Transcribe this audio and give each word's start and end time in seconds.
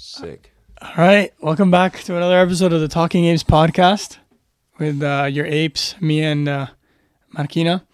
Sick. 0.00 0.50
All 0.80 0.94
right, 0.96 1.30
welcome 1.42 1.70
back 1.70 2.00
to 2.04 2.16
another 2.16 2.38
episode 2.38 2.72
of 2.72 2.80
the 2.80 2.88
Talking 2.88 3.26
Apes 3.26 3.44
podcast 3.44 4.16
with 4.78 5.02
uh, 5.02 5.28
your 5.30 5.44
apes, 5.44 5.94
me 6.00 6.22
and 6.22 6.48
uh, 6.48 6.68
Marquina. 7.32 7.84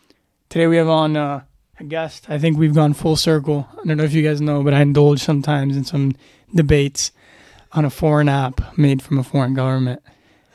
Today 0.49 0.69
we 0.69 0.77
have 0.77 0.89
on 0.89 1.17
uh, 1.17 1.43
a 1.81 1.85
guest. 1.85 2.31
I 2.31 2.39
think 2.39 2.59
we've 2.59 2.77
gone 2.77 2.93
full 2.95 3.17
circle. 3.17 3.67
I 3.73 3.89
don't 3.89 3.97
know 3.97 4.05
if 4.05 4.13
you 4.13 4.23
guys 4.23 4.41
know, 4.41 4.63
but 4.63 4.73
I 4.73 4.83
indulge 4.83 5.21
sometimes 5.21 5.77
in 5.77 5.83
some 5.85 6.15
debates 6.55 7.11
on 7.73 7.85
a 7.85 7.91
foreign 7.91 8.29
app 8.29 8.79
made 8.79 9.03
from 9.03 9.19
a 9.19 9.25
foreign 9.25 9.55
government. 9.55 10.01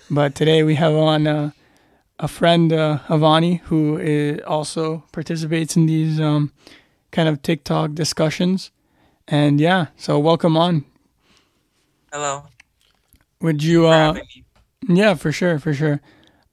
But 0.09 0.35
today 0.35 0.63
we 0.63 0.75
have 0.75 0.93
on 0.93 1.27
uh, 1.27 1.51
a 2.17 2.29
friend, 2.29 2.71
uh, 2.71 2.99
Avani, 3.09 3.59
who 3.63 4.39
also 4.47 5.03
participates 5.11 5.75
in 5.75 5.85
these 5.85 6.17
um, 6.17 6.53
kind 7.11 7.27
of 7.27 7.41
TikTok 7.41 7.93
discussions. 7.93 8.71
And 9.27 9.59
yeah, 9.59 9.87
so 9.97 10.17
welcome 10.17 10.55
on. 10.55 10.85
Hello. 12.11 12.43
Would 13.39 13.63
you? 13.63 13.87
Uh, 13.87 14.15
yeah, 14.87 15.13
for 15.13 15.31
sure, 15.31 15.59
for 15.59 15.73
sure. 15.73 16.01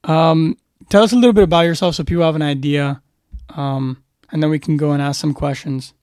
Um, 0.04 0.56
tell 0.88 1.02
us 1.02 1.12
a 1.12 1.16
little 1.16 1.32
bit 1.32 1.44
about 1.44 1.62
yourself 1.62 1.96
so 1.96 2.04
people 2.04 2.22
have 2.22 2.36
an 2.36 2.42
idea, 2.42 3.02
um, 3.50 4.02
and 4.30 4.42
then 4.42 4.50
we 4.50 4.60
can 4.60 4.76
go 4.76 4.92
and 4.92 5.02
ask 5.02 5.20
some 5.20 5.34
questions. 5.34 5.94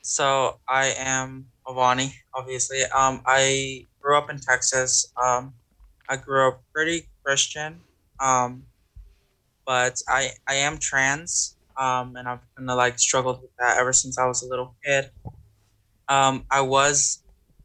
So 0.00 0.58
I 0.66 0.94
am 0.96 1.46
Avani, 1.66 2.14
obviously. 2.34 2.82
Um, 2.84 3.22
I 3.26 3.86
grew 4.00 4.16
up 4.16 4.30
in 4.30 4.38
Texas. 4.38 5.12
Um, 5.22 5.52
I 6.08 6.16
grew 6.16 6.48
up 6.48 6.62
pretty 6.72 7.08
Christian. 7.22 7.80
Um, 8.18 8.64
but 9.66 10.00
I 10.08 10.30
I 10.48 10.54
am 10.54 10.78
trans. 10.78 11.56
Um, 11.76 12.16
and 12.16 12.28
I've 12.28 12.40
kind 12.56 12.70
of 12.70 12.76
like 12.76 12.98
struggled 12.98 13.40
with 13.40 13.54
that 13.58 13.78
ever 13.78 13.92
since 13.92 14.18
I 14.18 14.26
was 14.26 14.42
a 14.42 14.48
little 14.48 14.74
kid. 14.84 15.10
Um, 16.08 16.44
I 16.50 16.60
was 16.62 17.19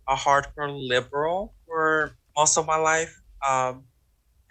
a 0.07 0.15
hardcore 0.15 0.71
liberal 0.87 1.53
for 1.65 2.15
most 2.37 2.57
of 2.57 2.65
my 2.65 2.77
life. 2.77 3.19
Um, 3.47 3.83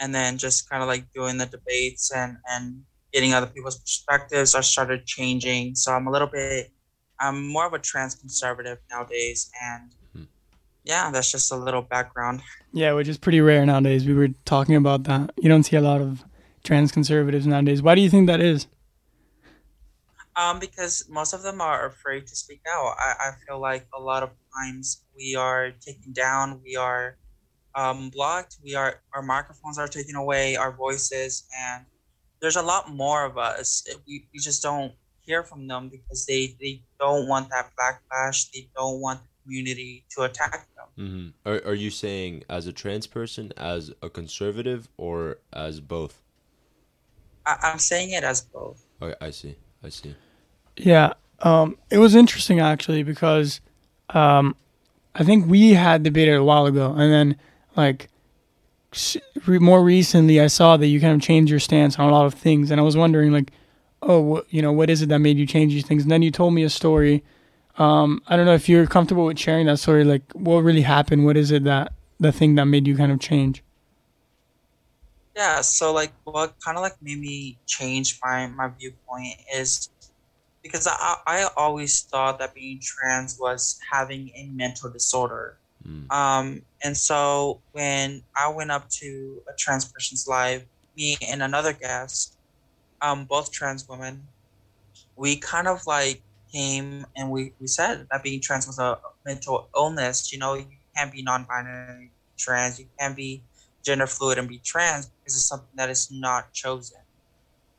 and 0.00 0.14
then 0.14 0.38
just 0.38 0.68
kind 0.68 0.82
of 0.82 0.88
like 0.88 1.12
doing 1.12 1.38
the 1.38 1.46
debates 1.46 2.10
and 2.10 2.36
and 2.50 2.82
getting 3.12 3.32
other 3.32 3.46
people's 3.46 3.78
perspectives, 3.78 4.54
I 4.54 4.60
started 4.60 5.06
changing. 5.06 5.76
So 5.76 5.92
I'm 5.92 6.06
a 6.06 6.10
little 6.10 6.26
bit 6.28 6.72
I'm 7.20 7.46
more 7.46 7.66
of 7.66 7.72
a 7.72 7.78
trans 7.78 8.14
conservative 8.16 8.78
nowadays, 8.90 9.50
and 9.62 9.94
Hmm. 10.12 10.22
yeah, 10.84 11.10
that's 11.12 11.30
just 11.30 11.52
a 11.52 11.56
little 11.56 11.82
background. 11.82 12.42
Yeah, 12.72 12.92
which 12.92 13.06
is 13.06 13.18
pretty 13.18 13.40
rare 13.40 13.64
nowadays. 13.64 14.04
We 14.04 14.14
were 14.14 14.30
talking 14.44 14.74
about 14.74 15.04
that. 15.04 15.30
You 15.40 15.48
don't 15.48 15.62
see 15.62 15.76
a 15.76 15.80
lot 15.80 16.00
of 16.00 16.24
trans 16.64 16.90
conservatives 16.90 17.46
nowadays. 17.46 17.82
Why 17.82 17.94
do 17.94 18.00
you 18.00 18.10
think 18.10 18.26
that 18.26 18.40
is? 18.40 18.66
Um, 20.36 20.58
because 20.58 21.06
most 21.08 21.32
of 21.32 21.42
them 21.42 21.60
are 21.60 21.86
afraid 21.86 22.26
to 22.26 22.34
speak 22.34 22.60
out. 22.68 22.96
I, 22.98 23.14
I 23.20 23.30
feel 23.46 23.60
like 23.60 23.86
a 23.94 24.00
lot 24.00 24.22
of 24.24 24.30
times 24.56 25.04
we 25.16 25.36
are 25.36 25.70
taken 25.70 26.12
down, 26.12 26.60
we 26.64 26.74
are 26.76 27.16
um, 27.76 28.10
blocked, 28.10 28.56
we 28.62 28.74
are 28.74 29.02
our 29.14 29.22
microphones 29.22 29.78
are 29.78 29.88
taken 29.88 30.16
away, 30.16 30.56
our 30.56 30.72
voices, 30.72 31.44
and 31.56 31.84
there's 32.40 32.56
a 32.56 32.62
lot 32.62 32.90
more 32.90 33.24
of 33.24 33.38
us. 33.38 33.84
We, 34.06 34.28
we 34.32 34.40
just 34.40 34.62
don't 34.62 34.92
hear 35.20 35.42
from 35.42 35.66
them 35.66 35.88
because 35.88 36.26
they, 36.26 36.56
they 36.60 36.82
don't 37.00 37.28
want 37.28 37.48
that 37.50 37.70
backlash. 37.78 38.50
They 38.52 38.68
don't 38.76 39.00
want 39.00 39.20
the 39.22 39.28
community 39.44 40.04
to 40.16 40.22
attack 40.22 40.68
them. 40.76 41.32
hmm 41.44 41.48
Are 41.48 41.62
Are 41.64 41.74
you 41.74 41.90
saying 41.90 42.44
as 42.48 42.66
a 42.66 42.72
trans 42.72 43.06
person, 43.06 43.52
as 43.56 43.92
a 44.02 44.10
conservative, 44.10 44.88
or 44.96 45.38
as 45.52 45.80
both? 45.80 46.22
I, 47.46 47.56
I'm 47.62 47.78
saying 47.78 48.10
it 48.10 48.24
as 48.24 48.42
both. 48.42 48.84
Okay, 49.00 49.14
I 49.20 49.30
see. 49.30 49.56
I 49.82 49.88
see. 49.90 50.14
Yeah, 50.76 51.14
um, 51.40 51.76
it 51.90 51.98
was 51.98 52.14
interesting 52.14 52.60
actually 52.60 53.02
because 53.02 53.60
um, 54.10 54.56
I 55.14 55.24
think 55.24 55.46
we 55.46 55.74
had 55.74 56.02
debated 56.02 56.34
a 56.34 56.44
while 56.44 56.66
ago, 56.66 56.92
and 56.92 57.12
then 57.12 57.36
like 57.76 58.08
re- 59.46 59.58
more 59.58 59.82
recently, 59.82 60.40
I 60.40 60.48
saw 60.48 60.76
that 60.76 60.86
you 60.86 61.00
kind 61.00 61.14
of 61.14 61.22
changed 61.22 61.50
your 61.50 61.60
stance 61.60 61.98
on 61.98 62.08
a 62.08 62.12
lot 62.12 62.26
of 62.26 62.34
things, 62.34 62.70
and 62.70 62.80
I 62.80 62.84
was 62.84 62.96
wondering 62.96 63.32
like, 63.32 63.52
oh, 64.02 64.20
what, 64.20 64.46
you 64.52 64.62
know, 64.62 64.72
what 64.72 64.90
is 64.90 65.02
it 65.02 65.08
that 65.08 65.18
made 65.18 65.38
you 65.38 65.46
change 65.46 65.72
these 65.72 65.86
things? 65.86 66.02
And 66.02 66.10
then 66.10 66.22
you 66.22 66.30
told 66.30 66.54
me 66.54 66.62
a 66.62 66.70
story. 66.70 67.22
Um, 67.78 68.22
I 68.28 68.36
don't 68.36 68.46
know 68.46 68.54
if 68.54 68.68
you're 68.68 68.86
comfortable 68.86 69.24
with 69.24 69.38
sharing 69.38 69.66
that 69.66 69.78
story. 69.78 70.04
Like, 70.04 70.22
what 70.32 70.58
really 70.58 70.82
happened? 70.82 71.24
What 71.24 71.36
is 71.36 71.50
it 71.50 71.64
that 71.64 71.92
the 72.20 72.32
thing 72.32 72.54
that 72.54 72.66
made 72.66 72.86
you 72.86 72.96
kind 72.96 73.10
of 73.10 73.20
change? 73.20 73.62
Yeah, 75.36 75.62
so 75.62 75.92
like 75.92 76.12
what 76.22 76.54
kind 76.64 76.76
of 76.76 76.82
like 76.82 76.94
made 77.02 77.18
me 77.18 77.58
change 77.66 78.20
my 78.22 78.46
my 78.46 78.68
viewpoint 78.68 79.34
is 79.52 79.90
because 80.64 80.88
I 80.88 81.16
I 81.26 81.48
always 81.56 82.02
thought 82.02 82.40
that 82.40 82.54
being 82.54 82.80
trans 82.82 83.38
was 83.38 83.78
having 83.92 84.30
a 84.34 84.48
mental 84.52 84.90
disorder. 84.90 85.58
Mm. 85.86 86.10
Um, 86.10 86.62
and 86.82 86.96
so 86.96 87.60
when 87.72 88.22
I 88.34 88.48
went 88.48 88.72
up 88.72 88.88
to 89.00 89.42
a 89.48 89.52
trans 89.56 89.84
person's 89.84 90.26
live, 90.26 90.64
me 90.96 91.16
and 91.28 91.42
another 91.42 91.74
guest, 91.74 92.36
um, 93.02 93.26
both 93.26 93.52
trans 93.52 93.86
women, 93.88 94.26
we 95.14 95.36
kind 95.36 95.68
of 95.68 95.86
like 95.86 96.22
came 96.50 97.04
and 97.16 97.30
we, 97.30 97.52
we 97.60 97.66
said 97.66 98.06
that 98.10 98.22
being 98.22 98.40
trans 98.40 98.66
was 98.66 98.78
a 98.78 98.98
mental 99.26 99.68
illness. 99.76 100.32
You 100.32 100.38
know, 100.38 100.54
you 100.54 100.66
can't 100.96 101.12
be 101.12 101.22
non-binary 101.22 102.10
trans, 102.38 102.80
you 102.80 102.86
can't 102.98 103.14
be 103.14 103.42
gender 103.84 104.06
fluid 104.06 104.38
and 104.38 104.48
be 104.48 104.58
trans 104.64 105.06
because 105.06 105.34
it's 105.34 105.44
something 105.44 105.76
that 105.76 105.90
is 105.90 106.10
not 106.10 106.52
chosen. 106.54 107.03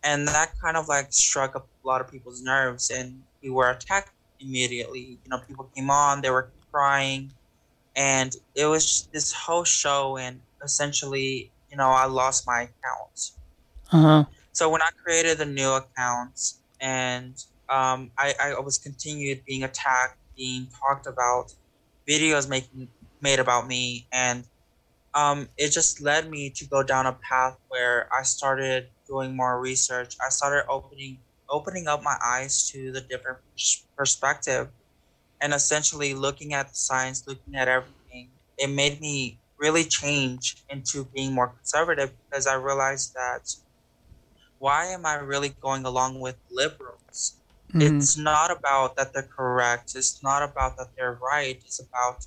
And 0.05 0.27
that 0.27 0.53
kind 0.61 0.77
of 0.77 0.88
like 0.88 1.07
struck 1.11 1.55
a 1.55 1.63
lot 1.83 2.01
of 2.01 2.11
people's 2.11 2.41
nerves 2.43 2.91
and 2.91 3.23
we 3.41 3.49
were 3.49 3.69
attacked 3.71 4.11
immediately. 4.39 5.19
You 5.23 5.29
know, 5.29 5.39
people 5.39 5.69
came 5.75 5.89
on, 5.89 6.21
they 6.21 6.29
were 6.29 6.51
crying 6.71 7.31
and 7.95 8.35
it 8.55 8.66
was 8.67 9.09
this 9.11 9.33
whole 9.33 9.63
show 9.63 10.17
and 10.17 10.41
essentially, 10.63 11.51
you 11.71 11.77
know, 11.77 11.89
I 11.89 12.05
lost 12.05 12.45
my 12.47 12.61
account. 12.61 13.31
Uh 13.91 14.01
huh. 14.01 14.25
So 14.53 14.69
when 14.69 14.81
I 14.81 14.89
created 15.03 15.39
the 15.39 15.45
new 15.45 15.71
accounts 15.71 16.61
and 16.79 17.33
um, 17.69 18.11
I, 18.17 18.33
I 18.39 18.59
was 18.59 18.77
continued 18.77 19.43
being 19.45 19.63
attacked, 19.63 20.17
being 20.37 20.67
talked 20.79 21.07
about, 21.07 21.53
videos 22.07 22.47
making 22.49 22.89
made 23.22 23.39
about 23.39 23.67
me, 23.67 24.07
and 24.11 24.45
um, 25.13 25.49
it 25.57 25.72
just 25.72 26.01
led 26.01 26.29
me 26.29 26.49
to 26.51 26.66
go 26.67 26.83
down 26.83 27.07
a 27.07 27.13
path 27.13 27.57
where 27.69 28.07
I 28.13 28.23
started 28.23 28.89
doing 29.07 29.35
more 29.35 29.59
research. 29.59 30.16
I 30.25 30.29
started 30.29 30.66
opening 30.69 31.23
opening 31.49 31.88
up 31.88 32.01
my 32.03 32.17
eyes 32.23 32.69
to 32.71 32.91
the 32.91 33.01
different 33.01 33.39
perspective, 33.97 34.69
and 35.41 35.53
essentially 35.53 36.13
looking 36.13 36.53
at 36.53 36.69
the 36.69 36.75
science, 36.75 37.25
looking 37.27 37.55
at 37.55 37.67
everything. 37.67 38.31
It 38.57 38.69
made 38.69 39.01
me 39.01 39.41
really 39.59 39.85
change 39.85 40.63
into 40.69 41.05
being 41.05 41.33
more 41.33 41.49
conservative 41.49 42.13
because 42.29 42.47
I 42.47 42.55
realized 42.55 43.13
that 43.16 43.43
why 44.57 44.85
am 44.85 45.05
I 45.05 45.16
really 45.16 45.49
going 45.49 45.85
along 45.85 46.19
with 46.19 46.37
liberals? 46.49 47.39
Mhm. 47.73 47.99
It's 47.99 48.17
not 48.17 48.51
about 48.51 48.95
that 48.95 49.13
they're 49.13 49.23
correct. 49.35 49.95
It's 49.95 50.22
not 50.23 50.43
about 50.43 50.77
that 50.77 50.89
they're 50.97 51.19
right. 51.22 51.57
It's 51.57 51.79
about 51.79 52.25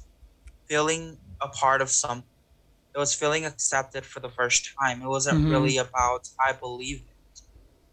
feeling 0.68 1.20
a 1.40 1.48
part 1.48 1.82
of 1.82 1.90
something. 1.90 2.28
It 2.98 3.00
was 3.00 3.14
feeling 3.14 3.44
accepted 3.44 4.04
for 4.04 4.18
the 4.18 4.28
first 4.28 4.70
time. 4.76 5.02
It 5.02 5.06
wasn't 5.06 5.44
Mhm. 5.44 5.50
really 5.52 5.76
about 5.78 6.22
I 6.44 6.50
believe 6.50 6.98
it. 7.06 7.40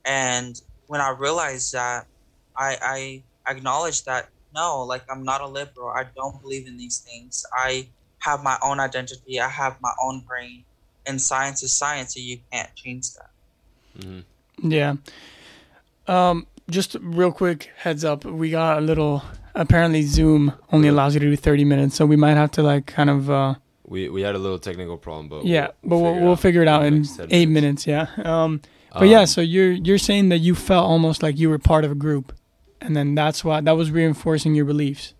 And 0.04 0.60
when 0.88 1.00
I 1.00 1.10
realized 1.10 1.74
that, 1.74 2.08
I 2.58 2.70
I 2.82 3.24
acknowledged 3.52 4.06
that 4.06 4.30
no, 4.52 4.82
like 4.82 5.04
I'm 5.08 5.24
not 5.24 5.42
a 5.42 5.48
liberal. 5.48 5.90
I 5.90 6.06
don't 6.16 6.42
believe 6.42 6.66
in 6.66 6.78
these 6.78 6.98
things. 7.08 7.46
I 7.56 7.92
have 8.28 8.42
my 8.42 8.58
own 8.64 8.80
identity. 8.80 9.40
I 9.40 9.50
have 9.50 9.80
my 9.80 9.94
own 10.02 10.26
brain. 10.26 10.66
And 11.06 11.22
science 11.22 11.62
is 11.62 11.78
science, 11.78 12.16
and 12.16 12.26
you 12.26 12.40
can't 12.52 12.74
change 12.76 13.06
that. 13.14 13.32
hmm 14.02 14.22
Yeah. 14.64 14.96
Um, 16.08 16.48
just 16.68 16.96
real 17.00 17.32
quick 17.32 17.70
heads 17.78 18.04
up, 18.04 18.26
we 18.26 18.50
got 18.50 18.80
a 18.80 18.82
little. 18.82 19.22
Apparently, 19.54 20.02
Zoom 20.02 20.54
only 20.72 20.88
allows 20.88 21.14
you 21.14 21.20
to 21.20 21.30
do 21.30 21.36
thirty 21.36 21.64
minutes, 21.64 21.94
so 21.96 22.08
we 22.08 22.16
might 22.16 22.38
have 22.38 22.50
to 22.58 22.64
like 22.64 22.88
kind 22.88 23.12
of. 23.12 23.30
Uh, 23.30 23.54
We 23.88 24.10
we 24.10 24.22
had 24.22 24.36
a 24.36 24.40
little 24.40 24.60
technical 24.60 24.98
problem, 24.98 25.28
but 25.30 25.46
yeah, 25.46 25.68
but 25.84 25.98
we'll, 25.98 26.20
we'll 26.20 26.36
figure 26.36 26.62
it 26.62 26.68
out 26.68 26.82
the 26.82 26.88
in 26.88 27.06
eight 27.30 27.50
minutes. 27.50 27.86
Yeah. 27.86 28.08
Um, 28.24 28.62
but 28.92 29.08
yeah, 29.10 29.22
Um, 29.22 29.26
so 29.28 29.42
you're 29.42 29.72
you're 29.72 29.98
saying 30.00 30.30
that 30.30 30.40
you 30.40 30.56
felt 30.56 30.86
almost 30.86 31.22
like 31.22 31.38
you 31.38 31.50
were 31.50 31.60
part 31.60 31.86
of 31.86 31.92
a 31.92 31.96
group, 31.96 32.34
and 32.82 32.96
then 32.96 33.14
that's 33.16 33.44
why 33.44 33.62
that 33.62 33.74
was 33.74 33.92
reinforcing 33.92 34.56
your 34.56 34.66
beliefs. 34.66 35.14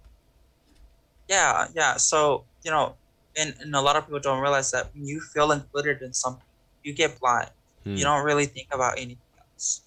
Yeah, 1.30 1.68
yeah. 1.76 1.98
So, 1.98 2.44
you 2.64 2.72
know, 2.72 2.96
and, 3.38 3.54
and 3.60 3.76
a 3.76 3.82
lot 3.82 3.96
of 3.96 4.06
people 4.06 4.20
don't 4.20 4.42
realize 4.42 4.72
that 4.72 4.94
when 4.94 5.08
you 5.08 5.20
feel 5.20 5.52
included 5.52 6.02
in 6.02 6.14
something, 6.14 6.44
you 6.84 6.94
get 6.94 7.20
blind. 7.20 7.50
hmm. 7.84 7.96
You 7.96 8.04
don't 8.04 8.24
really 8.24 8.46
think 8.46 8.68
about 8.72 8.94
anything 8.98 9.18
else. 9.40 9.82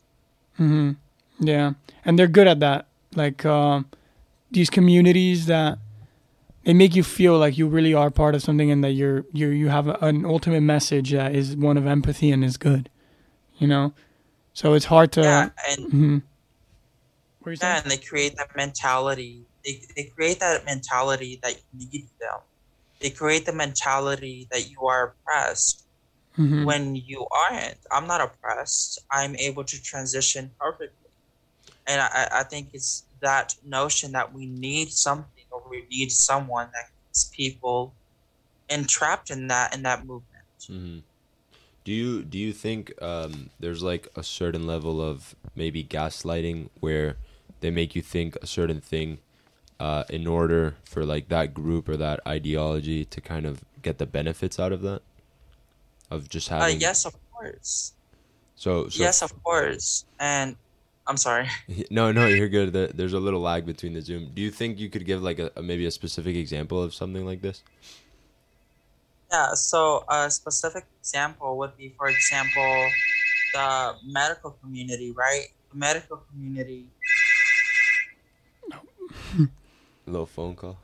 hmm 0.57 0.93
Yeah, 1.39 1.73
and 2.05 2.19
they're 2.19 2.27
good 2.27 2.47
at 2.49 2.61
that. 2.61 2.87
Like 3.15 3.45
um, 3.47 3.87
these 4.51 4.69
communities 4.71 5.47
that 5.47 5.79
they 6.69 6.75
make 6.75 6.95
you 6.95 7.03
feel 7.03 7.39
like 7.39 7.57
you 7.57 7.67
really 7.67 7.95
are 7.95 8.11
part 8.11 8.35
of 8.35 8.43
something, 8.43 8.71
and 8.71 8.85
that 8.85 8.91
you're 8.93 9.25
you 9.33 9.49
you 9.49 9.69
have 9.71 9.89
a, 9.89 9.95
an 10.03 10.27
ultimate 10.27 10.61
message 10.61 11.13
that 11.13 11.35
is 11.35 11.57
one 11.57 11.79
of 11.79 11.87
empathy 11.87 12.31
and 12.31 12.45
is 12.45 12.59
good. 12.59 12.91
You 13.57 13.69
know, 13.69 13.95
so 14.53 14.75
it's 14.75 14.85
hard 14.85 15.11
to. 15.13 15.23
yeah, 15.23 15.49
and 15.67 15.87
Mhm. 15.91 16.23
What 17.41 17.53
you 17.53 17.59
yeah, 17.63 17.81
and 17.81 17.91
they 17.91 17.97
create 17.97 18.37
that 18.37 18.55
mentality. 18.55 19.47
They 19.65 19.81
they, 19.97 20.03
they 20.03 20.05
create 20.11 20.41
that 20.41 20.67
mentality 20.67 21.41
that 21.43 21.55
you 21.73 21.89
need 21.91 22.09
them. 22.21 22.41
They 23.01 23.09
create 23.09 23.47
the 23.47 23.55
mentality 23.55 24.47
that 24.51 24.69
you 24.69 24.83
are 24.83 25.15
oppressed 25.15 25.85
Mhm. 26.37 26.67
when 26.67 26.97
you 26.97 27.27
aren't. 27.31 27.79
I'm 27.91 28.07
not 28.07 28.21
oppressed. 28.21 28.99
I'm 29.11 29.35
able 29.37 29.65
to 29.65 29.83
transition 29.83 30.51
perfectly. 30.61 31.09
And 31.87 32.03
I, 32.03 32.09
I- 32.09 32.41
I 32.41 32.43
think 32.43 32.69
it's 32.75 33.05
that 33.21 33.55
notion 33.65 34.13
that 34.13 34.35
we 34.35 34.45
need 34.45 34.93
something 34.93 35.38
we 35.71 35.87
need 35.91 36.11
someone 36.13 36.71
that 36.73 36.87
keeps 37.09 37.31
people 37.35 37.95
entrapped 38.69 39.31
in 39.31 39.49
that 39.49 39.75
in 39.75 39.83
that 39.83 40.07
movement. 40.07 40.45
hmm 40.67 40.99
Do 41.85 41.93
you 41.93 42.23
do 42.25 42.39
you 42.39 42.53
think 42.53 42.93
um, 43.03 43.51
there's 43.61 43.83
like 43.83 44.09
a 44.17 44.23
certain 44.23 44.67
level 44.67 45.01
of 45.01 45.35
maybe 45.57 45.83
gaslighting 45.85 46.69
where 46.81 47.17
they 47.61 47.71
make 47.71 47.97
you 47.97 48.03
think 48.03 48.37
a 48.43 48.47
certain 48.47 48.81
thing 48.81 49.19
uh, 49.81 50.05
in 50.11 50.27
order 50.27 50.77
for 50.85 51.05
like 51.05 51.29
that 51.29 51.55
group 51.55 51.89
or 51.89 51.97
that 51.97 52.21
ideology 52.27 53.05
to 53.07 53.21
kind 53.21 53.47
of 53.47 53.65
get 53.83 53.99
the 53.99 54.07
benefits 54.07 54.59
out 54.61 54.73
of 54.73 54.83
that 54.83 55.03
of 56.11 56.29
just 56.29 56.51
Uh, 56.59 56.69
having 56.69 56.81
yes, 56.81 57.05
of 57.05 57.15
course. 57.33 57.93
So, 58.57 58.89
so 58.89 59.03
yes, 59.03 59.23
of 59.23 59.33
course. 59.43 60.05
And 60.19 60.57
I'm 61.09 61.17
sorry. 61.17 61.49
no 61.91 62.13
no 62.13 62.27
you're 62.29 62.49
good 62.53 62.73
there's 62.73 63.15
a 63.15 63.19
little 63.19 63.41
lag 63.41 63.65
between 63.65 63.95
the 63.95 64.03
zoom 64.03 64.31
do 64.35 64.43
you 64.43 64.51
think 64.51 64.79
you 64.79 64.91
could 64.91 65.07
give 65.07 65.23
like 65.23 65.39
a, 65.39 65.51
a 65.57 65.63
maybe 65.63 65.87
a 65.87 65.91
specific 65.91 66.37
example 66.37 66.83
of 66.83 66.93
something 66.95 67.25
like 67.25 67.41
this 67.41 67.63
Yeah, 69.31 69.53
so 69.55 70.05
a 70.09 70.31
specific 70.31 70.85
example 71.01 71.59
would 71.59 71.77
be, 71.77 71.93
for 71.99 72.09
example, 72.09 72.73
the 73.53 73.69
medical 74.05 74.53
community, 74.63 75.13
right? 75.13 75.49
The 75.73 75.77
medical 75.77 76.17
community 76.33 76.87
a 78.73 79.49
little 80.11 80.27
phone 80.27 80.55
call 80.57 80.77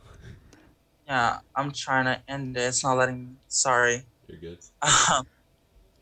Yeah, 1.07 1.41
I'm 1.57 1.73
trying 1.73 2.05
to 2.05 2.21
end 2.29 2.57
it. 2.57 2.61
It's 2.69 2.83
not 2.85 2.97
letting 3.01 3.19
me. 3.25 3.33
Sorry. 3.49 4.05
you're 4.29 4.41
good 4.41 4.59
Um, 5.13 5.27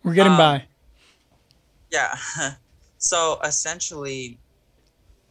We're 0.02 0.14
getting 0.14 0.32
um, 0.32 0.38
by. 0.38 0.66
yeah. 1.90 2.16
so 3.02 3.40
essentially, 3.44 4.40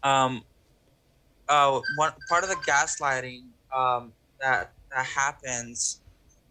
um, 0.04 0.44
uh, 1.48 1.80
one 1.96 2.14
part 2.30 2.44
of 2.44 2.50
the 2.50 2.56
gaslighting 2.58 3.44
um, 3.76 4.14
that 4.42 4.74
that 4.92 5.06
happens 5.06 6.02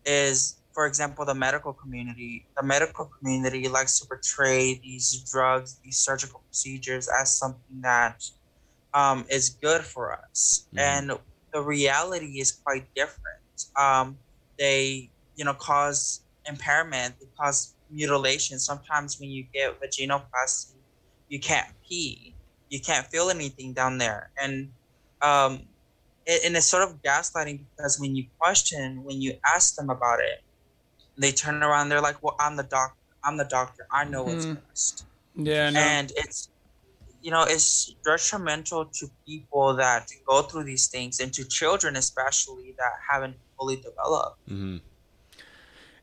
is, 0.07 0.63
for 0.75 0.87
example, 0.87 1.27
the 1.27 1.35
medical 1.35 1.75
community. 1.75 2.49
The 2.57 2.65
medical 2.65 3.11
community 3.19 3.69
likes 3.69 3.99
to 4.01 4.07
portray 4.07 4.81
these 4.83 5.25
drugs, 5.31 5.79
these 5.85 5.99
surgical 5.99 6.43
procedures, 6.49 7.09
as 7.21 7.39
something 7.39 7.83
that 7.83 8.23
um, 8.95 9.27
is 9.31 9.51
good 9.51 9.83
for 9.85 10.15
us, 10.15 10.69
Mhm. 10.75 10.81
and 10.81 11.13
the 11.53 11.63
reality 11.63 12.41
is 12.41 12.53
quite 12.65 12.89
different. 12.95 13.45
Um, 13.77 14.21
they, 14.59 15.13
you 15.37 15.45
know, 15.45 15.55
cause 15.55 16.25
impairment, 16.47 17.17
they 17.21 17.27
cause 17.39 17.77
mutilation. 17.91 18.59
Sometimes 18.59 19.19
when 19.21 19.31
you 19.31 19.45
get 19.53 19.81
vaginoplasty, 19.81 20.80
you 21.31 21.41
can't 21.41 21.69
pee, 21.89 22.37
you 22.71 22.81
can't 22.81 23.07
feel 23.07 23.31
anything 23.31 23.75
down 23.75 23.99
there, 23.99 24.33
and 24.43 24.73
um, 25.23 25.69
it, 26.27 26.45
and 26.45 26.57
it's 26.57 26.67
sort 26.67 26.83
of 26.83 27.01
gaslighting 27.03 27.67
because 27.77 27.99
when 28.01 28.17
you 28.17 28.27
question, 28.41 29.03
when 29.05 29.23
you 29.23 29.35
ask 29.55 29.77
them 29.77 29.91
about 29.91 30.21
it, 30.21 30.41
they 31.19 31.33
turn 31.33 31.63
around. 31.63 31.89
They're 31.89 32.03
like, 32.03 32.23
"Well, 32.23 32.37
I'm 32.41 32.57
the 32.57 32.65
doctor. 32.65 32.99
I'm 33.25 33.39
the 33.39 33.45
doctor. 33.47 33.87
I 33.93 34.05
know 34.05 34.25
what's 34.25 34.47
Mhm. 34.47 34.57
best." 34.69 35.07
Yeah, 35.37 35.71
no. 35.71 35.81
and 35.81 36.13
it's 36.17 36.51
you 37.21 37.31
know 37.31 37.45
it's 37.49 37.95
detrimental 38.05 38.87
to 38.87 39.09
people 39.27 39.77
that 39.77 40.07
go 40.29 40.43
through 40.43 40.65
these 40.65 40.89
things 40.89 41.21
and 41.21 41.33
to 41.35 41.45
children 41.47 41.97
especially 41.97 42.75
that 42.79 42.93
haven't 43.11 43.37
fully 43.59 43.77
developed 43.77 44.39
hmm 44.49 44.79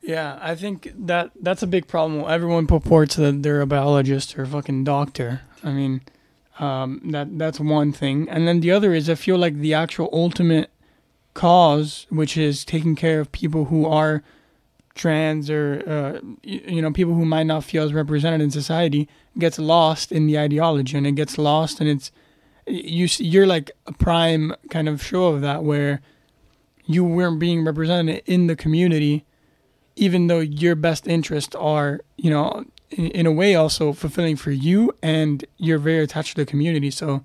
Yeah, 0.02 0.40
I 0.42 0.56
think 0.56 0.92
that 0.96 1.32
that's 1.42 1.64
a 1.64 1.68
big 1.68 1.88
problem. 1.88 2.24
Everyone 2.30 2.68
purports 2.68 3.16
that 3.16 3.44
they're 3.44 3.62
a 3.62 3.68
biologist 3.68 4.38
or 4.38 4.44
a 4.44 4.48
fucking 4.48 4.84
doctor. 4.84 5.42
I 5.64 5.72
mean, 5.72 6.02
um, 6.60 7.02
that 7.12 7.38
that's 7.38 7.60
one 7.60 7.92
thing, 7.92 8.30
and 8.30 8.48
then 8.48 8.62
the 8.62 8.72
other 8.72 8.94
is 8.94 9.10
I 9.10 9.16
feel 9.16 9.38
like 9.38 9.56
the 9.56 9.74
actual 9.74 10.10
ultimate 10.14 10.70
cause, 11.34 12.08
which 12.10 12.36
is 12.38 12.66
taking 12.66 12.96
care 12.96 13.20
of 13.20 13.32
people 13.32 13.66
who 13.66 13.86
are 13.86 14.24
trans 14.96 15.50
or 15.50 15.84
uh, 15.88 16.20
you, 16.44 16.82
know 16.82 16.92
people 16.92 17.14
who 17.14 17.26
might 17.26 17.46
not 17.46 17.64
feel 17.64 17.84
as 17.84 17.94
represented 17.94 18.42
in 18.42 18.50
society, 18.50 19.08
gets 19.38 19.60
lost 19.60 20.12
in 20.12 20.26
the 20.26 20.38
ideology, 20.38 20.98
and 20.98 21.06
it 21.06 21.14
gets 21.14 21.38
lost, 21.38 21.80
and 21.80 21.90
it's 21.90 22.12
you 22.66 23.08
you're 23.20 23.46
like 23.46 23.72
a 23.86 23.94
prime 23.94 24.54
kind 24.70 24.90
of 24.90 25.04
show 25.04 25.28
of 25.28 25.42
that 25.42 25.64
where 25.64 26.02
you 26.86 27.04
weren't 27.04 27.40
being 27.40 27.64
represented 27.64 28.24
in 28.26 28.48
the 28.48 28.56
community 28.56 29.26
even 29.98 30.28
though 30.28 30.40
your 30.40 30.76
best 30.76 31.08
interests 31.08 31.56
are, 31.56 32.00
you 32.18 32.30
know, 32.30 32.64
in, 32.92 33.08
in 33.08 33.26
a 33.26 33.32
way 33.32 33.56
also 33.56 33.92
fulfilling 33.94 34.36
for 34.38 34.52
you 34.52 34.94
and 35.02 35.44
you're 35.58 35.80
very 35.80 36.00
attached 36.04 36.36
to 36.36 36.42
the 36.44 36.50
community. 36.50 36.90
So, 36.92 37.24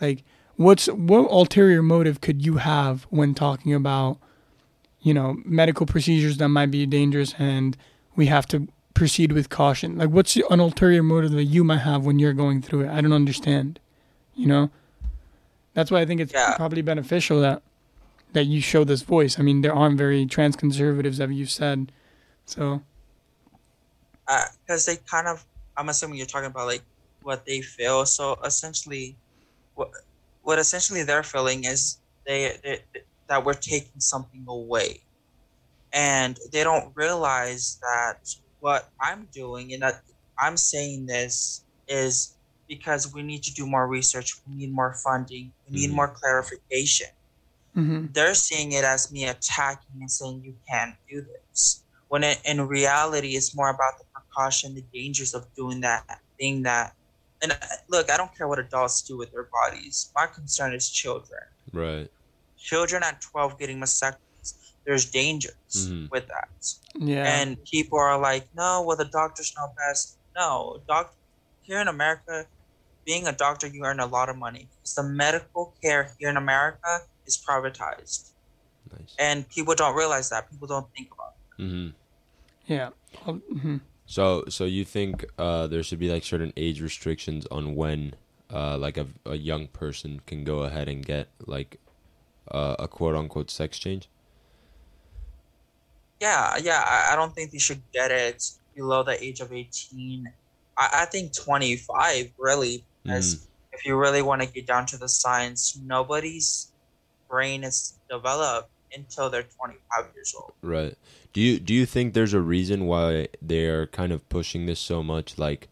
like, 0.00 0.24
what's 0.56 0.86
what 0.88 1.30
ulterior 1.30 1.82
motive 1.82 2.20
could 2.20 2.44
you 2.44 2.56
have 2.56 3.06
when 3.10 3.34
talking 3.34 3.72
about, 3.74 4.18
you 5.00 5.14
know, 5.14 5.36
medical 5.44 5.86
procedures 5.86 6.38
that 6.38 6.48
might 6.48 6.70
be 6.70 6.86
dangerous 6.86 7.34
and 7.38 7.76
we 8.16 8.26
have 8.26 8.46
to 8.48 8.66
proceed 8.94 9.32
with 9.32 9.48
caution? 9.50 9.98
Like, 9.98 10.10
what's 10.10 10.36
an 10.36 10.58
ulterior 10.60 11.02
motive 11.02 11.32
that 11.32 11.44
you 11.44 11.62
might 11.64 11.78
have 11.78 12.04
when 12.04 12.18
you're 12.18 12.32
going 12.32 12.62
through 12.62 12.82
it? 12.82 12.88
I 12.90 13.00
don't 13.00 13.12
understand. 13.12 13.78
You 14.34 14.46
know, 14.46 14.70
that's 15.74 15.90
why 15.90 16.00
I 16.00 16.06
think 16.06 16.20
it's 16.20 16.32
Yeah. 16.32 16.56
probably 16.56 16.82
beneficial 16.82 17.40
that 17.42 17.62
that 18.32 18.44
you 18.44 18.60
show 18.60 18.84
this 18.84 19.02
voice. 19.02 19.38
I 19.38 19.42
mean, 19.42 19.62
there 19.62 19.72
aren't 19.74 19.96
very 19.96 20.26
trans 20.26 20.56
conservatives, 20.56 21.20
as 21.20 21.30
you've 21.30 21.48
said. 21.50 21.92
So, 22.46 22.82
because 24.26 24.86
they 24.86 24.96
kind 24.96 25.28
of 25.28 25.46
i'm 25.76 25.88
assuming 25.88 26.18
you're 26.18 26.26
talking 26.26 26.50
about 26.50 26.66
like 26.66 26.84
what 27.22 27.44
they 27.44 27.60
feel. 27.60 28.06
So 28.06 28.36
essentially 28.44 29.18
what 29.74 29.90
what 30.42 30.58
essentially 30.58 31.02
they're 31.02 31.24
feeling 31.24 31.64
is 31.64 32.00
they, 32.26 32.58
they 32.62 32.80
that 33.28 33.44
we're 33.44 33.54
taking 33.54 34.00
something 34.00 34.44
away. 34.48 35.02
And 35.92 36.38
they 36.52 36.64
don't 36.64 36.92
realize 36.96 37.78
that 37.82 38.28
what 38.60 38.90
i'm 39.00 39.28
doing 39.32 39.72
and 39.72 39.82
that 39.82 40.02
i'm 40.38 40.56
saying 40.56 41.06
this 41.06 41.64
is 41.88 42.36
because 42.68 43.12
we 43.14 43.22
need 43.22 43.42
to 43.44 43.52
do 43.54 43.66
more 43.66 43.86
research. 43.86 44.32
We 44.46 44.56
need 44.56 44.72
more 44.74 44.94
funding. 45.04 45.52
We 45.66 45.80
need 45.80 45.90
Mhm. 45.90 45.94
more 45.94 46.08
clarification. 46.08 47.08
Hmm 47.74 48.06
they're 48.12 48.34
seeing 48.34 48.72
it 48.72 48.84
as 48.84 49.12
me 49.12 49.24
attacking 49.26 50.00
and 50.00 50.10
saying 50.10 50.42
you 50.44 50.56
can't 50.68 50.96
do 51.08 51.22
this 51.22 51.84
when 52.08 52.22
it, 52.24 52.40
in 52.44 52.60
reality 52.66 53.30
it's 53.36 53.54
more 53.54 53.68
about 53.70 53.94
the 53.98 54.04
precaution 54.14 54.74
the 54.74 54.84
dangers 54.92 55.34
of 55.34 55.46
doing 55.56 55.80
that 55.80 56.04
thing 56.38 56.62
that 56.62 56.92
and 57.42 57.52
uh, 57.52 57.56
look 57.88 58.10
i 58.10 58.16
don't 58.16 58.34
care 58.36 58.48
what 58.48 58.58
adults 58.58 59.02
do 59.02 59.16
with 59.16 59.30
their 59.32 59.48
bodies. 59.60 60.10
My 60.14 60.26
concern 60.26 60.72
is 60.74 60.90
children. 60.90 61.42
Right. 61.72 62.08
Children 62.56 63.02
at 63.02 63.20
12 63.20 63.58
getting 63.58 63.78
mastectomies 63.78 64.54
there's 64.86 65.10
dangers 65.10 65.54
Mhm. 65.74 66.08
with 66.10 66.26
that. 66.28 66.48
Yeah, 66.94 67.24
and 67.24 67.56
people 67.64 67.98
are 67.98 68.18
like 68.18 68.44
no 68.54 68.82
well 68.86 68.96
the 68.96 69.04
doctors 69.20 69.52
know 69.56 69.68
best. 69.76 70.18
No 70.36 70.82
doc 70.88 71.14
here 71.62 71.80
in 71.80 71.88
america 71.88 72.46
being 73.04 73.26
a 73.26 73.32
doctor 73.32 73.66
you 73.66 73.84
earn 73.84 74.00
a 74.00 74.06
lot 74.06 74.28
of 74.28 74.36
money. 74.36 74.68
Because 74.72 74.94
the 74.94 75.02
medical 75.02 75.76
care 75.82 76.14
here 76.18 76.30
in 76.30 76.36
america 76.36 77.00
is 77.26 77.36
privatized. 77.48 78.30
Nice. 78.92 79.14
And 79.18 79.48
people 79.48 79.74
don't 79.74 79.96
realize 79.96 80.30
that. 80.30 80.50
People 80.50 80.68
don't 80.68 80.88
think 80.96 81.08
about 81.12 81.34
it. 81.58 81.62
hmm 81.62 81.88
yeah. 82.66 82.90
Well, 83.24 83.40
mhm. 83.52 83.80
So, 84.06 84.44
so 84.48 84.64
you 84.64 84.84
think 84.84 85.24
uh, 85.38 85.66
there 85.68 85.82
should 85.82 85.98
be 85.98 86.10
like 86.10 86.24
certain 86.24 86.52
age 86.56 86.80
restrictions 86.80 87.46
on 87.50 87.74
when, 87.74 88.14
uh, 88.52 88.76
like 88.78 88.96
a, 88.96 89.06
a 89.24 89.36
young 89.36 89.68
person 89.68 90.20
can 90.26 90.44
go 90.44 90.60
ahead 90.60 90.88
and 90.88 91.04
get 91.04 91.28
like 91.46 91.80
uh, 92.50 92.76
a 92.78 92.88
quote 92.88 93.14
unquote 93.14 93.50
sex 93.50 93.78
change? 93.78 94.08
yeah 96.20 96.56
yeah 96.56 96.82
I, 96.86 97.12
I 97.12 97.16
don't 97.16 97.34
think 97.34 97.50
they 97.50 97.58
should 97.58 97.82
get 97.92 98.10
it 98.10 98.42
below 98.74 99.02
the 99.02 99.22
age 99.22 99.40
of 99.40 99.52
18 99.52 100.32
i, 100.78 100.88
I 101.02 101.04
think 101.06 101.34
25 101.34 102.32
really 102.38 102.84
as 103.08 103.46
if 103.72 103.84
you 103.84 103.96
really 103.96 104.22
want 104.22 104.42
to 104.42 104.48
get 104.48 104.66
down 104.66 104.86
to 104.86 104.96
the 104.96 105.08
science 105.08 105.78
nobody's 105.84 106.72
brain 107.28 107.64
is 107.64 107.98
developed 108.10 108.70
until 108.96 109.30
they're 109.30 109.42
25 109.42 110.04
years 110.14 110.34
old 110.36 110.52
Right. 110.62 110.96
Do 111.32 111.40
you 111.40 111.60
do 111.60 111.74
you 111.74 111.86
think 111.86 112.14
there's 112.14 112.32
a 112.32 112.40
reason 112.40 112.86
why 112.86 113.28
they're 113.42 113.86
kind 113.86 114.10
of 114.10 114.26
pushing 114.28 114.66
this 114.66 114.80
so 114.80 115.02
much? 115.02 115.38
Like, 115.38 115.68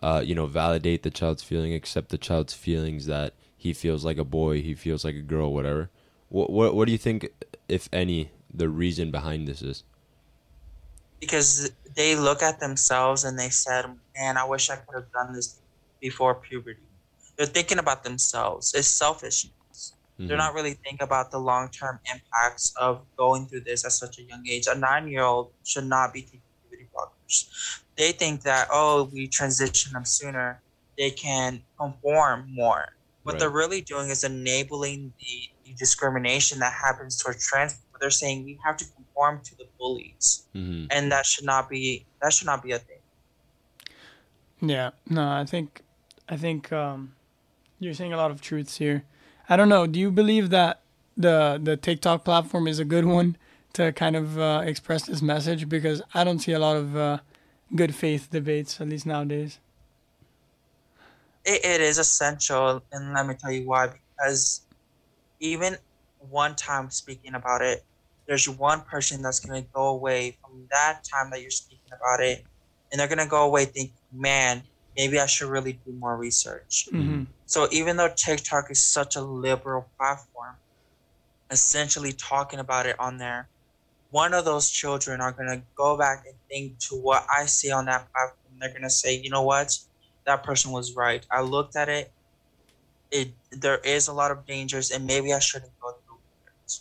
uh, 0.00 0.22
you 0.24 0.34
know, 0.34 0.46
validate 0.46 1.02
the 1.02 1.10
child's 1.10 1.42
feeling, 1.42 1.74
accept 1.74 2.10
the 2.10 2.18
child's 2.18 2.54
feelings 2.54 3.06
that 3.06 3.34
he 3.56 3.72
feels 3.72 4.04
like 4.04 4.16
a 4.16 4.24
boy, 4.24 4.62
he 4.62 4.74
feels 4.74 5.04
like 5.04 5.16
a 5.16 5.20
girl, 5.20 5.52
whatever. 5.52 5.90
What 6.28 6.50
what 6.50 6.74
what 6.74 6.86
do 6.86 6.92
you 6.92 6.98
think, 6.98 7.28
if 7.68 7.88
any, 7.92 8.30
the 8.54 8.68
reason 8.68 9.10
behind 9.10 9.48
this 9.48 9.60
is? 9.60 9.82
because 11.20 11.70
they 11.96 12.14
look 12.14 12.42
at 12.42 12.60
themselves 12.60 13.24
and 13.24 13.38
they 13.38 13.48
said 13.48 13.86
man 14.16 14.36
i 14.36 14.44
wish 14.44 14.70
i 14.70 14.76
could 14.76 14.94
have 14.94 15.12
done 15.12 15.32
this 15.32 15.58
before 16.00 16.34
puberty 16.34 16.80
they're 17.36 17.46
thinking 17.46 17.78
about 17.78 18.04
themselves 18.04 18.72
it's 18.74 18.88
selfishness 20.18 20.28
They're 20.28 20.36
not 20.36 20.54
really 20.54 20.74
thinking 20.74 21.02
about 21.02 21.30
the 21.30 21.38
long 21.38 21.70
term 21.70 22.00
impacts 22.12 22.74
of 22.76 23.02
going 23.16 23.46
through 23.46 23.60
this 23.60 23.84
at 23.84 23.92
such 23.92 24.18
a 24.18 24.22
young 24.22 24.46
age. 24.46 24.66
A 24.68 24.74
nine 24.76 25.08
year 25.08 25.22
old 25.22 25.52
should 25.64 25.86
not 25.86 26.12
be 26.12 26.22
taking 26.22 26.40
puberty 26.68 26.88
blockers. 26.94 27.80
They 27.96 28.12
think 28.12 28.42
that 28.42 28.68
oh, 28.72 29.04
we 29.12 29.28
transition 29.28 29.92
them 29.92 30.04
sooner, 30.04 30.60
they 30.98 31.10
can 31.10 31.62
conform 31.78 32.46
more. 32.52 32.94
What 33.22 33.34
Right. 33.34 33.40
they're 33.40 33.50
really 33.50 33.82
doing 33.82 34.08
is 34.10 34.24
enabling 34.24 35.12
the, 35.20 35.50
the 35.66 35.74
discrimination 35.74 36.60
that 36.60 36.72
happens 36.72 37.22
towards 37.22 37.46
trans 37.46 37.74
people. 37.74 37.98
They're 38.00 38.10
saying 38.10 38.44
we 38.44 38.58
have 38.64 38.76
to 38.78 38.84
conform 38.86 39.40
to 39.44 39.56
the 39.58 39.66
bullies, 39.78 40.46
hmm 40.54 40.86
and 40.90 41.12
that 41.12 41.26
should 41.26 41.44
not 41.44 41.68
be 41.68 42.06
that 42.22 42.32
should 42.32 42.46
not 42.46 42.62
be 42.62 42.72
a 42.72 42.78
thing. 42.78 42.98
Yeah, 44.60 44.90
no, 45.08 45.28
I 45.30 45.44
think, 45.44 45.82
I 46.28 46.36
think 46.36 46.72
um, 46.72 47.14
you're 47.78 47.94
saying 47.94 48.12
a 48.12 48.16
lot 48.16 48.30
of 48.30 48.40
truths 48.40 48.76
here. 48.78 49.04
I 49.48 49.56
don't 49.56 49.68
know. 49.68 49.86
Do 49.86 49.98
you 49.98 50.10
believe 50.10 50.50
that 50.50 50.80
the 51.16 51.60
the 51.62 51.76
TikTok 51.76 52.24
platform 52.24 52.68
is 52.68 52.78
a 52.78 52.84
good 52.84 53.06
one 53.06 53.36
to 53.74 53.92
kind 53.92 54.16
of 54.16 54.38
uh, 54.38 54.62
express 54.64 55.06
this 55.06 55.22
message? 55.22 55.68
Because 55.68 56.02
I 56.14 56.24
don't 56.24 56.38
see 56.38 56.52
a 56.52 56.58
lot 56.58 56.76
of 56.76 56.96
uh, 56.96 57.18
good 57.74 57.94
faith 57.94 58.28
debates, 58.30 58.80
at 58.80 58.88
least 58.88 59.06
nowadays. 59.06 59.58
it, 61.48 61.64
it 61.64 61.80
is 61.80 61.98
essential 61.98 62.82
and 62.92 63.14
let 63.14 63.26
me 63.26 63.34
tell 63.34 63.50
you 63.50 63.66
why 63.66 63.88
because 63.88 64.62
even 65.40 65.76
one 66.30 66.54
time 66.54 66.90
speaking 66.90 67.34
about 67.34 67.62
it 67.62 67.84
there's 68.26 68.48
one 68.48 68.82
person 68.82 69.22
that's 69.22 69.40
going 69.40 69.62
to 69.62 69.68
go 69.72 69.86
away 69.88 70.36
from 70.42 70.66
that 70.70 71.00
time 71.04 71.30
that 71.30 71.40
you're 71.40 71.50
speaking 71.50 71.92
about 71.96 72.20
it 72.20 72.44
and 72.90 73.00
they're 73.00 73.08
going 73.08 73.18
to 73.18 73.26
go 73.26 73.44
away 73.44 73.64
thinking 73.64 73.94
man 74.12 74.62
maybe 74.98 75.18
i 75.18 75.24
should 75.26 75.48
really 75.48 75.74
do 75.86 75.92
more 75.92 76.16
research. 76.16 76.88
Hmm 76.90 77.24
so 77.48 77.66
even 77.72 77.96
though 77.96 78.12
tiktok 78.14 78.70
is 78.70 78.82
such 78.82 79.16
a 79.16 79.22
liberal 79.22 79.88
platform 79.96 80.54
essentially 81.50 82.12
talking 82.12 82.58
about 82.58 82.84
it 82.84 82.94
on 83.00 83.16
there 83.16 83.48
one 84.10 84.34
of 84.34 84.44
those 84.44 84.68
children 84.68 85.20
are 85.20 85.32
going 85.32 85.48
to 85.48 85.62
go 85.74 85.96
back 85.96 86.24
and 86.26 86.34
think 86.50 86.78
to 86.78 86.94
what 86.94 87.26
i 87.34 87.46
see 87.46 87.70
on 87.70 87.86
that 87.86 88.10
platform. 88.12 88.34
They're 88.60 88.70
going 88.70 88.82
to 88.82 88.90
say 88.90 89.16
you 89.16 89.30
know 89.30 89.42
what? 89.42 89.78
That 90.24 90.42
person 90.42 90.72
was 90.72 90.96
right. 90.96 91.24
I 91.30 91.40
looked 91.42 91.76
at 91.76 91.88
it. 91.88 92.10
It 93.10 93.28
there 93.50 93.78
is 93.78 94.08
a 94.08 94.12
lot 94.12 94.30
of 94.30 94.46
dangers 94.46 94.90
and 94.90 95.06
maybe 95.06 95.32
i 95.32 95.38
shouldn't 95.38 95.72
go 95.80 95.92
through 95.92 96.16
it. 96.66 96.80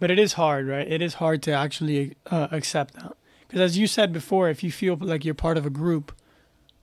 But 0.00 0.10
it 0.10 0.18
is 0.18 0.32
hard, 0.32 0.66
right? 0.66 0.90
It 0.90 1.02
is 1.02 1.14
hard 1.14 1.42
to 1.44 1.52
actually 1.52 2.16
uh, 2.30 2.48
accept 2.50 2.94
that. 2.94 3.16
Because 3.46 3.60
as 3.60 3.78
you 3.78 3.86
said 3.86 4.12
before, 4.12 4.48
if 4.48 4.62
you 4.62 4.72
feel 4.72 4.96
like 4.96 5.24
you're 5.24 5.34
part 5.34 5.58
of 5.58 5.66
a 5.66 5.70
group, 5.70 6.12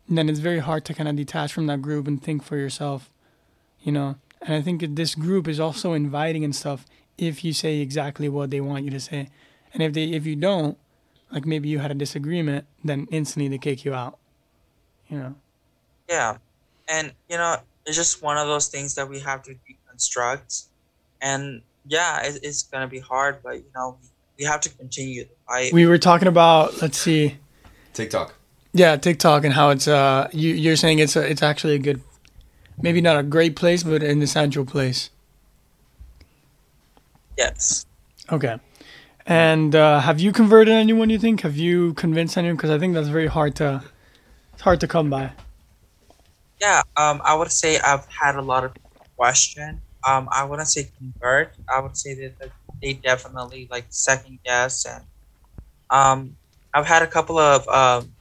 then 0.08 0.30
it's 0.30 0.40
very 0.40 0.60
hard 0.60 0.86
to 0.86 0.94
kind 0.94 1.10
of 1.10 1.16
detach 1.16 1.52
from 1.52 1.68
that 1.68 1.82
group 1.82 2.08
and 2.08 2.22
think 2.22 2.44
for 2.44 2.58
yourself, 2.58 3.10
you 3.82 3.92
know? 3.92 4.16
And 4.42 4.54
I 4.56 4.62
think 4.62 4.82
that 4.82 4.96
this 4.96 5.16
group 5.16 5.48
is 5.48 5.60
also 5.60 5.94
inviting 5.94 6.44
and 6.44 6.56
stuff 6.56 6.86
if 7.18 7.44
you 7.44 7.52
say 7.52 7.80
exactly 7.80 8.30
what 8.30 8.52
they 8.52 8.62
want 8.62 8.86
you 8.86 8.92
to 8.92 9.00
say. 9.00 9.30
And 9.74 9.82
if 9.82 9.94
they 9.94 10.06
if 10.12 10.26
you 10.26 10.36
don't, 10.36 10.78
like 11.32 11.46
maybe 11.46 11.68
you 11.68 11.80
had 11.80 11.92
a 11.92 11.96
disagreement, 11.96 12.66
then 12.84 13.08
instantly 13.12 13.50
they 13.50 13.58
kick 13.58 13.84
you 13.84 13.94
out. 13.94 14.20
You 15.08 15.20
know? 15.20 15.36
yeah 16.08 16.38
and 16.88 17.12
you 17.30 17.38
know 17.38 17.58
it's 17.86 17.96
just 17.96 18.22
one 18.22 18.38
of 18.38 18.48
those 18.48 18.68
things 18.68 18.96
that 18.96 19.08
we 19.08 19.20
have 19.20 19.42
to 19.44 19.56
deconstruct 19.68 20.68
and 21.22 21.62
yeah 21.88 22.22
it, 22.24 22.40
it's 22.44 22.64
going 22.64 22.82
to 22.82 22.88
be 22.88 23.00
hard 23.00 23.40
but 23.44 23.56
you 23.56 23.66
know 23.76 23.98
we 24.38 24.46
have 24.46 24.62
to 24.62 24.70
continue 24.70 25.24
the 25.24 25.30
fight 25.48 25.74
We 25.74 25.86
were 25.86 25.98
talking 25.98 26.28
about 26.28 26.82
let's 26.82 26.98
see. 26.98 27.38
TikTok. 27.94 28.36
Yeah, 28.78 28.96
TikTok 28.96 29.44
and 29.44 29.54
how 29.54 29.70
it's 29.70 29.88
uh 29.88 30.30
you 30.32 30.54
you're 30.54 30.76
saying 30.76 31.00
it's 31.00 31.16
a, 31.16 31.30
it's 31.30 31.42
actually 31.42 31.76
a 31.76 31.80
good 31.80 32.02
maybe 32.80 33.02
not 33.02 33.18
a 33.18 33.24
great 33.24 33.56
place 33.56 33.84
but 33.84 34.04
an 34.04 34.22
essential 34.22 34.66
place. 34.66 35.10
yes 37.38 37.88
Okay. 38.32 38.60
And 39.26 39.76
uh, 39.76 40.00
have 40.00 40.20
you 40.20 40.32
converted 40.32 40.74
anyone? 40.74 41.10
You 41.10 41.20
think? 41.20 41.42
Have 41.42 41.58
you 41.58 41.94
convinced 41.94 42.38
anyone? 42.38 42.56
Because 42.56 42.70
I 42.70 42.80
think 42.80 42.94
that's 42.94 43.08
very 43.08 43.28
hard 43.28 43.56
to 43.58 43.84
it's 44.54 44.62
hard 44.62 44.80
to 44.82 44.88
come 44.88 45.10
by. 45.10 45.32
Yeah, 46.60 46.82
um, 46.96 47.22
I 47.24 47.36
would 47.36 47.52
say 47.52 47.80
I've 47.80 48.06
had 48.08 48.36
a 48.36 48.42
lot 48.42 48.64
of 48.64 48.74
question. 49.16 49.82
Um, 50.08 50.28
I 50.32 50.44
wouldn't 50.44 50.68
say 50.68 50.90
convert. 50.98 51.54
I 51.70 51.80
would 51.80 51.96
say 51.96 52.16
that, 52.16 52.40
that 52.40 52.52
they 52.82 52.94
definitely 52.94 53.68
like 53.70 53.86
second 53.90 54.40
guess, 54.44 54.86
and 54.86 55.04
um, 55.90 56.38
I've 56.74 56.88
had 56.88 57.02
a 57.02 57.08
couple 57.08 57.38
of 57.38 57.68
um, 57.68 58.14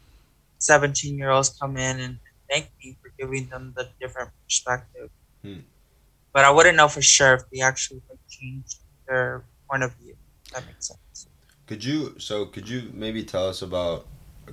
seventeen 0.59 1.19
year 1.19 1.31
olds 1.31 1.51
come 1.61 1.77
in 1.77 2.01
and 2.01 2.19
thank 2.51 2.71
me 2.83 2.97
for 3.03 3.13
giving 3.19 3.49
them 3.49 3.73
the 3.77 3.89
different 4.01 4.31
perspective. 4.45 5.11
Hmm. 5.43 5.61
But 6.33 6.45
I 6.45 6.51
wouldn't 6.51 6.77
know 6.77 6.89
for 6.89 7.03
sure 7.03 7.35
if 7.35 7.43
they 7.51 7.61
actually 7.61 8.03
like 8.09 8.19
changed 8.29 8.77
their 9.09 9.45
point 9.69 9.83
of 9.83 9.95
view. 9.95 10.15
That 10.53 10.67
makes 10.67 10.89
sense. 10.89 11.29
Could 11.67 11.83
you 11.83 12.15
so 12.19 12.47
could 12.47 12.69
you 12.69 12.91
maybe 12.93 13.25
tell 13.25 13.49
us 13.49 13.63
about 13.63 14.07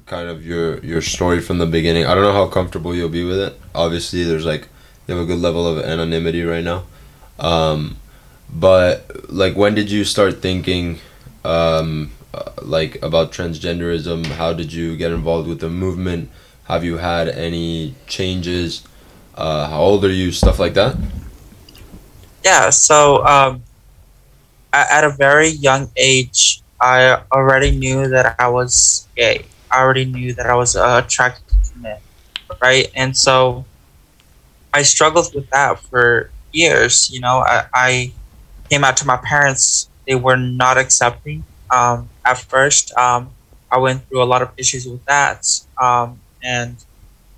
kind 0.05 0.29
of 0.29 0.45
your 0.45 0.79
your 0.79 1.01
story 1.01 1.41
from 1.41 1.57
the 1.57 1.65
beginning? 1.65 2.05
I 2.05 2.15
don't 2.15 2.23
know 2.23 2.33
how 2.33 2.47
comfortable 2.47 2.95
you'll 2.95 3.09
be 3.09 3.23
with 3.23 3.39
it. 3.39 3.59
Obviously, 3.75 4.23
there's 4.23 4.45
like 4.45 4.67
you 5.07 5.15
have 5.15 5.23
a 5.23 5.27
good 5.27 5.39
level 5.39 5.67
of 5.67 5.83
anonymity 5.83 6.43
right 6.43 6.63
now. 6.63 6.85
Um, 7.39 7.97
but 8.49 9.29
like 9.29 9.55
when 9.55 9.75
did 9.75 9.91
you 9.91 10.03
start 10.05 10.41
thinking 10.41 10.99
um, 11.43 12.11
uh, 12.33 12.51
like 12.61 13.01
about 13.03 13.31
transgenderism? 13.31 14.25
How 14.25 14.53
did 14.53 14.73
you 14.73 14.97
get 14.97 15.11
involved 15.11 15.47
with 15.47 15.59
the 15.59 15.69
movement? 15.69 16.29
Have 16.65 16.83
you 16.83 16.97
had 16.97 17.27
any 17.27 17.95
changes? 18.07 18.83
Uh, 19.35 19.67
how 19.67 19.81
old 19.81 20.05
are 20.05 20.11
you? 20.11 20.31
Stuff 20.31 20.59
like 20.59 20.73
that. 20.73 20.95
Yeah, 22.43 22.71
so 22.71 23.25
um, 23.25 23.63
at, 24.73 25.03
a 25.03 25.09
very 25.09 25.49
young 25.49 25.89
age, 25.95 26.61
I 26.81 27.21
already 27.31 27.71
knew 27.71 28.07
that 28.09 28.35
I 28.39 28.49
was 28.49 29.07
gay. 29.15 29.45
I 29.71 29.81
already 29.81 30.05
knew 30.05 30.33
that 30.33 30.45
I 30.45 30.55
was 30.55 30.75
uh, 30.75 31.01
attracted 31.03 31.45
to 31.63 31.77
men, 31.79 31.99
right? 32.61 32.91
And 32.95 33.15
so 33.15 33.65
I 34.73 34.81
struggled 34.81 35.33
with 35.33 35.49
that 35.51 35.79
for 35.79 36.31
years. 36.51 37.09
You 37.09 37.21
know, 37.21 37.39
I, 37.39 37.65
I 37.73 38.11
came 38.69 38.83
out 38.83 38.97
to 38.97 39.07
my 39.07 39.17
parents; 39.17 39.89
they 40.05 40.15
were 40.15 40.37
not 40.37 40.77
accepting 40.77 41.43
um, 41.71 42.09
at 42.25 42.37
first. 42.37 42.95
Um, 42.97 43.31
I 43.71 43.77
went 43.77 44.07
through 44.07 44.21
a 44.21 44.25
lot 44.25 44.41
of 44.41 44.51
issues 44.57 44.85
with 44.85 45.03
that, 45.05 45.47
um, 45.81 46.19
and 46.43 46.77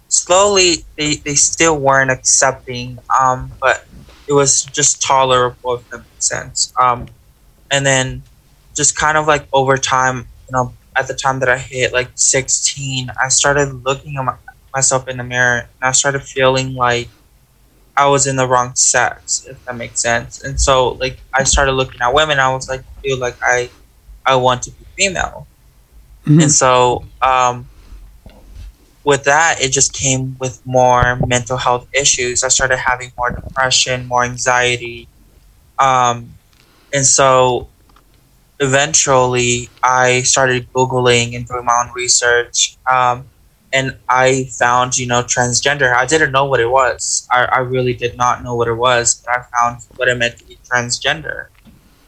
slowly 0.09 0.85
they, 0.97 1.15
they 1.15 1.35
still 1.35 1.77
weren't 1.79 2.11
accepting. 2.11 2.99
Um, 3.19 3.51
but 3.61 3.85
it 4.27 4.33
was 4.33 4.63
just 4.65 5.01
tolerable 5.01 5.75
if 5.75 5.89
that 5.89 5.99
makes 5.99 6.25
sense. 6.25 6.73
Um, 6.79 7.07
and 7.71 7.85
then 7.85 8.23
just 8.75 8.97
kind 8.97 9.17
of 9.17 9.27
like 9.27 9.47
over 9.53 9.77
time, 9.77 10.27
you 10.47 10.51
know, 10.51 10.73
at 10.95 11.07
the 11.07 11.13
time 11.13 11.39
that 11.39 11.49
I 11.49 11.57
hit 11.57 11.93
like 11.93 12.09
16, 12.15 13.09
I 13.21 13.27
started 13.29 13.83
looking 13.83 14.17
at 14.17 14.23
my, 14.23 14.35
myself 14.73 15.07
in 15.07 15.17
the 15.17 15.23
mirror 15.23 15.59
and 15.59 15.89
I 15.89 15.91
started 15.91 16.21
feeling 16.23 16.73
like 16.73 17.09
I 17.97 18.07
was 18.07 18.27
in 18.27 18.35
the 18.35 18.47
wrong 18.47 18.75
sex, 18.75 19.45
if 19.49 19.63
that 19.65 19.75
makes 19.75 20.01
sense. 20.01 20.43
And 20.43 20.59
so 20.59 20.89
like 20.89 21.17
I 21.33 21.43
started 21.43 21.73
looking 21.73 22.01
at 22.01 22.13
women, 22.13 22.39
I 22.39 22.53
was 22.53 22.67
like, 22.67 22.83
feel 23.01 23.17
like 23.17 23.35
I, 23.41 23.69
I 24.25 24.35
want 24.35 24.63
to 24.63 24.71
be 24.71 24.85
female. 24.97 25.47
Mhm. 26.25 26.43
And 26.43 26.51
so, 26.51 27.05
um, 27.21 27.67
with 29.03 29.23
that, 29.25 29.61
it 29.61 29.69
just 29.69 29.93
came 29.93 30.35
with 30.39 30.65
more 30.65 31.19
mental 31.27 31.57
health 31.57 31.87
issues. 31.93 32.43
I 32.43 32.47
started 32.47 32.77
having 32.77 33.11
more 33.17 33.31
depression, 33.31 34.07
more 34.07 34.23
anxiety. 34.23 35.07
Um, 35.77 36.33
and 36.91 37.05
so 37.05 37.67
eventually 38.59 39.69
I 39.83 40.23
started 40.23 40.71
Googling 40.73 41.35
and 41.35 41.47
doing 41.47 41.65
my 41.65 41.85
own 41.85 41.93
research. 41.93 42.77
Um, 42.91 43.25
and 43.71 43.95
I 44.07 44.45
found, 44.57 44.97
you 44.97 45.05
know, 45.05 45.21
transgender. 45.21 45.93
I 45.93 46.05
didn't 46.05 46.31
know 46.31 46.45
what 46.45 46.59
it 46.59 46.71
was. 46.71 47.27
I, 47.29 47.45
I 47.45 47.59
really 47.59 47.93
did 47.93 48.17
not 48.17 48.43
know 48.43 48.55
what 48.55 48.67
it 48.67 48.73
was, 48.73 49.21
but 49.23 49.37
I 49.37 49.43
found 49.55 49.83
what 49.97 50.07
it 50.07 50.17
meant 50.17 50.37
to 50.39 50.45
be 50.45 50.57
transgender. 50.71 51.47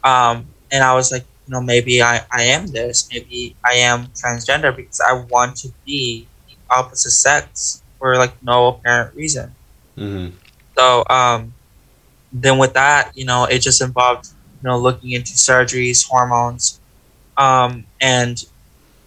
Um, 0.02 0.46
and 0.72 0.82
I 0.82 0.94
was 0.94 1.12
like, 1.12 1.26
you 1.48 1.52
know, 1.52 1.62
maybe 1.62 2.02
I, 2.02 2.20
I 2.30 2.42
am 2.42 2.66
this. 2.66 3.08
Maybe 3.10 3.56
I 3.64 3.76
am 3.76 4.08
transgender 4.08 4.74
because 4.74 5.00
I 5.00 5.14
want 5.30 5.56
to 5.58 5.68
be 5.86 6.26
the 6.46 6.54
opposite 6.74 7.12
sex 7.12 7.82
for 7.98 8.16
like 8.16 8.34
no 8.42 8.66
apparent 8.66 9.16
reason. 9.16 9.54
Mm-hmm. 9.96 10.36
So 10.76 11.04
um, 11.08 11.54
then 12.32 12.58
with 12.58 12.74
that, 12.74 13.16
you 13.16 13.24
know, 13.24 13.46
it 13.46 13.60
just 13.60 13.80
involved, 13.80 14.28
you 14.62 14.68
know, 14.68 14.78
looking 14.78 15.12
into 15.12 15.32
surgeries, 15.32 16.06
hormones, 16.06 16.80
um, 17.38 17.86
and 17.98 18.44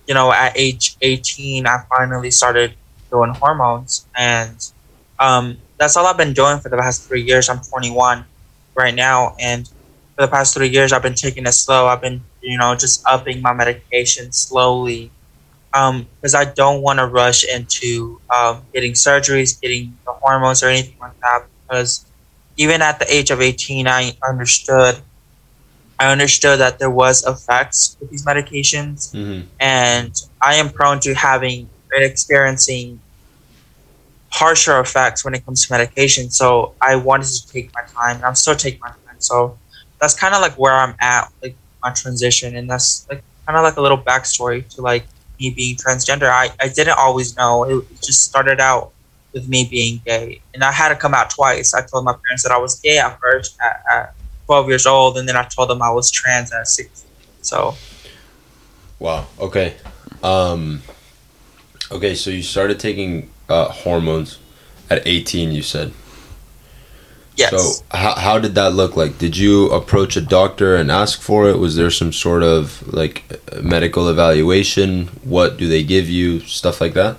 you 0.07 0.15
know, 0.15 0.31
at 0.31 0.53
age 0.55 0.97
18, 1.01 1.67
I 1.67 1.83
finally 1.95 2.31
started 2.31 2.73
doing 3.11 3.35
hormones, 3.35 4.07
and 4.17 4.67
um, 5.19 5.57
that's 5.77 5.95
all 5.95 6.07
I've 6.07 6.17
been 6.17 6.33
doing 6.33 6.59
for 6.59 6.69
the 6.69 6.77
past 6.77 7.07
three 7.07 7.21
years. 7.21 7.49
I'm 7.49 7.59
21 7.59 8.25
right 8.73 8.95
now, 8.95 9.35
and 9.39 9.69
for 10.21 10.27
the 10.27 10.31
past 10.31 10.53
three 10.53 10.69
years, 10.69 10.93
I've 10.93 11.01
been 11.01 11.15
taking 11.15 11.45
it 11.45 11.51
slow. 11.53 11.87
I've 11.87 12.01
been, 12.01 12.21
you 12.41 12.57
know, 12.57 12.75
just 12.75 13.01
upping 13.07 13.41
my 13.41 13.53
medication 13.53 14.31
slowly 14.31 15.11
because 15.71 16.35
I 16.35 16.45
don't 16.45 16.81
want 16.81 16.99
to 16.99 17.07
rush 17.07 17.43
into 17.43 18.21
um, 18.35 18.67
getting 18.73 18.93
surgeries, 18.93 19.59
getting 19.59 19.97
the 20.05 20.13
hormones, 20.13 20.61
or 20.63 20.67
anything 20.67 20.97
like 20.99 21.13
that. 21.21 21.47
Because 21.67 22.05
even 22.57 22.81
at 22.81 22.99
the 22.99 23.11
age 23.13 23.31
of 23.31 23.41
18, 23.41 23.87
I 23.87 24.17
understood. 24.27 25.01
I 25.99 26.11
understood 26.11 26.59
that 26.59 26.79
there 26.79 26.89
was 26.89 27.25
effects 27.25 27.95
with 27.99 28.09
these 28.09 28.25
medications, 28.25 29.13
Mm-hmm. 29.13 29.47
and 29.59 30.13
I 30.41 30.55
am 30.55 30.69
prone 30.71 30.99
to 31.01 31.13
having 31.13 31.69
and 31.93 32.03
experiencing 32.03 32.99
harsher 34.31 34.79
effects 34.79 35.23
when 35.25 35.33
it 35.35 35.45
comes 35.45 35.67
to 35.67 35.73
medication. 35.73 36.29
So 36.31 36.73
I 36.81 36.95
wanted 36.95 37.27
to 37.27 37.47
take 37.51 37.71
my 37.73 37.81
time, 37.81 38.17
and 38.17 38.25
I'm 38.25 38.35
still 38.35 38.55
taking 38.55 38.79
my 38.81 38.89
time. 38.89 39.19
So 39.19 39.59
that's 40.01 40.13
kind 40.13 40.35
of 40.35 40.41
like 40.41 40.53
where 40.53 40.73
I'm 40.73 40.95
at, 40.99 41.31
like 41.41 41.55
my 41.83 41.91
transition, 41.91 42.55
and 42.55 42.69
that's 42.69 43.07
like 43.09 43.23
kind 43.45 43.57
of 43.57 43.63
like 43.63 43.77
a 43.77 43.81
little 43.81 43.97
backstory 43.97 44.67
to 44.75 44.81
like 44.81 45.05
me 45.39 45.51
being 45.51 45.77
transgender. 45.77 46.29
I 46.29 46.49
I 46.59 46.67
didn't 46.67 46.97
always 46.97 47.37
know. 47.37 47.63
It 47.63 48.01
just 48.01 48.23
started 48.23 48.59
out 48.59 48.91
with 49.31 49.47
me 49.47 49.67
being 49.69 50.01
gay, 50.05 50.41
and 50.53 50.63
I 50.63 50.71
had 50.71 50.89
to 50.89 50.95
come 50.95 51.13
out 51.13 51.29
twice. 51.29 51.73
I 51.73 51.85
told 51.85 52.03
my 52.03 52.15
parents 52.25 52.43
that 52.43 52.51
I 52.51 52.57
was 52.57 52.79
gay 52.79 52.97
at 52.97 53.19
first 53.19 53.57
at, 53.61 53.83
at 53.89 54.15
12 54.47 54.67
years 54.67 54.85
old, 54.85 55.17
and 55.17 55.29
then 55.29 55.37
I 55.37 55.43
told 55.43 55.69
them 55.69 55.81
I 55.81 55.91
was 55.91 56.11
trans 56.11 56.51
at 56.51 56.67
16. 56.67 57.07
So 57.41 57.75
Wow. 59.01 59.25
Okay. 59.39 59.73
Um. 60.21 60.83
Okay, 61.91 62.13
so 62.13 62.29
you 62.29 62.43
started 62.43 62.79
taking 62.79 63.31
uh, 63.49 63.69
hormones 63.69 64.37
at 64.91 65.05
18. 65.07 65.51
You 65.51 65.63
said. 65.63 65.91
Yes. 67.35 67.51
So 67.51 67.83
how 67.91 68.15
how 68.15 68.39
did 68.39 68.55
that 68.55 68.73
look 68.73 68.95
like? 68.95 69.17
Did 69.17 69.37
you 69.37 69.69
approach 69.71 70.15
a 70.15 70.21
doctor 70.21 70.75
and 70.75 70.91
ask 70.91 71.21
for 71.21 71.49
it? 71.49 71.57
Was 71.57 71.75
there 71.75 71.89
some 71.89 72.11
sort 72.11 72.43
of 72.43 72.81
like 72.93 73.23
medical 73.61 74.09
evaluation? 74.09 75.07
What 75.23 75.57
do 75.57 75.67
they 75.67 75.83
give 75.83 76.09
you? 76.09 76.39
Stuff 76.41 76.81
like 76.81 76.93
that. 76.93 77.17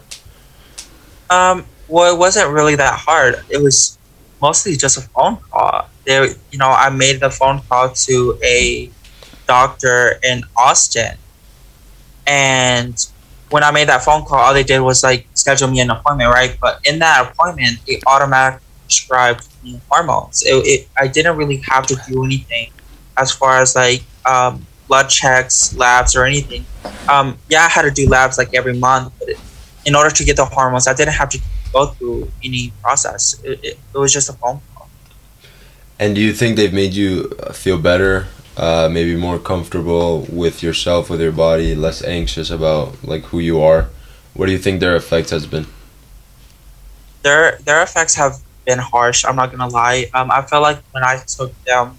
Um, 1.31 1.65
well, 1.89 2.15
it 2.15 2.19
wasn't 2.19 2.51
really 2.51 2.77
that 2.77 2.99
hard. 2.99 3.45
It 3.49 3.63
was 3.63 3.99
mostly 4.41 4.77
just 4.77 4.99
a 4.99 5.01
phone 5.01 5.39
call. 5.51 5.89
There, 6.05 6.27
you 6.51 6.59
know, 6.59 6.69
I 6.69 6.91
made 6.91 7.21
the 7.21 7.31
phone 7.31 7.61
call 7.69 7.91
to 7.91 8.39
a 8.43 8.91
doctor 9.47 10.19
in 10.23 10.43
Austin, 10.57 11.17
and 12.27 13.07
when 13.51 13.63
I 13.63 13.71
made 13.71 13.89
that 13.89 14.03
phone 14.03 14.25
call, 14.25 14.39
all 14.39 14.55
they 14.55 14.65
did 14.65 14.81
was 14.81 15.03
like 15.03 15.27
schedule 15.35 15.69
me 15.69 15.81
an 15.81 15.91
appointment, 15.91 16.31
right? 16.31 16.57
But 16.61 16.81
in 16.85 16.99
that 16.99 17.31
appointment, 17.31 17.79
they 17.87 18.01
automatically 18.07 18.67
prescribed 18.85 19.47
hormones. 19.91 20.43
It, 20.45 20.55
it, 20.67 20.89
I 20.97 21.09
didn't 21.09 21.37
really 21.37 21.59
have 21.69 21.87
to 21.87 21.97
do 22.09 22.25
anything 22.25 22.71
as 23.17 23.33
far 23.33 23.61
as 23.61 23.75
like 23.75 24.03
um, 24.27 24.67
blood 24.89 25.09
checks, 25.09 25.75
labs, 25.75 26.15
or 26.17 26.25
anything. 26.25 26.65
Um, 27.09 27.39
yeah, 27.49 27.65
I 27.65 27.69
had 27.69 27.83
to 27.83 27.91
do 27.91 28.09
labs 28.09 28.39
like 28.39 28.55
every 28.55 28.79
month, 28.79 29.13
but 29.19 29.31
it, 29.31 29.39
in 29.85 29.95
order 29.95 30.11
to 30.11 30.25
get 30.25 30.37
the 30.37 30.45
hormones, 30.45 30.87
I 30.87 30.95
didn't 30.95 31.15
have 31.15 31.31
to 31.31 31.41
go 31.73 31.87
through 31.87 32.31
any 32.45 32.73
process. 32.83 33.41
It, 33.43 33.61
it, 33.65 33.79
it 33.95 33.99
was 33.99 34.13
just 34.13 34.29
a 34.29 34.35
phone 34.35 34.61
call. 34.75 34.89
And 35.99 36.15
do 36.15 36.21
you 36.21 36.33
think 36.33 36.57
they've 36.57 36.73
made 36.73 36.95
you 36.95 37.33
uh, 37.41 37.53
feel 37.53 37.79
better, 37.79 38.27
uh, 38.57 38.89
maybe 38.91 39.17
more 39.17 39.39
comfortable 39.39 40.27
with 40.31 40.63
yourself, 40.63 41.11
with 41.11 41.21
your 41.21 41.33
body, 41.33 41.75
less 41.75 42.03
anxious 42.03 42.51
about 42.51 43.03
like 43.05 43.23
who 43.25 43.39
you 43.39 43.61
are? 43.61 43.89
What 44.35 44.47
do 44.47 44.53
you 44.53 44.59
think 44.59 44.81
their 44.81 44.97
effect 44.97 45.31
has 45.31 45.47
been? 45.47 45.67
Their 47.23 47.59
their 47.65 47.83
effects 47.83 48.15
have 48.17 48.41
been 48.65 48.79
harsh. 48.79 49.25
I'm 49.25 49.37
not 49.37 49.51
gonna 49.51 49.69
lie. 49.69 50.11
Um, 50.15 50.31
I 50.31 50.43
felt 50.43 50.63
like 50.63 50.79
when 50.93 51.05
I 51.05 51.19
took 51.27 51.53
them, 51.65 51.99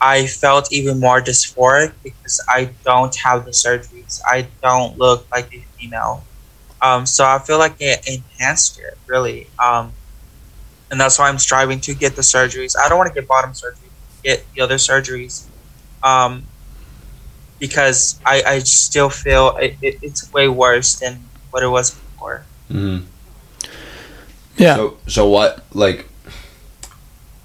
I 0.00 0.26
felt 0.26 0.72
even 0.72 0.98
more 0.98 1.20
dysphoric 1.20 1.92
because 2.02 2.40
I 2.48 2.70
don't 2.84 3.14
have 3.16 3.44
the 3.44 3.50
surgeries. 3.50 4.20
I 4.24 4.48
don't 4.62 4.98
look 4.98 5.30
like 5.30 5.54
a 5.54 5.60
female. 5.78 6.24
Um, 6.82 7.04
so 7.04 7.24
I 7.24 7.38
feel 7.38 7.58
like 7.58 7.76
it 7.80 8.06
enhanced 8.08 8.78
it 8.78 8.96
really. 9.06 9.48
Um, 9.58 9.92
and 10.90 11.00
that's 11.00 11.18
why 11.18 11.28
I'm 11.28 11.38
striving 11.38 11.80
to 11.82 11.94
get 11.94 12.16
the 12.16 12.22
surgeries. 12.22 12.74
I 12.76 12.88
don't 12.88 12.98
want 12.98 13.08
to 13.08 13.14
get 13.14 13.28
bottom 13.28 13.54
surgery. 13.54 13.88
Get 14.24 14.44
the 14.54 14.62
other 14.62 14.76
surgeries. 14.76 15.46
Um, 16.02 16.44
because 17.58 18.18
I, 18.24 18.42
I 18.46 18.58
still 18.60 19.10
feel 19.10 19.56
it, 19.58 19.76
it, 19.82 19.98
it's 20.02 20.32
way 20.32 20.48
worse 20.48 20.98
than 20.98 21.22
what 21.50 21.62
it 21.62 21.68
was 21.68 21.90
before. 21.90 22.44
Mm-hmm. 22.70 23.06
Yeah. 24.60 24.76
So 24.76 24.98
so 25.06 25.28
what 25.28 25.64
like 25.72 26.06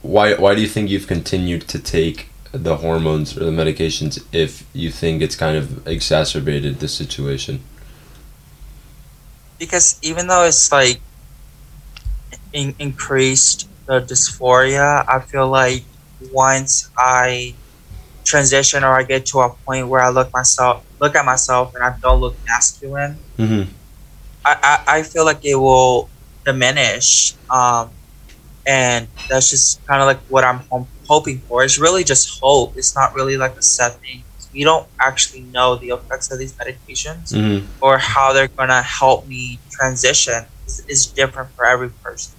why 0.01 0.35
why 0.35 0.53
do 0.55 0.61
you 0.61 0.67
think 0.67 0.89
you've 0.89 1.07
continued 1.07 1.67
to 1.69 1.79
take 1.79 2.29
the 2.51 2.77
hormones 2.77 3.37
or 3.37 3.45
the 3.45 3.51
medications 3.51 4.23
if 4.31 4.63
you 4.73 4.91
think 4.91 5.21
it's 5.21 5.35
kind 5.35 5.57
of 5.57 5.87
exacerbated 5.87 6.79
the 6.79 6.87
situation? 6.87 7.61
because 9.57 9.97
even 10.01 10.27
though 10.27 10.43
it's 10.43 10.71
like 10.71 10.99
in- 12.53 12.75
increased 12.79 13.69
the 13.85 14.01
dysphoria, 14.01 15.05
I 15.07 15.19
feel 15.19 15.47
like 15.47 15.83
once 16.31 16.89
I 16.97 17.55
transition 18.23 18.83
or 18.83 18.93
I 18.99 19.03
get 19.03 19.25
to 19.27 19.39
a 19.39 19.49
point 19.49 19.87
where 19.87 20.01
I 20.01 20.09
look 20.09 20.33
myself 20.33 20.83
look 20.99 21.15
at 21.15 21.25
myself 21.25 21.75
and 21.75 21.83
I 21.83 21.95
don't 22.01 22.19
look 22.21 22.35
masculine, 22.45 23.17
Mm-hmm. 23.37 23.71
I, 24.45 24.55
I, 24.87 24.97
I 24.99 25.03
feel 25.03 25.25
like 25.25 25.43
it 25.43 25.55
will 25.55 26.09
diminish. 26.45 27.33
Um, 27.49 27.89
and 28.67 29.07
that's 29.29 29.49
just 29.49 29.85
kind 29.85 30.01
of 30.01 30.07
like 30.07 30.19
what 30.29 30.43
I'm 30.43 30.59
hom- 30.71 30.87
hoping 31.07 31.39
for. 31.39 31.63
It's 31.63 31.77
really 31.77 32.03
just 32.03 32.39
hope. 32.39 32.77
It's 32.77 32.95
not 32.95 33.13
really 33.15 33.37
like 33.37 33.55
a 33.57 33.61
set 33.61 33.93
thing. 33.95 34.23
We 34.53 34.63
don't 34.63 34.87
actually 34.99 35.41
know 35.41 35.75
the 35.75 35.89
effects 35.89 36.31
of 36.31 36.39
these 36.39 36.53
medications 36.53 37.33
Mm-hmm. 37.33 37.65
or 37.81 37.97
how 37.97 38.31
they're 38.33 38.47
gonna 38.47 38.81
help 38.81 39.27
me 39.27 39.59
transition 39.69 40.45
It's, 40.63 40.79
is 40.87 41.05
different 41.07 41.51
for 41.51 41.65
every 41.65 41.89
person. 41.89 42.33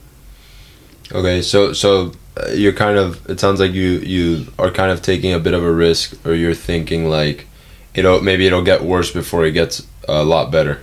Okay, 1.12 1.42
so 1.42 1.72
so 1.74 2.12
uh, 2.36 2.48
you're 2.50 2.72
kind 2.72 2.96
of 2.98 3.24
it 3.28 3.38
sounds 3.38 3.60
like 3.60 3.72
you 3.72 3.98
you 3.98 4.46
are 4.58 4.70
kind 4.70 4.90
of 4.90 5.02
taking 5.02 5.32
a 5.34 5.38
bit 5.38 5.54
of 5.54 5.62
a 5.62 5.70
risk 5.70 6.18
or 6.26 6.32
you're 6.34 6.54
thinking 6.54 7.08
like 7.08 7.46
it'll 7.94 8.20
maybe 8.22 8.46
it'll 8.46 8.64
get 8.64 8.82
worse 8.82 9.12
before 9.12 9.44
it 9.44 9.52
gets 9.52 9.86
a 10.08 10.24
lot 10.24 10.50
better. 10.50 10.80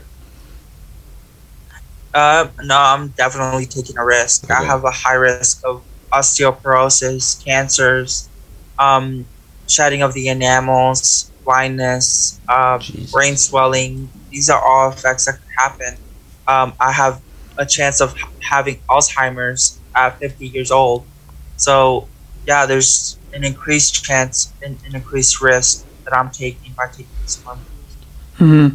Uh, 2.14 2.48
no, 2.64 2.78
I'm 2.78 3.10
definitely 3.10 3.66
taking 3.66 3.98
a 3.98 4.06
risk. 4.06 4.50
I 4.52 4.64
have 4.64 4.84
a 4.84 4.92
high 4.92 5.16
risk 5.16 5.62
of 5.66 5.84
osteoporosis, 6.12 7.44
cancers, 7.44 8.30
um, 8.78 9.26
shedding 9.68 10.02
of 10.04 10.14
the 10.14 10.30
enamels, 10.30 11.32
blindness, 11.44 12.40
uh, 12.48 12.80
brain 13.12 13.36
swelling. 13.36 14.10
These 14.30 14.50
are 14.50 14.62
all 14.62 14.92
effects 14.92 15.26
that 15.26 15.34
could 15.34 15.52
happen. 15.58 15.98
Um, 16.48 16.74
I 16.80 16.92
have 16.92 17.22
a 17.58 17.66
chance 17.66 18.02
of 18.02 18.16
having 18.42 18.80
Alzheimer's 18.90 19.80
at 19.96 20.20
50 20.20 20.48
years 20.48 20.72
old. 20.72 21.06
So, 21.58 22.08
yeah, 22.48 22.66
there's 22.66 23.18
an 23.34 23.44
increased 23.44 24.04
chance 24.04 24.54
and 24.62 24.78
an 24.86 24.96
increased 24.96 25.42
risk 25.42 25.86
that 26.06 26.16
I'm 26.16 26.30
taking 26.30 26.74
by 26.74 26.88
taking 26.88 27.08
this 27.24 27.44
one. 27.44 27.60
hmm 28.38 28.68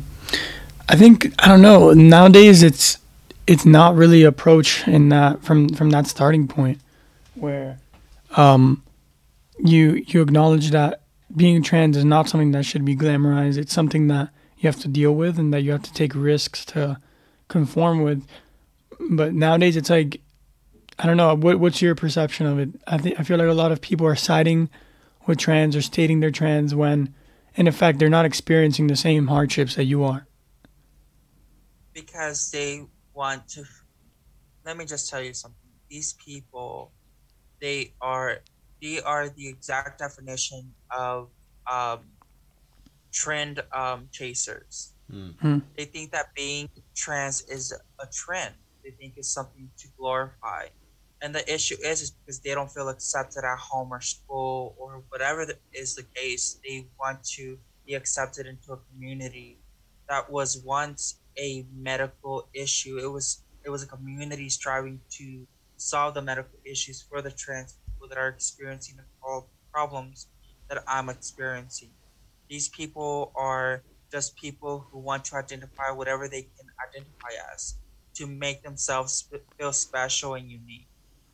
I 0.89 0.97
think 0.97 1.33
I 1.39 1.49
don't 1.49 1.61
know. 1.61 1.93
Nowadays, 1.93 2.63
it's 2.63 2.97
it's 3.49 3.65
not 3.65 3.97
really 3.97 4.23
approach 4.25 4.87
in 4.87 5.09
that 5.09 5.43
from 5.43 5.69
from 5.71 5.91
that 5.91 6.07
starting 6.07 6.47
point 6.47 6.79
where 7.35 7.79
um 8.37 8.83
you 9.59 10.05
you 10.07 10.23
acknowledge 10.23 10.71
that 10.71 11.01
being 11.35 11.63
trans 11.63 11.97
is 11.97 12.05
not 12.05 12.29
something 12.29 12.53
that 12.53 12.65
should 12.65 12.85
be 12.85 12.97
glamorized. 12.97 13.59
It's 13.59 13.73
something 13.73 14.09
that 14.09 14.31
you 14.59 14.69
have 14.69 14.81
to 14.81 14.89
deal 14.89 15.15
with 15.15 15.39
and 15.39 15.53
that 15.53 15.63
you 15.63 15.73
have 15.73 15.83
to 15.83 15.93
take 15.93 16.15
risks 16.15 16.65
to 16.67 16.99
conform 17.49 18.03
with. 18.03 18.25
But 19.11 19.35
nowadays, 19.35 19.77
it's 19.77 19.91
like 19.91 20.21
I 20.99 21.07
don't 21.07 21.17
know. 21.17 21.35
What 21.35 21.59
what's 21.61 21.81
your 21.83 21.95
perception 21.95 22.47
of 22.47 22.59
it? 22.59 22.71
I 22.87 22.99
think 22.99 23.19
I 23.21 23.23
feel 23.25 23.39
like 23.39 23.49
a 23.49 23.53
lot 23.53 23.73
of 23.73 23.81
people 23.81 24.07
are 24.07 24.17
siding 24.17 24.69
with 25.27 25.39
trans 25.39 25.77
or 25.77 25.83
stating 25.83 26.21
they're 26.21 26.31
trans 26.31 26.75
when, 26.75 27.15
in 27.55 27.67
effect, 27.69 27.99
they're 27.99 28.09
not 28.09 28.25
experiencing 28.25 28.87
the 28.89 28.97
same 28.97 29.27
hardships 29.29 29.75
that 29.77 29.85
you 29.85 30.05
are. 30.05 30.27
because 31.93 32.51
they 32.51 32.87
want 33.19 33.49
to 33.49 33.65
let 34.65 34.77
me 34.77 34.85
just 34.85 35.11
tell 35.11 35.23
you 35.23 35.35
something 35.35 35.71
these 35.91 36.15
people 36.25 36.93
they 37.61 37.95
are 38.01 38.39
they 38.81 39.01
are 39.03 39.29
the 39.29 39.49
exact 39.49 39.99
definition 39.99 40.75
of 40.97 41.31
um, 41.71 42.01
trend 43.13 43.63
um, 43.75 44.09
chasers 44.13 44.95
Mm. 45.11 45.39
Hmm. 45.41 45.59
they 45.75 45.87
think 45.87 46.13
that 46.13 46.27
being 46.37 46.69
trans 46.95 47.41
is 47.49 47.73
a 47.99 48.07
trend 48.13 48.55
they 48.85 48.91
think 48.91 49.15
it's 49.17 49.33
something 49.33 49.71
to 49.79 49.89
glorify 49.99 50.67
and 51.23 51.35
the 51.35 51.43
issue 51.53 51.77
is, 51.83 52.03
is 52.03 52.11
because 52.11 52.41
they 52.41 52.53
don't 52.53 52.71
feel 52.71 52.91
accepted 52.91 53.43
at 53.43 53.59
home 53.59 53.89
or 53.91 54.03
school 54.03 54.77
or 54.79 55.03
whatever 55.09 55.47
the, 55.47 55.57
is 55.73 55.95
the 55.95 56.05
case 56.15 56.61
they 56.63 56.89
want 57.01 57.25
to 57.25 57.59
be 57.87 57.95
accepted 57.95 58.47
into 58.47 58.75
a 58.75 58.79
community 58.93 59.63
that 60.11 60.31
was 60.31 60.63
once 60.63 61.21
a 61.39 61.67
medical 61.75 62.49
issue. 62.55 62.99
It 62.99 63.09
was 63.11 63.43
it 63.65 63.71
was 63.71 63.83
a 63.83 63.87
community 63.87 64.49
striving 64.49 65.01
to 65.19 65.47
solve 65.77 66.15
the 66.15 66.23
medical 66.23 66.59
issues 66.65 67.03
for 67.03 67.23
the 67.23 67.31
trans 67.31 67.77
people 67.87 68.09
that 68.09 68.19
are 68.19 68.29
experiencing 68.29 68.97
the 68.97 69.05
problems 69.73 70.29
that 70.69 70.83
I'm 70.87 71.09
experiencing. 71.09 71.91
These 72.49 72.69
people 72.69 73.33
are 73.37 73.83
just 74.11 74.37
people 74.37 74.87
who 74.91 74.99
want 74.99 75.25
to 75.27 75.37
identify 75.37 75.91
whatever 75.91 76.29
they 76.29 76.43
can 76.43 76.67
identify 76.89 77.29
as 77.55 77.77
to 78.15 78.27
make 78.27 78.63
themselves 78.63 79.29
feel 79.59 79.73
special 79.73 80.35
and 80.35 80.51
unique. 80.51 80.89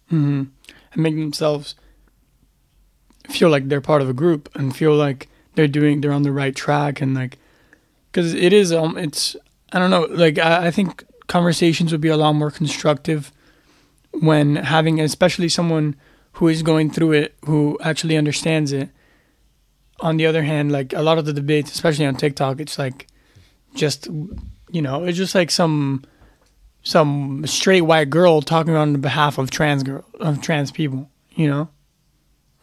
hmm 0.08 0.44
and 0.92 1.02
make 1.02 1.14
themselves 1.16 1.74
feel 3.30 3.48
like 3.48 3.68
they're 3.68 3.80
part 3.80 4.02
of 4.02 4.08
a 4.08 4.12
group 4.12 4.48
and 4.54 4.76
feel 4.76 4.94
like 4.94 5.28
they're 5.54 5.68
doing 5.68 6.00
they're 6.00 6.12
on 6.12 6.22
the 6.24 6.32
right 6.32 6.54
track 6.54 7.00
and 7.00 7.14
like 7.14 7.38
because 8.10 8.34
it 8.34 8.52
is 8.52 8.72
um 8.72 8.98
it's 8.98 9.36
I 9.74 9.78
don't 9.78 9.90
know 9.90 10.06
like 10.10 10.38
I, 10.38 10.68
I 10.68 10.70
think 10.70 11.04
conversations 11.26 11.92
would 11.92 12.00
be 12.00 12.08
a 12.08 12.16
lot 12.16 12.32
more 12.34 12.50
constructive 12.50 13.32
when 14.12 14.56
having 14.56 15.00
especially 15.00 15.48
someone 15.48 15.96
who 16.32 16.48
is 16.48 16.62
going 16.62 16.90
through 16.90 17.12
it 17.12 17.34
who 17.44 17.78
actually 17.82 18.16
understands 18.16 18.72
it. 18.72 18.88
On 20.00 20.16
the 20.16 20.26
other 20.26 20.42
hand 20.42 20.72
like 20.72 20.92
a 20.92 21.02
lot 21.02 21.18
of 21.18 21.24
the 21.24 21.32
debates 21.32 21.72
especially 21.72 22.04
on 22.04 22.16
tiktok 22.16 22.60
it's 22.60 22.78
like 22.78 23.06
just 23.74 24.08
you 24.70 24.82
know 24.82 25.04
it's 25.04 25.16
just 25.16 25.34
like 25.34 25.50
some 25.50 26.04
some 26.82 27.46
straight 27.46 27.82
white 27.82 28.10
girl 28.10 28.42
talking 28.42 28.74
on 28.74 29.00
behalf 29.00 29.38
of 29.38 29.50
trans 29.50 29.82
girl 29.82 30.04
of 30.20 30.42
trans 30.42 30.70
people 30.72 31.08
you 31.34 31.48
know? 31.48 31.68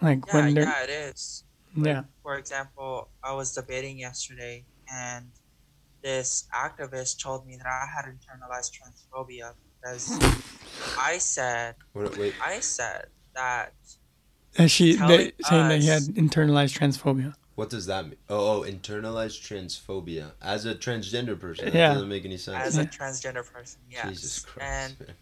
Like 0.02 0.26
Yeah, 0.28 0.34
when 0.36 0.54
they're 0.54 0.64
yeah, 0.64 0.84
it 0.84 0.90
is. 0.90 1.44
yeah. 1.76 2.04
For 2.24 2.38
example, 2.38 3.10
I 3.24 3.34
was 3.34 3.54
debating 3.54 4.00
yesterday, 4.00 4.66
and 4.92 5.28
this 6.04 6.48
activist 6.54 7.22
told 7.22 7.46
me 7.46 7.58
that 7.58 7.68
I 7.68 7.86
had 7.96 8.06
internalized 8.06 8.72
transphobia 8.72 9.54
because 9.82 10.20
I 11.00 11.18
said, 11.18 11.76
What, 11.94 12.18
wait, 12.18 12.34
I 12.44 12.60
said 12.60 13.06
that 13.36 13.74
and 14.58 14.70
she 14.70 14.98
telling 14.98 15.18
they, 15.18 15.44
saying 15.44 15.70
that 15.70 15.80
he 15.82 15.88
had 15.88 16.04
internalized 16.04 16.78
transphobia 16.78 17.34
what 17.56 17.70
does 17.70 17.86
that 17.88 18.06
mean? 18.06 18.18
Oh, 18.30 18.64
oh, 18.64 18.66
internalized 18.68 19.40
transphobia 19.48 20.32
as 20.42 20.66
a 20.66 20.74
transgender 20.74 21.40
person. 21.40 21.66
That 21.66 21.76
Yeah. 21.76 21.94
doesn't 21.94 22.10
make 22.10 22.26
any 22.26 22.38
sense. 22.38 22.58
as 22.58 22.78
a 22.78 22.86
transgender 22.86 23.46
person, 23.46 23.82
yes, 23.90 24.08
Jesus 24.08 24.40
Christ. 24.40 24.98
and 25.00 25.16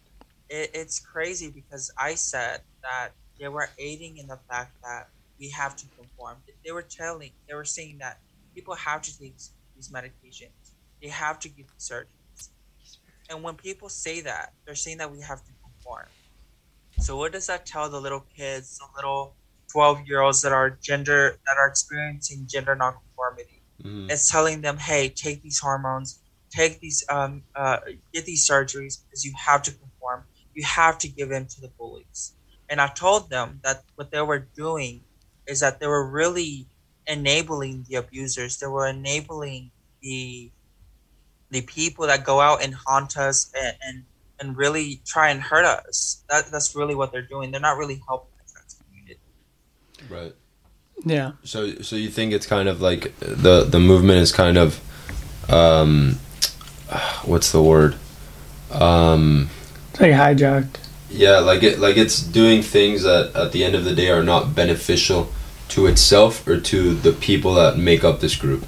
it, 0.48 0.70
it's 0.72 1.00
crazy 1.00 1.50
because 1.50 1.92
I 1.98 2.14
said 2.14 2.62
that 2.82 3.10
they 3.38 3.48
were 3.48 3.68
aiding 3.78 4.18
in 4.18 4.26
the 4.26 4.40
fact 4.48 4.72
that 4.82 5.08
we 5.38 5.50
have 5.50 5.76
to 5.76 5.86
conform. 5.96 6.42
They 6.64 6.72
were 6.72 6.88
telling, 7.02 7.32
they 7.48 7.54
were 7.54 7.64
saying 7.64 7.98
that 7.98 8.20
people 8.54 8.74
have 8.74 9.02
to 9.02 9.18
take 9.18 9.34
these 9.74 9.90
medications, 9.90 10.59
they 11.02 11.08
have 11.08 11.38
to 11.40 11.48
get 11.48 11.66
these 11.68 11.88
surgeries. 11.90 12.48
And 13.28 13.42
when 13.42 13.54
people 13.56 13.88
say 13.88 14.20
that, 14.22 14.54
they're 14.66 14.74
saying 14.74 14.98
that 14.98 15.10
we 15.10 15.20
have 15.20 15.42
to 15.44 15.52
conform. 15.62 16.06
So 16.98 17.16
what 17.16 17.32
does 17.32 17.46
that 17.46 17.64
tell 17.66 17.88
the 17.88 18.00
little 18.00 18.24
kids, 18.36 18.78
the 18.78 18.86
little 18.96 19.36
twelve 19.72 20.06
year 20.06 20.20
olds 20.20 20.42
that 20.42 20.52
are 20.52 20.70
gender 20.70 21.38
that 21.46 21.56
are 21.56 21.68
experiencing 21.68 22.46
gender 22.48 22.74
nonconformity? 22.74 23.62
Mhm. 23.82 24.10
it's 24.10 24.30
telling 24.30 24.60
them, 24.60 24.76
hey, 24.76 25.08
take 25.08 25.40
these 25.42 25.58
hormones, 25.58 26.20
take 26.50 26.80
these, 26.80 27.02
um, 27.08 27.42
uh, 27.54 27.78
get 28.12 28.26
these 28.26 28.46
surgeries 28.46 29.02
because 29.02 29.24
you 29.24 29.32
have 29.38 29.62
to 29.62 29.72
conform. 29.72 30.26
You 30.54 30.64
have 30.64 30.98
to 30.98 31.08
give 31.08 31.30
in 31.32 31.46
to 31.46 31.60
the 31.62 31.68
bullies. 31.68 32.34
And 32.68 32.78
I 32.80 32.88
told 32.88 33.30
them 33.30 33.60
that 33.64 33.84
what 33.94 34.10
they 34.10 34.20
were 34.20 34.40
doing 34.54 35.02
is 35.46 35.60
that 35.60 35.80
they 35.80 35.86
were 35.86 36.06
really 36.10 36.68
enabling 37.06 37.84
the 37.88 37.94
abusers. 37.96 38.58
They 38.58 38.66
were 38.66 38.86
enabling 38.86 39.70
the 40.02 40.52
the 41.50 41.62
people 41.62 42.06
that 42.06 42.24
go 42.24 42.40
out 42.40 42.62
and 42.62 42.74
haunt 42.74 43.16
us 43.16 43.52
and 43.54 43.76
and, 43.82 44.04
and 44.40 44.56
really 44.56 45.00
try 45.06 45.30
and 45.30 45.40
hurt 45.40 45.64
us. 45.64 46.24
That 46.28 46.50
that's 46.50 46.74
really 46.74 46.94
what 46.94 47.12
they're 47.12 47.22
doing. 47.22 47.50
They're 47.50 47.60
not 47.60 47.76
really 47.76 48.00
helping 48.06 48.30
the 48.38 48.52
trans 48.52 48.74
community. 48.74 49.20
Right. 50.08 50.34
yeah 51.04 51.32
So, 51.44 51.74
so 51.82 51.96
you 51.96 52.08
think 52.08 52.32
it's 52.32 52.46
kind 52.46 52.68
of 52.68 52.80
like 52.80 53.18
the 53.20 53.64
the 53.64 53.80
movement 53.80 54.20
is 54.20 54.32
kind 54.32 54.56
of, 54.56 54.80
um, 55.48 56.18
what's 57.24 57.52
the 57.52 57.62
word? 57.62 57.96
Um, 58.70 59.50
it's 59.90 60.00
like 60.00 60.12
hijacked 60.12 60.80
yeah, 61.10 61.38
like 61.38 61.62
it, 61.62 61.78
like 61.78 61.96
it's 61.96 62.22
doing 62.22 62.62
things 62.62 63.02
that 63.02 63.34
at 63.34 63.52
the 63.52 63.64
end 63.64 63.74
of 63.74 63.84
the 63.84 63.94
day 63.94 64.10
are 64.10 64.22
not 64.22 64.54
beneficial 64.54 65.32
to 65.68 65.86
itself 65.86 66.46
or 66.46 66.60
to 66.60 66.94
the 66.94 67.12
people 67.12 67.54
that 67.54 67.76
make 67.76 68.04
up 68.04 68.20
this 68.20 68.36
group. 68.36 68.64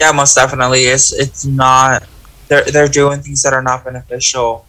Yeah, 0.00 0.12
most 0.12 0.34
definitely. 0.34 0.84
It's 0.84 1.12
it's 1.12 1.44
not. 1.44 2.04
They're 2.48 2.64
they're 2.64 2.88
doing 2.88 3.20
things 3.20 3.42
that 3.42 3.52
are 3.52 3.62
not 3.62 3.84
beneficial. 3.84 4.66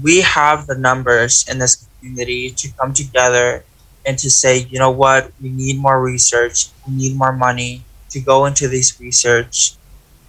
We 0.00 0.20
have 0.20 0.66
the 0.66 0.76
numbers 0.76 1.46
in 1.48 1.58
this 1.58 1.86
community 2.00 2.50
to 2.50 2.68
come 2.78 2.92
together 2.92 3.64
and 4.04 4.18
to 4.18 4.30
say, 4.30 4.58
you 4.70 4.78
know 4.78 4.90
what, 4.90 5.32
we 5.40 5.48
need 5.48 5.78
more 5.80 6.00
research. 6.00 6.68
We 6.86 6.94
need 6.94 7.16
more 7.16 7.32
money 7.32 7.84
to 8.10 8.20
go 8.20 8.44
into 8.46 8.68
this 8.68 9.00
research, 9.00 9.74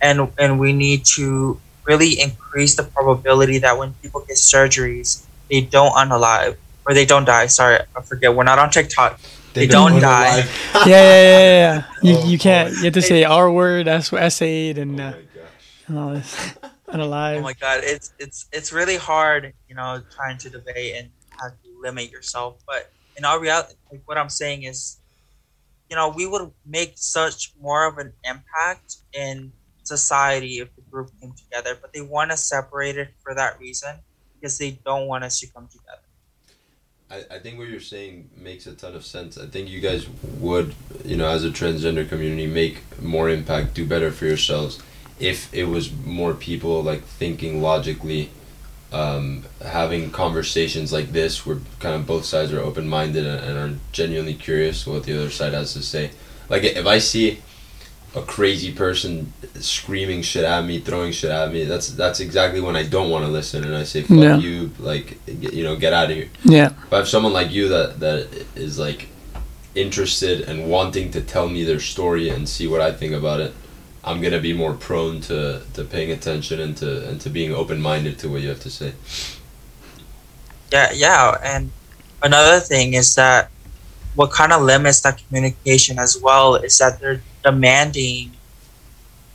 and 0.01 0.31
and 0.39 0.59
we 0.59 0.73
need 0.73 1.05
to 1.17 1.59
really 1.85 2.19
increase 2.19 2.75
the 2.75 2.83
probability 2.83 3.59
that 3.59 3.77
when 3.77 3.93
people 4.01 4.21
get 4.27 4.37
surgeries, 4.37 5.25
they 5.49 5.61
don't 5.61 5.93
unalive 5.93 6.57
or 6.87 6.93
they 6.93 7.05
don't 7.05 7.25
die. 7.25 7.47
Sorry, 7.47 7.79
I 7.95 8.01
forget. 8.01 8.35
We're 8.35 8.43
not 8.45 8.59
on 8.59 8.69
TikTok. 8.71 9.19
They 9.57 9.67
don't 9.67 9.99
die. 9.99 10.37
yeah, 10.75 10.85
yeah, 10.85 10.85
yeah, 10.85 11.21
yeah, 11.31 11.83
yeah. 11.83 11.83
You, 12.03 12.15
Oh, 12.17 12.27
you 12.29 12.37
can't. 12.37 12.69
boy. 12.69 12.77
You 12.77 12.83
have 12.85 12.93
to 12.93 13.01
say 13.01 13.23
R 13.23 13.51
word, 13.51 13.87
S 13.87 14.13
S 14.13 14.41
eight, 14.41 14.77
and 14.77 14.99
Oh 15.01 15.03
uh, 15.03 15.13
and 15.87 15.97
all 15.99 16.09
this. 16.13 16.53
Oh 16.89 16.93
Unalive. 16.93 17.41
my 17.43 17.53
god, 17.53 17.81
it's 17.83 18.13
it's 18.17 18.47
it's 18.53 18.71
really 18.71 18.95
hard, 18.95 19.51
you 19.67 19.75
know, 19.75 20.01
trying 20.15 20.37
to 20.37 20.49
debate 20.49 20.95
and 20.95 21.09
have 21.41 21.51
to 21.51 21.69
limit 21.81 22.11
yourself. 22.11 22.61
But 22.65 22.93
in 23.17 23.25
all 23.25 23.39
reality, 23.39 23.73
like 23.91 24.03
what 24.05 24.17
I'm 24.17 24.29
saying 24.29 24.63
is, 24.63 25.01
you 25.89 25.97
know, 25.97 26.07
we 26.07 26.25
would 26.25 26.49
make 26.65 26.93
such 26.95 27.51
more 27.59 27.85
of 27.87 27.97
an 27.97 28.13
impact 28.23 28.95
in 29.11 29.51
society 29.83 30.59
if 30.59 30.73
the 30.77 30.81
group 30.89 31.09
came 31.19 31.33
together. 31.33 31.77
But 31.81 31.91
they 31.91 31.99
want 32.01 32.31
to 32.31 32.37
separate 32.37 32.97
it 32.97 33.09
for 33.21 33.35
that 33.35 33.59
reason 33.59 33.97
because 34.39 34.57
they 34.57 34.79
don't 34.85 35.07
want 35.07 35.25
us 35.25 35.41
to 35.41 35.47
come 35.51 35.67
together. 35.67 36.06
I, 37.09 37.23
I 37.31 37.39
think 37.39 37.57
what 37.57 37.69
you're 37.69 37.79
saying 37.79 38.29
makes 38.37 38.67
a 38.67 38.73
ton 38.73 38.95
of 38.95 39.05
sense. 39.05 39.37
I 39.37 39.47
think 39.47 39.69
you 39.69 39.79
guys 39.79 40.07
would, 40.39 40.75
you 41.05 41.15
know, 41.15 41.29
as 41.29 41.45
a 41.45 41.49
transgender 41.49 42.07
community, 42.07 42.47
make 42.47 42.83
more 43.01 43.29
impact, 43.29 43.73
do 43.73 43.85
better 43.85 44.11
for 44.11 44.25
yourselves, 44.25 44.81
if 45.19 45.53
it 45.53 45.65
was 45.65 45.91
more 45.91 46.33
people 46.33 46.83
like 46.83 47.03
thinking 47.03 47.61
logically, 47.61 48.29
um, 48.91 49.45
having 49.65 50.11
conversations 50.11 50.91
like 50.93 51.11
this, 51.11 51.45
where 51.45 51.59
kind 51.79 51.95
of 51.95 52.05
both 52.05 52.25
sides 52.25 52.53
are 52.53 52.59
open 52.59 52.87
minded 52.87 53.25
and, 53.25 53.43
and 53.43 53.57
are 53.57 53.79
genuinely 53.91 54.33
curious 54.33 54.85
what 54.85 55.03
the 55.03 55.17
other 55.17 55.29
side 55.29 55.53
has 55.53 55.73
to 55.73 55.81
say. 55.81 56.11
Like 56.49 56.63
if 56.63 56.85
I 56.85 56.99
see 56.99 57.41
a 58.17 58.21
crazy 58.25 58.71
person 58.71 59.31
screaming 59.59 60.21
shit 60.21 60.43
at 60.43 60.65
me, 60.65 60.79
throwing 60.79 61.11
shit 61.11 61.31
at 61.31 61.51
me, 61.51 61.63
that's 61.65 61.89
that's 61.91 62.19
exactly 62.19 62.61
when 62.61 62.75
I 62.75 62.83
don't 62.83 63.09
want 63.09 63.25
to 63.25 63.31
listen, 63.31 63.63
and 63.63 63.75
I 63.75 63.83
say, 63.83 64.01
"Fuck 64.01 64.17
Yeah. 64.17 64.37
you!" 64.37 64.71
Like, 64.79 65.17
get, 65.41 65.53
you 65.53 65.63
know, 65.63 65.75
get 65.75 65.93
out 65.93 66.09
of 66.11 66.15
here. 66.17 66.29
Yeah, 66.43 66.69
But 66.69 66.87
If 66.87 66.93
I 66.93 66.97
have 66.97 67.07
someone 67.09 67.33
like 67.33 67.51
you 67.51 67.67
that 67.69 67.99
that 67.99 68.27
is 68.55 68.77
like 68.79 69.07
interested 69.75 70.41
and 70.41 70.69
wanting 70.69 71.11
to 71.11 71.21
tell 71.21 71.47
me 71.47 71.63
their 71.63 71.79
story 71.79 72.29
and 72.29 72.49
see 72.49 72.67
what 72.67 72.81
I 72.81 72.91
think 72.91 73.13
about 73.13 73.39
it, 73.39 73.53
I'm 74.03 74.21
gonna 74.21 74.39
be 74.39 74.53
more 74.53 74.73
prone 74.73 75.21
to, 75.21 75.61
to 75.73 75.83
paying 75.83 76.11
attention 76.11 76.59
and 76.59 76.75
to 76.77 77.07
and 77.07 77.21
to 77.21 77.29
being 77.29 77.53
open 77.53 77.81
minded 77.81 78.17
to 78.19 78.29
what 78.29 78.41
you 78.41 78.49
have 78.49 78.61
to 78.61 78.69
say. 78.69 78.93
Yeah, 80.71 80.91
yeah, 80.93 81.37
and 81.43 81.71
another 82.23 82.59
thing 82.59 82.93
is 82.93 83.15
that 83.15 83.49
what 84.15 84.31
kind 84.31 84.51
of 84.51 84.61
limits 84.63 85.01
that 85.01 85.21
communication 85.27 85.99
as 85.99 86.19
well 86.19 86.55
is 86.55 86.77
that 86.79 86.99
they're 86.99 87.21
demanding 87.51 88.39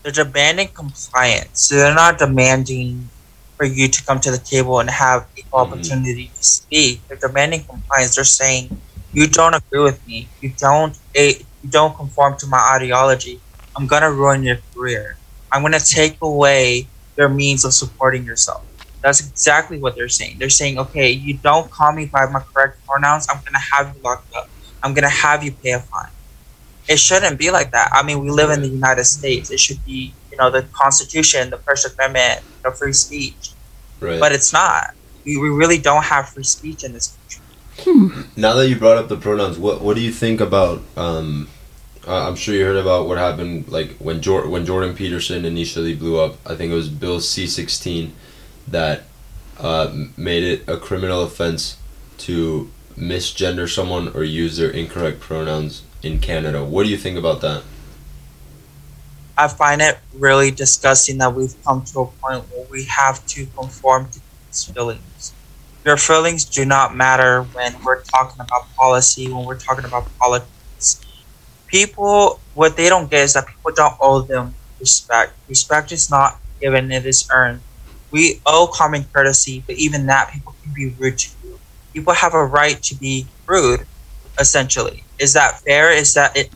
they're 0.02 0.12
demanding 0.12 0.68
compliance. 0.74 1.62
So 1.68 1.76
they're 1.76 1.94
not 1.94 2.18
demanding 2.18 3.10
for 3.56 3.66
you 3.66 3.88
to 3.88 4.04
come 4.04 4.20
to 4.20 4.30
the 4.30 4.38
table 4.38 4.80
and 4.80 4.90
have 4.90 5.28
equal 5.36 5.60
Mhm. 5.60 5.66
opportunity 5.66 6.32
to 6.36 6.42
speak. 6.44 7.04
They're 7.08 7.18
demanding 7.28 7.64
compliance. 7.66 8.14
They're 8.16 8.24
saying 8.24 8.74
you 9.12 9.26
don't 9.28 9.54
agree 9.54 9.82
with 9.82 10.00
me. 10.06 10.32
You 10.40 10.54
don't 10.58 10.96
eh, 11.14 11.34
you 11.62 11.70
don't 11.70 11.96
conform 11.96 12.36
to 12.38 12.46
my 12.46 12.62
ideology. 12.76 13.44
I'm 13.76 13.86
gonna 13.86 14.12
ruin 14.12 14.42
your 14.44 14.58
career. 14.74 15.20
I'm 15.52 15.62
gonna 15.62 15.80
take 15.80 16.18
away 16.22 16.92
your 17.16 17.28
means 17.28 17.64
of 17.64 17.74
supporting 17.74 18.24
yourself. 18.24 18.62
That's 19.02 19.20
exactly 19.20 19.78
what 19.80 19.94
they're 19.96 20.08
saying. 20.08 20.38
They're 20.38 20.50
saying, 20.50 20.78
okay, 20.78 21.10
you 21.12 21.38
don't 21.40 21.70
call 21.70 21.92
me 21.92 22.06
by 22.06 22.26
my 22.26 22.40
correct 22.54 22.80
pronouns, 22.88 23.26
I'm 23.30 23.42
gonna 23.46 23.64
have 23.72 23.94
you 23.94 24.02
locked 24.02 24.30
up. 24.36 24.48
I'm 24.82 24.94
gonna 24.94 25.08
have 25.10 25.44
you 25.44 25.52
pay 25.62 25.72
a 25.72 25.80
fine. 25.80 26.12
It 26.88 26.98
shouldn't 26.98 27.38
be 27.38 27.50
like 27.50 27.70
that. 27.72 27.90
I 27.92 28.02
mean, 28.02 28.20
we 28.20 28.30
live 28.30 28.50
in 28.50 28.60
the 28.60 28.68
United 28.68 29.04
States. 29.04 29.50
It 29.50 29.60
should 29.60 29.84
be, 29.84 30.12
you 30.30 30.36
know, 30.36 30.50
the 30.50 30.62
Constitution, 30.72 31.50
the 31.50 31.58
First 31.58 31.86
Amendment, 31.94 32.42
the 32.62 32.72
free 32.72 32.92
speech. 32.92 33.50
Right. 34.00 34.18
But 34.18 34.32
it's 34.32 34.52
not. 34.52 34.94
We, 35.24 35.36
we 35.36 35.48
really 35.48 35.78
don't 35.78 36.02
have 36.02 36.30
free 36.30 36.44
speech 36.44 36.82
in 36.82 36.92
this 36.92 37.16
country. 37.16 38.24
now 38.36 38.54
that 38.54 38.68
you 38.68 38.76
brought 38.76 38.98
up 38.98 39.08
the 39.08 39.16
pronouns, 39.16 39.58
what 39.58 39.80
what 39.80 39.96
do 39.96 40.02
you 40.02 40.12
think 40.12 40.40
about? 40.40 40.82
Um, 40.96 41.48
uh, 42.06 42.28
I'm 42.28 42.34
sure 42.34 42.54
you 42.54 42.64
heard 42.64 42.76
about 42.76 43.06
what 43.06 43.18
happened, 43.18 43.68
like 43.68 43.92
when 43.98 44.20
Jor- 44.20 44.48
when 44.48 44.66
Jordan 44.66 44.94
Peterson 44.96 45.44
initially 45.44 45.94
blew 45.94 46.18
up. 46.18 46.36
I 46.44 46.56
think 46.56 46.72
it 46.72 46.74
was 46.74 46.88
Bill 46.88 47.18
C16 47.18 48.10
that 48.68 49.04
uh, 49.58 49.94
made 50.16 50.42
it 50.42 50.68
a 50.68 50.76
criminal 50.76 51.22
offense 51.22 51.76
to 52.18 52.70
misgender 52.96 53.72
someone 53.72 54.08
or 54.08 54.24
use 54.24 54.56
their 54.56 54.70
incorrect 54.70 55.20
pronouns 55.20 55.82
in 56.02 56.18
Canada. 56.18 56.64
What 56.64 56.84
do 56.84 56.90
you 56.90 56.96
think 56.96 57.18
about 57.18 57.40
that? 57.42 57.62
I 59.36 59.48
find 59.48 59.80
it 59.80 59.98
really 60.14 60.50
disgusting 60.50 61.18
that 61.18 61.34
we've 61.34 61.54
come 61.64 61.84
to 61.86 62.00
a 62.00 62.06
point 62.06 62.44
where 62.50 62.66
we 62.70 62.84
have 62.84 63.24
to 63.28 63.46
conform 63.46 64.10
to 64.10 64.20
people's 64.20 64.64
feelings. 64.64 65.32
your 65.84 65.96
feelings 65.96 66.44
do 66.44 66.64
not 66.64 66.94
matter 66.94 67.42
when 67.42 67.74
we're 67.82 68.02
talking 68.02 68.40
about 68.40 68.72
policy, 68.76 69.32
when 69.32 69.44
we're 69.44 69.58
talking 69.58 69.84
about 69.84 70.06
politics. 70.18 71.00
People, 71.66 72.40
what 72.54 72.76
they 72.76 72.88
don't 72.88 73.10
get 73.10 73.24
is 73.24 73.32
that 73.32 73.46
people 73.46 73.72
don't 73.74 73.96
owe 74.00 74.20
them 74.20 74.54
respect. 74.78 75.32
Respect 75.48 75.90
is 75.92 76.10
not 76.10 76.38
given, 76.60 76.92
it 76.92 77.06
is 77.06 77.28
earned. 77.32 77.60
We 78.10 78.40
owe 78.44 78.68
common 78.72 79.04
courtesy, 79.12 79.64
but 79.66 79.76
even 79.76 80.06
that, 80.06 80.30
people 80.32 80.54
can 80.62 80.72
be 80.74 80.90
rude 80.98 81.18
to 81.18 81.30
you. 81.42 81.58
People 81.94 82.12
have 82.12 82.34
a 82.34 82.44
right 82.44 82.80
to 82.82 82.94
be 82.94 83.26
rude, 83.46 83.86
essentially. 84.38 85.04
Is 85.18 85.32
that 85.34 85.60
fair? 85.62 85.90
Is 85.92 86.14
that 86.14 86.36
it? 86.36 86.50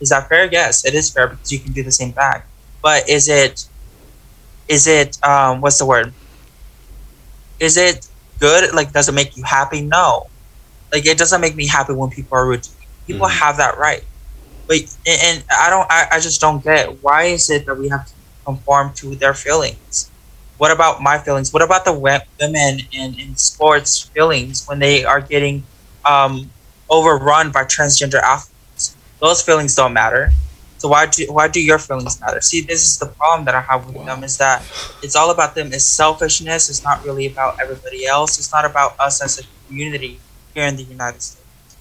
Is 0.00 0.10
that 0.10 0.28
fair? 0.28 0.46
Yes, 0.50 0.84
it 0.84 0.94
is 0.94 1.10
fair 1.10 1.28
because 1.28 1.52
you 1.52 1.60
can 1.60 1.72
do 1.72 1.82
the 1.82 1.92
same 1.92 2.12
back. 2.12 2.48
But 2.82 3.08
is 3.08 3.28
it? 3.28 3.64
Is 4.68 4.86
it? 4.86 5.18
Um, 5.24 5.60
what's 5.60 5.78
the 5.78 5.86
word? 5.86 6.14
Is 7.60 7.76
it 7.76 8.06
good? 8.38 8.74
Like, 8.74 8.92
does 8.92 9.08
it 9.08 9.12
make 9.12 9.36
you 9.36 9.44
happy? 9.44 9.82
No. 9.82 10.30
Like, 10.92 11.06
it 11.06 11.18
doesn't 11.18 11.40
make 11.40 11.56
me 11.56 11.66
happy 11.66 11.92
when 11.94 12.10
people 12.10 12.36
are 12.38 12.46
rude 12.46 12.62
to 12.64 12.70
me. 12.78 12.86
People 13.06 13.26
Mhm. 13.28 13.38
have 13.38 13.56
that 13.58 13.78
right. 13.78 14.04
But 14.68 14.78
and, 15.06 15.20
and 15.22 15.44
I 15.50 15.70
don't. 15.70 15.86
I, 15.90 16.06
I 16.12 16.20
just 16.20 16.40
don't 16.40 16.62
get 16.62 17.02
why 17.02 17.24
is 17.24 17.50
it 17.50 17.66
that 17.66 17.76
we 17.76 17.88
have 17.88 18.06
to 18.06 18.14
conform 18.44 18.92
to 18.94 19.14
their 19.16 19.34
feelings. 19.34 20.10
What 20.58 20.70
about 20.70 21.02
my 21.02 21.18
feelings? 21.18 21.52
What 21.52 21.62
about 21.62 21.84
the 21.84 21.92
women 21.92 22.80
in, 22.92 23.14
in 23.18 23.36
sports 23.36 24.00
feelings 24.14 24.64
when 24.66 24.78
they 24.78 25.04
are 25.04 25.20
getting 25.20 25.64
um, 26.04 26.52
overrun 26.90 27.52
by 27.52 27.64
transgender 27.64 28.20
athletes? 28.20 28.96
Those 29.20 29.42
feelings 29.42 29.74
don't 29.74 29.92
matter. 29.92 30.30
So 30.78 30.88
why 30.88 31.06
do 31.06 31.24
why 31.30 31.46
do 31.46 31.62
your 31.62 31.78
feelings 31.78 32.20
matter? 32.20 32.40
See, 32.40 32.60
this 32.60 32.82
is 32.82 32.98
the 32.98 33.06
problem 33.06 33.44
that 33.44 33.54
I 33.54 33.60
have 33.60 33.86
with 33.86 34.04
them 34.04 34.24
is 34.24 34.38
that 34.38 34.62
it's 35.00 35.14
all 35.14 35.30
about 35.30 35.54
them. 35.54 35.72
It's 35.72 35.84
selfishness. 35.84 36.68
It's 36.68 36.82
not 36.82 37.04
really 37.04 37.26
about 37.26 37.60
everybody 37.60 38.04
else. 38.04 38.36
It's 38.38 38.52
not 38.52 38.64
about 38.64 38.98
us 38.98 39.22
as 39.22 39.38
a 39.38 39.44
community 39.68 40.18
here 40.54 40.64
in 40.64 40.76
the 40.76 40.82
United 40.82 41.22
States. 41.22 41.76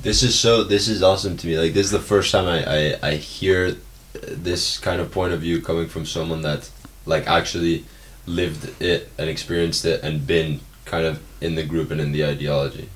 This 0.00 0.22
is 0.22 0.38
so. 0.38 0.64
This 0.64 0.88
is 0.88 1.02
awesome 1.02 1.36
to 1.36 1.46
me. 1.46 1.58
Like 1.58 1.74
this 1.74 1.84
is 1.84 1.92
the 1.92 2.00
first 2.00 2.32
time 2.32 2.46
I 2.46 2.58
I, 2.64 3.08
I 3.10 3.14
hear 3.16 3.76
this 4.14 4.78
kind 4.78 5.02
of 5.02 5.12
point 5.12 5.34
of 5.34 5.40
view 5.42 5.60
coming 5.60 5.86
from 5.86 6.06
someone 6.06 6.40
that 6.40 6.70
like 7.04 7.26
actually 7.26 7.84
lived 8.24 8.80
it 8.80 9.10
and 9.18 9.28
experienced 9.28 9.84
it 9.84 10.02
and 10.02 10.26
been 10.26 10.60
kind 10.86 11.04
of 11.04 11.22
in 11.40 11.56
the 11.56 11.62
group 11.62 11.90
and 11.90 12.00
in 12.00 12.12
the 12.12 12.24
ideology. 12.24 12.88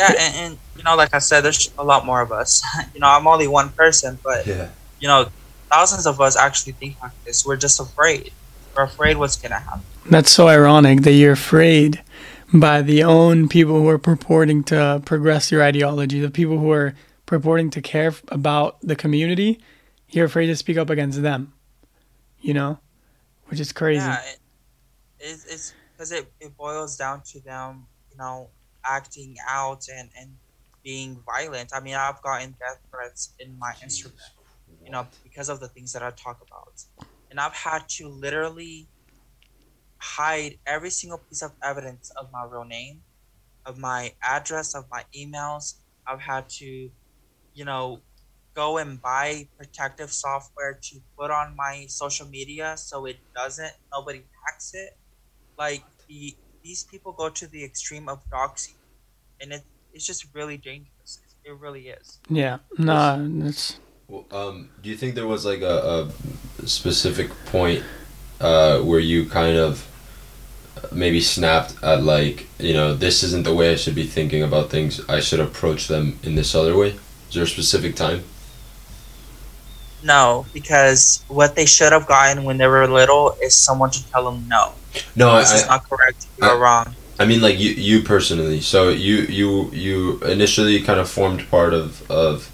Yeah, 0.00 0.14
and, 0.18 0.34
and 0.36 0.58
you 0.76 0.82
know, 0.82 0.96
like 0.96 1.14
I 1.14 1.18
said, 1.18 1.42
there's 1.42 1.70
a 1.78 1.84
lot 1.84 2.06
more 2.06 2.20
of 2.22 2.32
us. 2.32 2.62
you 2.94 3.00
know, 3.00 3.08
I'm 3.08 3.26
only 3.26 3.46
one 3.48 3.68
person, 3.70 4.18
but 4.24 4.46
Yeah. 4.46 4.68
you 4.98 5.08
know, 5.08 5.28
thousands 5.70 6.06
of 6.06 6.20
us 6.20 6.36
actually 6.36 6.72
think 6.72 6.96
like 7.02 7.12
this. 7.24 7.44
We're 7.46 7.56
just 7.56 7.78
afraid. 7.80 8.32
We're 8.76 8.84
afraid 8.84 9.16
what's 9.18 9.36
gonna 9.36 9.58
happen. 9.60 9.82
That's 10.08 10.30
so 10.30 10.48
ironic 10.48 11.02
that 11.02 11.12
you're 11.12 11.32
afraid 11.32 12.02
by 12.52 12.82
the 12.82 13.02
own 13.04 13.48
people 13.48 13.74
who 13.80 13.88
are 13.88 13.98
purporting 13.98 14.64
to 14.64 15.02
progress 15.04 15.52
your 15.52 15.62
ideology, 15.62 16.18
the 16.20 16.30
people 16.30 16.58
who 16.58 16.70
are 16.72 16.94
purporting 17.26 17.70
to 17.70 17.80
care 17.82 18.12
about 18.28 18.80
the 18.80 18.96
community. 18.96 19.60
You're 20.08 20.26
afraid 20.26 20.46
to 20.46 20.56
speak 20.56 20.76
up 20.78 20.90
against 20.90 21.22
them, 21.22 21.52
you 22.40 22.54
know, 22.54 22.78
which 23.46 23.60
is 23.60 23.72
crazy. 23.72 24.04
Yeah, 24.06 24.20
it, 24.24 24.38
it's 25.20 25.44
it's 25.46 25.74
because 25.92 26.10
it, 26.12 26.32
it 26.40 26.56
boils 26.56 26.96
down 26.96 27.20
to 27.32 27.40
them, 27.40 27.86
you 28.10 28.16
know, 28.18 28.48
acting 28.86 29.36
out 29.48 29.84
and 29.92 30.10
and 30.16 30.38
being 30.82 31.22
violent. 31.26 31.70
I 31.74 31.80
mean, 31.80 31.94
I've 31.94 32.22
gotten 32.22 32.52
death 32.52 32.78
threats 32.94 33.34
in 33.38 33.58
my 33.58 33.74
Instagram, 33.84 34.32
you 34.84 34.92
know, 34.92 35.08
because 35.22 35.48
of 35.48 35.60
the 35.60 35.68
things 35.68 35.92
that 35.92 36.02
I 36.02 36.10
talk 36.10 36.40
about, 36.42 36.80
and 37.30 37.40
I've 37.40 37.54
had 37.54 37.88
to 37.98 38.08
literally 38.08 38.90
hide 40.00 40.58
every 40.66 40.90
single 40.90 41.18
piece 41.28 41.42
of 41.42 41.52
evidence 41.62 42.10
of 42.16 42.30
my 42.32 42.44
real 42.44 42.64
name, 42.64 43.04
of 43.66 43.78
my 43.78 44.16
address, 44.22 44.74
of 44.74 44.86
my 44.90 45.04
emails. 45.16 45.74
I've 46.06 46.20
had 46.22 46.48
to, 46.60 46.90
you 47.54 47.64
know, 47.64 48.04
go 48.54 48.78
and 48.78 49.00
buy 49.02 49.50
protective 49.58 50.12
software 50.12 50.78
to 50.82 51.00
put 51.18 51.30
on 51.30 51.56
my 51.56 51.86
social 51.88 52.28
media 52.28 52.76
so 52.76 53.06
it 53.06 53.20
doesn't 53.36 53.72
nobody 53.92 54.24
hacks 54.46 54.72
it. 54.74 54.94
Like 55.58 55.88
the 56.08 56.38
these 56.62 56.84
people 56.84 57.12
go 57.12 57.28
to 57.28 57.46
the 57.46 57.64
extreme 57.64 58.08
of 58.08 58.20
doxing, 58.30 58.74
and 59.40 59.52
it 59.52 59.62
it's 59.92 60.06
just 60.06 60.26
really 60.34 60.56
dangerous. 60.56 61.20
It 61.44 61.56
really 61.58 61.88
is. 61.88 62.18
Yeah, 62.28 62.58
nah, 62.78 63.18
that's 63.18 63.78
Well, 64.08 64.26
um, 64.30 64.68
do 64.82 64.90
you 64.90 64.96
think 64.96 65.14
there 65.14 65.26
was 65.26 65.44
like 65.44 65.62
a, 65.62 66.10
a 66.60 66.66
specific 66.66 67.30
point 67.46 67.82
uh, 68.40 68.80
where 68.80 69.00
you 69.00 69.26
kind 69.26 69.56
of 69.56 69.86
maybe 70.92 71.20
snapped 71.20 71.74
at 71.82 72.02
like 72.02 72.46
you 72.58 72.72
know 72.72 72.94
this 72.94 73.22
isn't 73.22 73.44
the 73.44 73.54
way 73.54 73.72
I 73.72 73.76
should 73.76 73.94
be 73.94 74.06
thinking 74.06 74.42
about 74.42 74.70
things. 74.70 75.00
I 75.08 75.20
should 75.20 75.40
approach 75.40 75.88
them 75.88 76.18
in 76.22 76.34
this 76.34 76.54
other 76.54 76.76
way. 76.76 76.96
Is 77.28 77.34
there 77.34 77.44
a 77.44 77.46
specific 77.46 77.96
time? 77.96 78.24
No, 80.02 80.46
because 80.52 81.24
what 81.28 81.56
they 81.56 81.66
should 81.66 81.92
have 81.92 82.06
gotten 82.06 82.44
when 82.44 82.56
they 82.56 82.66
were 82.66 82.86
little 82.88 83.36
is 83.42 83.54
someone 83.54 83.90
to 83.90 84.10
tell 84.10 84.24
them 84.24 84.48
no. 84.48 84.72
No, 85.14 85.30
I, 85.30 85.40
This 85.40 85.52
is 85.52 85.66
not 85.66 85.88
correct. 85.88 86.26
You 86.36 86.46
I- 86.46 86.48
are 86.48 86.58
wrong. 86.58 86.96
I 87.18 87.26
mean 87.26 87.40
like 87.42 87.58
you 87.58 87.70
you 87.72 88.02
personally. 88.02 88.60
So 88.62 88.88
you 88.88 89.18
you 89.40 89.70
you 89.72 90.20
initially 90.22 90.80
kind 90.82 90.98
of 90.98 91.08
formed 91.08 91.48
part 91.50 91.74
of 91.74 92.02
of 92.10 92.50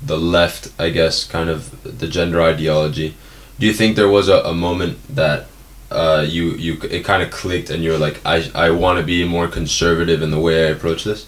the 0.00 0.18
left, 0.18 0.68
I 0.78 0.90
guess, 0.90 1.24
kind 1.24 1.48
of 1.50 1.82
the 1.98 2.06
gender 2.08 2.40
ideology. 2.42 3.16
Do 3.58 3.66
you 3.66 3.72
think 3.72 3.96
there 3.96 4.08
was 4.08 4.28
a, 4.28 4.40
a 4.42 4.54
moment 4.54 4.98
that 5.08 5.48
uh, 5.90 6.24
you 6.28 6.52
you 6.52 6.78
it 6.90 7.04
kind 7.04 7.22
of 7.22 7.30
clicked 7.30 7.70
and 7.70 7.82
you're 7.82 7.98
like 7.98 8.20
I 8.24 8.50
I 8.54 8.70
want 8.70 8.98
to 8.98 9.04
be 9.04 9.24
more 9.24 9.48
conservative 9.48 10.22
in 10.22 10.30
the 10.30 10.40
way 10.40 10.66
I 10.66 10.70
approach 10.70 11.04
this? 11.04 11.26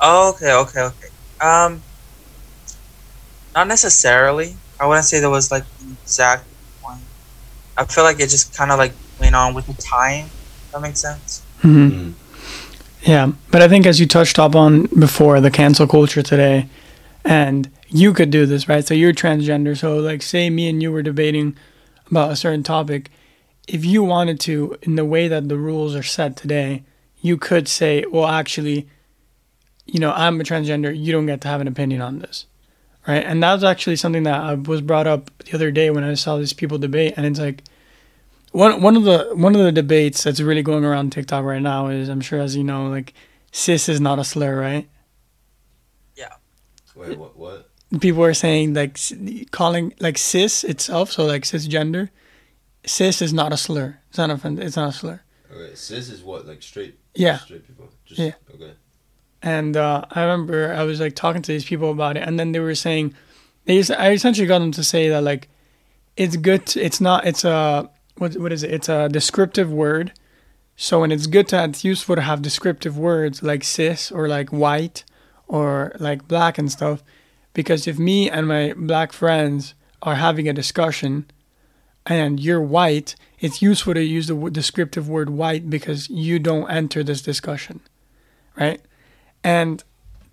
Oh, 0.00 0.30
okay, 0.34 0.52
okay, 0.52 0.80
okay. 0.82 1.08
Um, 1.40 1.84
not 3.54 3.68
necessarily. 3.68 4.56
I 4.78 4.86
wouldn't 4.86 5.06
say 5.06 5.20
there 5.20 5.30
was 5.30 5.50
like 5.50 5.64
an 5.80 5.96
exact 6.02 6.46
one. 6.80 7.00
I 7.76 7.84
feel 7.86 8.04
like 8.04 8.20
it 8.20 8.28
just 8.30 8.54
kind 8.56 8.70
of 8.72 8.78
like 8.78 8.94
went 9.20 9.34
on 9.34 9.54
with 9.54 9.66
the 9.66 9.74
time. 9.82 10.30
That 10.72 10.80
makes 10.82 11.00
sense. 11.00 11.42
mhm. 11.62 11.90
Mm. 11.90 12.12
Yeah, 13.02 13.32
but 13.52 13.62
I 13.62 13.68
think 13.68 13.86
as 13.86 14.00
you 14.00 14.06
touched 14.06 14.38
up 14.38 14.56
on 14.56 14.86
before, 14.86 15.40
the 15.40 15.50
cancel 15.50 15.86
culture 15.86 16.22
today, 16.22 16.68
and 17.24 17.70
you 17.88 18.12
could 18.12 18.30
do 18.30 18.46
this, 18.46 18.68
right? 18.68 18.84
So 18.84 18.94
you're 18.94 19.12
transgender. 19.12 19.76
So, 19.76 19.96
like, 19.98 20.22
say 20.22 20.50
me 20.50 20.68
and 20.68 20.82
you 20.82 20.90
were 20.90 21.02
debating 21.02 21.56
about 22.10 22.32
a 22.32 22.36
certain 22.36 22.64
topic. 22.64 23.10
If 23.68 23.84
you 23.84 24.02
wanted 24.02 24.40
to, 24.40 24.76
in 24.82 24.96
the 24.96 25.04
way 25.04 25.28
that 25.28 25.48
the 25.48 25.56
rules 25.56 25.94
are 25.94 26.02
set 26.02 26.36
today, 26.36 26.82
you 27.20 27.36
could 27.36 27.68
say, 27.68 28.04
well, 28.10 28.26
actually, 28.26 28.88
you 29.86 30.00
know, 30.00 30.12
I'm 30.12 30.40
a 30.40 30.44
transgender. 30.44 30.96
You 30.96 31.12
don't 31.12 31.26
get 31.26 31.40
to 31.42 31.48
have 31.48 31.60
an 31.60 31.68
opinion 31.68 32.00
on 32.00 32.18
this, 32.18 32.46
right? 33.06 33.24
And 33.24 33.40
that 33.42 33.54
was 33.54 33.64
actually 33.64 33.96
something 33.96 34.24
that 34.24 34.40
I 34.40 34.54
was 34.54 34.80
brought 34.80 35.06
up 35.06 35.30
the 35.44 35.54
other 35.54 35.70
day 35.70 35.90
when 35.90 36.02
I 36.02 36.14
saw 36.14 36.38
these 36.38 36.52
people 36.52 36.78
debate, 36.78 37.14
and 37.16 37.24
it's 37.24 37.38
like, 37.38 37.62
one 38.52 38.80
one 38.80 38.96
of 38.96 39.04
the 39.04 39.30
one 39.34 39.54
of 39.54 39.62
the 39.62 39.72
debates 39.72 40.24
that's 40.24 40.40
really 40.40 40.62
going 40.62 40.84
around 40.84 41.12
TikTok 41.12 41.44
right 41.44 41.62
now 41.62 41.88
is 41.88 42.08
I'm 42.08 42.20
sure 42.20 42.40
as 42.40 42.56
you 42.56 42.64
know 42.64 42.88
like 42.88 43.14
cis 43.52 43.88
is 43.88 44.00
not 44.00 44.18
a 44.18 44.24
slur, 44.24 44.58
right? 44.58 44.88
Yeah. 46.16 46.34
Wait, 46.94 47.18
what? 47.18 47.36
What? 47.36 47.70
People 48.00 48.24
are 48.24 48.34
saying 48.34 48.74
like 48.74 48.98
calling 49.50 49.94
like 50.00 50.18
cis 50.18 50.64
itself, 50.64 51.12
so 51.12 51.24
like 51.24 51.42
cisgender, 51.42 52.10
cis 52.84 53.22
is 53.22 53.32
not 53.32 53.52
a 53.52 53.56
slur. 53.56 53.98
It's 54.08 54.18
not 54.18 54.30
a 54.30 54.60
it's 54.60 54.76
not 54.76 54.88
a 54.88 54.92
slur. 54.92 55.20
Okay, 55.50 55.74
cis 55.74 56.08
is 56.08 56.22
what 56.22 56.46
like 56.46 56.62
straight. 56.62 56.98
Yeah. 57.14 57.38
Straight 57.38 57.66
people. 57.66 57.88
Just, 58.04 58.20
Yeah. 58.20 58.32
Okay. 58.54 58.72
And 59.42 59.76
uh, 59.76 60.04
I 60.10 60.22
remember 60.22 60.72
I 60.72 60.82
was 60.82 61.00
like 61.00 61.14
talking 61.14 61.42
to 61.42 61.52
these 61.52 61.64
people 61.64 61.90
about 61.90 62.16
it, 62.16 62.22
and 62.26 62.38
then 62.38 62.52
they 62.52 62.60
were 62.60 62.74
saying, 62.74 63.14
they 63.64 63.78
just, 63.78 63.90
I 63.90 64.10
essentially 64.12 64.46
got 64.46 64.58
them 64.58 64.72
to 64.72 64.84
say 64.84 65.08
that 65.08 65.22
like, 65.22 65.48
it's 66.16 66.36
good. 66.36 66.66
To, 66.66 66.80
it's 66.80 67.00
not. 67.00 67.26
It's 67.26 67.44
a 67.44 67.90
what 68.18 68.36
what 68.36 68.52
is 68.52 68.62
it? 68.62 68.72
It's 68.72 68.88
a 68.88 69.08
descriptive 69.08 69.70
word. 69.70 70.12
So 70.76 71.00
when 71.00 71.10
it's 71.10 71.26
good 71.26 71.48
to, 71.48 71.64
it's 71.64 71.84
useful 71.84 72.16
to 72.16 72.22
have 72.22 72.42
descriptive 72.42 72.98
words 72.98 73.42
like 73.42 73.64
cis 73.64 74.12
or 74.12 74.28
like 74.28 74.50
white 74.50 75.04
or 75.48 75.92
like 75.98 76.28
black 76.28 76.58
and 76.58 76.70
stuff, 76.70 77.02
because 77.54 77.86
if 77.86 77.98
me 77.98 78.28
and 78.28 78.46
my 78.46 78.74
black 78.76 79.12
friends 79.12 79.74
are 80.02 80.16
having 80.16 80.48
a 80.48 80.52
discussion, 80.52 81.26
and 82.04 82.38
you're 82.38 82.60
white, 82.60 83.16
it's 83.40 83.62
useful 83.62 83.94
to 83.94 84.02
use 84.02 84.26
the 84.26 84.50
descriptive 84.50 85.08
word 85.08 85.30
white 85.30 85.70
because 85.70 86.10
you 86.10 86.38
don't 86.38 86.70
enter 86.70 87.02
this 87.02 87.22
discussion, 87.22 87.80
right? 88.56 88.80
and 89.46 89.84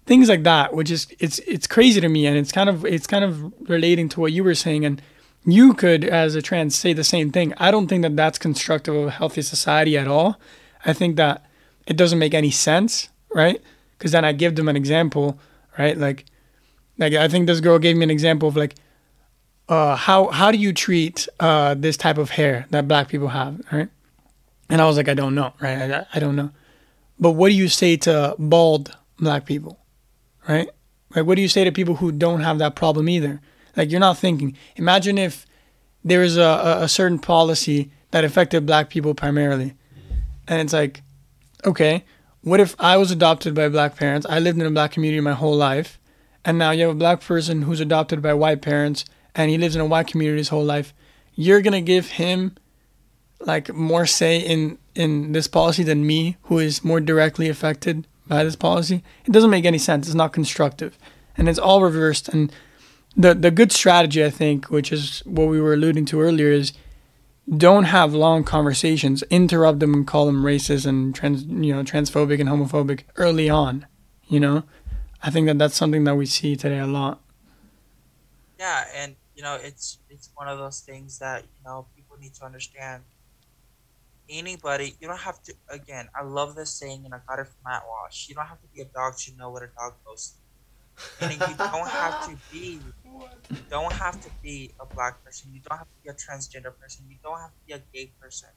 things 0.08 0.28
like 0.28 0.42
that 0.44 0.74
which 0.74 0.90
is 0.90 1.08
it's 1.20 1.38
it's 1.40 1.68
crazy 1.68 2.02
to 2.02 2.10
me 2.10 2.26
and 2.26 2.36
it's 2.36 2.52
kind 2.52 2.68
of 2.68 2.84
it's 2.84 3.06
kind 3.06 3.24
of 3.24 3.54
relating 3.70 4.10
to 4.10 4.20
what 4.20 4.32
you 4.32 4.44
were 4.44 4.56
saying 4.56 4.84
and 4.84 5.02
you 5.46 5.74
could 5.74 6.04
as 6.04 6.36
a 6.36 6.42
trans 6.42 6.76
say 6.76 6.94
the 6.94 7.04
same 7.04 7.32
thing 7.32 7.54
i 7.58 7.70
don't 7.72 7.88
think 7.88 8.02
that 8.02 8.16
that's 8.16 8.38
constructive 8.38 8.96
of 8.96 9.08
a 9.08 9.12
healthy 9.12 9.42
society 9.42 9.98
at 9.98 10.08
all 10.08 10.40
i 10.86 10.94
think 10.94 11.16
that 11.16 11.46
it 11.88 11.98
doesn't 11.98 12.20
make 12.20 12.34
any 12.34 12.52
sense 12.52 13.10
right 13.34 13.62
because 13.98 14.12
then 14.12 14.24
i 14.26 14.32
give 14.32 14.56
them 14.56 14.70
an 14.70 14.76
example 14.76 15.38
right 15.78 15.98
like 15.98 16.26
like 16.98 17.14
i 17.14 17.28
think 17.28 17.48
this 17.48 17.60
girl 17.60 17.80
gave 17.80 17.98
me 17.98 18.04
an 18.04 18.12
example 18.12 18.48
of 18.48 18.56
like 18.56 18.76
uh 19.70 19.96
how 19.96 20.28
how 20.28 20.52
do 20.52 20.58
you 20.58 20.72
treat 20.74 21.28
uh 21.40 21.74
this 21.74 21.98
type 21.98 22.18
of 22.18 22.30
hair 22.32 22.66
that 22.70 22.88
black 22.88 23.08
people 23.10 23.30
have 23.30 23.60
right 23.72 23.90
And 24.70 24.82
I 24.82 24.86
was 24.86 24.98
like, 24.98 25.10
I 25.10 25.14
don't 25.14 25.36
know, 25.36 25.54
right? 25.62 25.92
I, 25.92 26.06
I 26.16 26.20
don't 26.20 26.36
know. 26.36 26.50
But 27.20 27.32
what 27.38 27.50
do 27.50 27.56
you 27.56 27.68
say 27.68 27.98
to 28.08 28.34
bald 28.40 28.96
black 29.20 29.46
people, 29.46 29.78
right? 30.48 30.68
Like, 31.14 31.26
what 31.28 31.36
do 31.36 31.42
you 31.42 31.50
say 31.50 31.64
to 31.66 31.72
people 31.72 31.96
who 31.96 32.12
don't 32.12 32.42
have 32.42 32.58
that 32.58 32.74
problem 32.76 33.08
either? 33.08 33.40
Like, 33.76 33.92
you're 33.92 34.00
not 34.00 34.18
thinking. 34.18 34.58
Imagine 34.76 35.18
if 35.18 35.46
there 36.04 36.24
is 36.24 36.38
a, 36.38 36.80
a, 36.82 36.88
certain 36.88 37.18
policy 37.18 37.92
that 38.12 38.24
affected 38.24 38.66
black 38.66 38.90
people 38.90 39.14
primarily. 39.14 39.74
And 40.48 40.62
it's 40.62 40.74
like, 40.74 41.02
okay, 41.66 42.04
what 42.42 42.60
if 42.60 42.76
I 42.78 42.98
was 42.98 43.10
adopted 43.10 43.56
by 43.56 43.70
black 43.70 43.96
parents? 43.96 44.28
I 44.30 44.40
lived 44.40 44.60
in 44.60 44.66
a 44.66 44.72
black 44.72 44.92
community 44.92 45.22
my 45.22 45.34
whole 45.34 45.56
life. 45.56 46.00
And 46.46 46.58
now 46.58 46.72
you 46.72 46.82
have 46.84 46.96
a 46.96 47.00
black 47.00 47.22
person 47.22 47.62
who's 47.62 47.80
adopted 47.80 48.22
by 48.22 48.34
white 48.34 48.62
parents 48.62 49.06
and 49.34 49.50
he 49.50 49.58
lives 49.58 49.76
in 49.76 49.82
a 49.82 49.86
white 49.86 50.08
community 50.08 50.40
his 50.40 50.50
whole 50.50 50.64
life. 50.64 50.94
You're 51.36 51.62
going 51.62 51.74
to 51.74 51.82
give 51.82 52.12
him 52.12 52.56
like 53.40 53.74
more 53.74 54.06
say 54.06 54.40
in 54.40 54.78
in 54.96 55.32
this 55.32 55.48
policy 55.48 55.84
than 55.84 56.06
me 56.06 56.38
who 56.44 56.60
is 56.60 56.84
more 56.84 57.00
directly 57.00 57.50
affected 57.50 58.08
by 58.28 58.44
this 58.44 58.56
policy. 58.56 59.04
It 59.26 59.32
doesn't 59.32 59.50
make 59.50 59.66
any 59.66 59.80
sense. 59.80 60.08
It's 60.08 60.16
not 60.16 60.34
constructive. 60.34 60.98
And 61.36 61.50
it's 61.50 61.60
all 61.60 61.82
reversed 61.82 62.30
and 62.30 62.52
the 63.16 63.34
the 63.34 63.52
good 63.52 63.72
strategy 63.72 64.24
I 64.24 64.30
think, 64.30 64.70
which 64.70 64.92
is 64.92 65.22
what 65.26 65.48
we 65.48 65.62
were 65.62 65.74
alluding 65.74 66.06
to 66.06 66.22
earlier 66.22 66.50
is 66.50 66.74
don't 67.58 67.86
have 67.86 68.14
long 68.14 68.44
conversations. 68.44 69.24
Interrupt 69.30 69.80
them 69.80 69.94
and 69.94 70.08
call 70.08 70.26
them 70.26 70.44
racist 70.44 70.86
and 70.86 71.14
trans, 71.14 71.44
you 71.44 71.74
know, 71.74 71.84
transphobic 71.84 72.40
and 72.40 72.50
homophobic 72.50 73.02
early 73.18 73.50
on. 73.50 73.86
You 74.28 74.40
know, 74.40 74.64
I 75.22 75.30
think 75.30 75.48
that 75.48 75.58
that's 75.60 75.76
something 75.76 76.06
that 76.06 76.16
we 76.16 76.26
see 76.26 76.56
today 76.56 76.80
a 76.80 76.88
lot. 76.88 77.22
Yeah, 78.60 78.86
and 78.96 79.16
you 79.36 79.44
know, 79.44 79.58
it's 79.62 80.00
it's 80.10 80.30
one 80.36 80.48
of 80.48 80.58
those 80.58 80.80
things 80.80 81.20
that 81.20 81.44
you 81.44 81.64
know 81.66 81.88
people 81.96 82.18
need 82.20 82.34
to 82.36 82.46
understand. 82.46 83.04
Anybody, 84.30 84.96
you 85.02 85.08
don't 85.08 85.20
have 85.20 85.44
to. 85.44 85.54
Again, 85.70 86.08
I 86.18 86.24
love 86.24 86.56
this 86.56 86.72
saying, 86.72 87.04
and 87.04 87.14
I 87.14 87.20
got 87.28 87.40
it 87.40 87.48
from 87.48 87.58
Matt 87.66 87.84
Walsh. 87.86 88.30
You 88.30 88.36
don't 88.36 88.48
have 88.48 88.62
to 88.62 88.68
be 88.74 88.82
a 88.82 88.86
dog 88.86 89.18
to 89.18 89.36
know 89.36 89.50
what 89.50 89.64
a 89.64 89.68
dog 89.68 89.96
knows. 90.06 90.36
Meaning, 91.20 91.44
you 91.46 91.56
don't 91.72 91.90
have 91.90 92.20
to 92.22 92.38
be 92.50 92.94
you 93.50 93.62
don't 93.70 93.94
have 93.94 94.20
to 94.22 94.32
be 94.42 94.74
a 94.82 94.86
black 94.96 95.24
person. 95.24 95.52
You 95.54 95.62
don't 95.62 95.78
have 95.78 95.88
to 95.88 95.98
be 96.04 96.10
a 96.10 96.14
transgender 96.14 96.78
person. 96.78 97.06
You 97.10 97.18
don't 97.24 97.40
have 97.40 97.52
to 97.52 97.62
be 97.68 97.74
a 97.74 97.84
gay 97.94 98.14
person. 98.20 98.50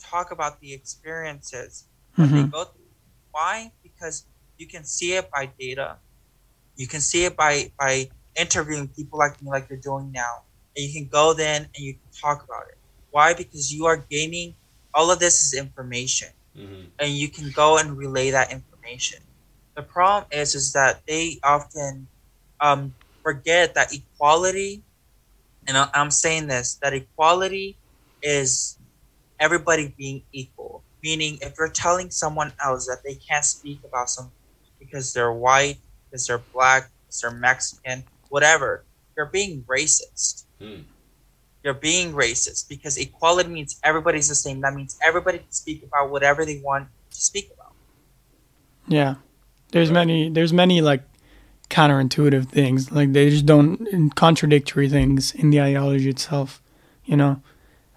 Talk 0.00 0.30
about 0.30 0.60
the 0.60 0.72
experiences 0.72 1.88
that 2.18 2.32
they 2.32 2.44
go 2.44 2.64
through. 2.64 2.90
Why? 3.32 3.72
Because 3.82 4.26
you 4.58 4.66
can 4.68 4.84
see 4.84 5.14
it 5.14 5.30
by 5.30 5.52
data. 5.58 5.98
You 6.76 6.86
can 6.86 7.00
see 7.00 7.24
it 7.24 7.36
by 7.36 7.72
by 7.78 8.10
interviewing 8.38 8.88
people 8.88 9.18
like 9.18 9.40
me, 9.42 9.50
like 9.50 9.68
you're 9.68 9.78
doing 9.78 10.12
now, 10.12 10.44
and 10.76 10.86
you 10.86 10.92
can 10.92 11.08
go 11.08 11.32
then 11.34 11.62
and 11.74 11.84
you 11.84 11.94
can 11.94 12.10
talk 12.20 12.44
about 12.44 12.64
it. 12.70 12.78
Why? 13.10 13.34
Because 13.34 13.72
you 13.72 13.86
are 13.86 13.96
gaining 13.96 14.56
all 14.94 15.10
of 15.10 15.18
this 15.20 15.40
is 15.44 15.54
information 15.58 16.28
Mm-hmm. 16.56 16.86
and 16.98 17.10
you 17.12 17.28
can 17.28 17.50
go 17.50 17.78
and 17.78 17.96
relay 17.96 18.30
that 18.30 18.52
information. 18.52 19.20
The 19.76 19.82
problem 19.82 20.28
is 20.32 20.54
is 20.54 20.72
that 20.74 21.02
they 21.06 21.40
often 21.44 22.08
um, 22.60 22.94
forget 23.22 23.74
that 23.74 23.92
equality, 23.94 24.84
and 25.66 25.76
I- 25.78 25.90
I'm 25.94 26.10
saying 26.10 26.48
this, 26.48 26.78
that 26.82 26.94
equality 26.94 27.78
is 28.22 28.78
everybody 29.40 29.94
being 29.98 30.24
equal. 30.32 30.84
Meaning, 31.02 31.38
if 31.42 31.54
you're 31.58 31.70
telling 31.70 32.10
someone 32.10 32.52
else 32.64 32.86
that 32.86 33.02
they 33.04 33.16
can't 33.16 33.44
speak 33.44 33.82
about 33.84 34.10
something 34.10 34.32
because 34.80 35.12
they're 35.12 35.32
white, 35.32 35.78
because 36.10 36.26
they're 36.26 36.46
black, 36.52 36.90
because 37.06 37.20
they're 37.20 37.30
Mexican, 37.32 38.04
whatever, 38.28 38.86
you're 39.16 39.30
being 39.30 39.64
racist 39.64 40.44
Hmm. 40.60 40.82
you're 41.64 41.74
being 41.74 42.12
racist 42.12 42.68
because 42.68 42.96
equality 42.98 43.48
means 43.50 43.78
everybody's 43.84 44.28
the 44.28 44.34
same. 44.34 44.60
That 44.62 44.74
means 44.74 44.96
everybody 45.04 45.38
can 45.38 45.52
speak 45.52 45.82
about 45.84 46.10
whatever 46.10 46.44
they 46.44 46.60
want 46.64 46.88
to 47.12 47.20
speak 47.20 47.50
about. 47.54 47.74
Yeah. 48.88 49.16
There's 49.76 49.90
many 49.90 50.30
there's 50.30 50.54
many 50.54 50.80
like 50.80 51.02
counterintuitive 51.68 52.48
things. 52.48 52.90
Like 52.90 53.12
they 53.12 53.28
just 53.28 53.44
don't 53.44 54.10
contradictory 54.16 54.88
things 54.88 55.34
in 55.34 55.50
the 55.50 55.60
ideology 55.60 56.08
itself, 56.08 56.62
you 57.04 57.14
know. 57.14 57.42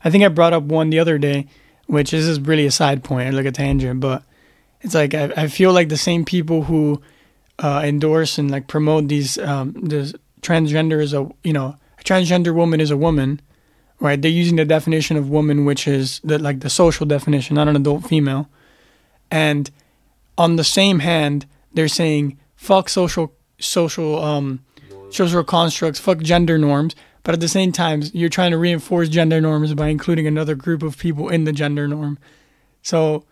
I 0.04 0.10
think 0.10 0.26
I 0.26 0.28
brought 0.28 0.52
up 0.52 0.64
one 0.64 0.90
the 0.90 1.00
other 1.00 1.18
day, 1.18 1.48
which 1.88 2.12
this 2.12 2.26
is 2.26 2.38
really 2.42 2.66
a 2.66 2.72
side 2.72 3.02
point, 3.02 3.34
like 3.34 3.46
a 3.46 3.52
tangent, 3.54 4.02
but 4.02 4.24
it's 4.82 4.94
like 4.94 5.14
I, 5.14 5.32
I 5.38 5.48
feel 5.48 5.72
like 5.72 5.88
the 5.88 5.96
same 5.96 6.26
people 6.26 6.64
who 6.64 7.02
uh, 7.60 7.82
endorse 7.86 8.38
and 8.38 8.52
like 8.52 8.68
promote 8.68 9.08
these 9.08 9.38
um 9.38 9.72
this 9.82 10.14
transgender 10.42 11.02
is 11.02 11.14
a 11.14 11.30
you 11.46 11.54
know 11.54 11.78
a 11.98 12.04
transgender 12.04 12.54
woman 12.54 12.82
is 12.82 12.92
a 12.92 12.98
woman, 12.98 13.40
right? 14.02 14.22
They're 14.22 14.30
using 14.30 14.58
the 14.58 14.66
definition 14.66 15.16
of 15.16 15.30
woman, 15.30 15.64
which 15.64 15.88
is 15.88 16.20
the 16.26 16.40
like 16.40 16.60
the 16.60 16.70
social 16.70 17.06
definition, 17.06 17.56
not 17.56 17.70
an 17.70 17.78
adult 17.78 18.06
female, 18.06 18.50
and 19.32 19.72
on 20.38 20.58
the 20.58 20.66
same 20.66 21.00
hand, 21.00 21.46
they're 21.74 21.88
saying 21.88 22.38
fuck 22.56 22.90
social 22.90 23.34
social 23.60 24.22
um 24.24 24.62
social 25.10 25.44
constructs, 25.44 26.00
fuck 26.00 26.20
gender 26.20 26.58
norms. 26.58 26.96
But 27.24 27.34
at 27.34 27.42
the 27.42 27.48
same 27.48 27.72
time, 27.72 28.02
you're 28.14 28.30
trying 28.30 28.52
to 28.52 28.58
reinforce 28.58 29.10
gender 29.10 29.42
norms 29.42 29.74
by 29.74 29.88
including 29.88 30.26
another 30.26 30.56
group 30.56 30.82
of 30.82 30.98
people 30.98 31.30
in 31.30 31.44
the 31.44 31.52
gender 31.52 31.88
norm. 31.88 32.18
So, 32.82 33.26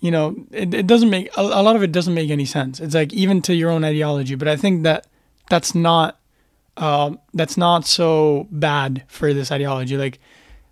you 0.00 0.10
know, 0.10 0.34
it, 0.50 0.72
it 0.72 0.86
doesn't 0.86 1.10
make 1.10 1.28
a, 1.36 1.42
a 1.42 1.62
lot 1.62 1.76
of 1.76 1.82
it 1.82 1.92
doesn't 1.92 2.14
make 2.14 2.30
any 2.30 2.46
sense. 2.46 2.80
It's 2.80 2.94
like 2.94 3.12
even 3.12 3.42
to 3.42 3.54
your 3.54 3.70
own 3.70 3.84
ideology. 3.84 4.34
But 4.34 4.48
I 4.48 4.56
think 4.56 4.82
that 4.84 5.06
that's 5.50 5.74
not 5.74 6.18
um, 6.76 7.20
that's 7.34 7.56
not 7.56 7.86
so 7.86 8.48
bad 8.50 9.04
for 9.06 9.32
this 9.32 9.50
ideology. 9.50 9.96
Like, 9.96 10.18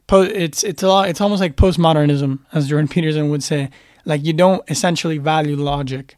po- 0.06 0.22
it's 0.22 0.62
it's 0.62 0.82
a 0.82 0.88
lot. 0.88 1.08
It's 1.08 1.20
almost 1.20 1.40
like 1.40 1.56
postmodernism, 1.56 2.40
as 2.52 2.68
Jordan 2.68 2.88
Peterson 2.94 3.30
would 3.30 3.42
say. 3.42 3.70
Like 4.06 4.24
you 4.24 4.32
don't 4.34 4.62
essentially 4.68 5.18
value 5.18 5.56
logic. 5.56 6.14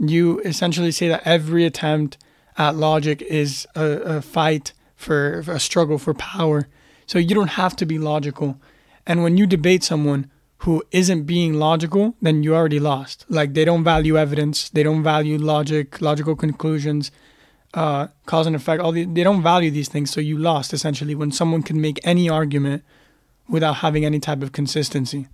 You 0.00 0.40
essentially 0.40 0.90
say 0.90 1.08
that 1.08 1.22
every 1.26 1.64
attempt 1.64 2.16
at 2.56 2.74
logic 2.74 3.20
is 3.22 3.66
a, 3.76 3.84
a 3.84 4.22
fight 4.22 4.72
for, 4.96 5.40
a 5.46 5.60
struggle 5.60 5.98
for 5.98 6.14
power. 6.14 6.68
So 7.06 7.18
you 7.18 7.34
don't 7.34 7.48
have 7.48 7.76
to 7.76 7.86
be 7.86 7.98
logical. 7.98 8.58
And 9.06 9.22
when 9.22 9.36
you 9.36 9.46
debate 9.46 9.84
someone 9.84 10.30
who 10.58 10.82
isn't 10.90 11.24
being 11.24 11.54
logical, 11.54 12.14
then 12.20 12.42
you 12.42 12.54
already 12.54 12.80
lost. 12.80 13.26
Like 13.28 13.54
they 13.54 13.64
don't 13.64 13.84
value 13.84 14.16
evidence, 14.16 14.70
they 14.70 14.82
don't 14.82 15.02
value 15.02 15.38
logic, 15.38 16.00
logical 16.00 16.36
conclusions, 16.36 17.10
uh, 17.74 18.08
cause 18.26 18.46
and 18.46 18.56
effect. 18.56 18.82
All 18.82 18.92
the, 18.92 19.04
they 19.04 19.22
don't 19.22 19.42
value 19.42 19.70
these 19.70 19.88
things. 19.88 20.10
So 20.10 20.20
you 20.20 20.36
lost 20.38 20.72
essentially 20.72 21.14
when 21.14 21.32
someone 21.32 21.62
can 21.62 21.80
make 21.80 21.98
any 22.04 22.28
argument 22.28 22.84
without 23.48 23.76
having 23.76 24.04
any 24.04 24.20
type 24.20 24.42
of 24.42 24.52
consistency. 24.52 25.28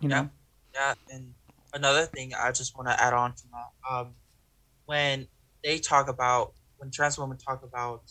You 0.00 0.08
know? 0.08 0.30
Yeah, 0.74 0.94
and 1.10 1.34
another 1.74 2.06
thing 2.06 2.32
I 2.34 2.52
just 2.52 2.76
want 2.76 2.88
to 2.88 3.00
add 3.00 3.12
on 3.12 3.34
to 3.34 3.42
that, 3.52 3.94
um, 3.94 4.14
when 4.86 5.28
they 5.62 5.78
talk 5.78 6.08
about 6.08 6.52
when 6.78 6.90
trans 6.90 7.18
women 7.18 7.36
talk 7.36 7.62
about, 7.62 8.02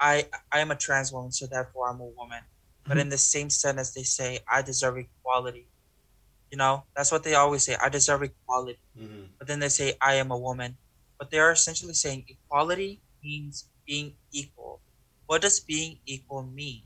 I 0.00 0.26
I 0.50 0.60
am 0.60 0.70
a 0.70 0.76
trans 0.76 1.12
woman, 1.12 1.32
so 1.32 1.46
therefore 1.46 1.88
I'm 1.88 2.00
a 2.00 2.04
woman. 2.04 2.42
But 2.86 2.98
in 2.98 3.08
the 3.10 3.18
same 3.18 3.48
sentence, 3.50 3.92
they 3.92 4.02
say 4.02 4.40
I 4.50 4.62
deserve 4.62 4.98
equality. 4.98 5.68
You 6.50 6.58
know, 6.58 6.84
that's 6.96 7.12
what 7.12 7.22
they 7.22 7.34
always 7.34 7.62
say. 7.64 7.76
I 7.80 7.88
deserve 7.88 8.22
equality. 8.22 8.80
Mm-hmm. 8.98 9.22
But 9.38 9.46
then 9.46 9.60
they 9.60 9.68
say 9.68 9.94
I 10.00 10.14
am 10.14 10.30
a 10.30 10.38
woman. 10.38 10.76
But 11.18 11.30
they 11.30 11.38
are 11.38 11.52
essentially 11.52 11.94
saying 11.94 12.24
equality 12.28 13.00
means 13.22 13.68
being 13.86 14.14
equal. 14.32 14.80
What 15.26 15.42
does 15.42 15.60
being 15.60 15.98
equal 16.06 16.42
mean? 16.42 16.82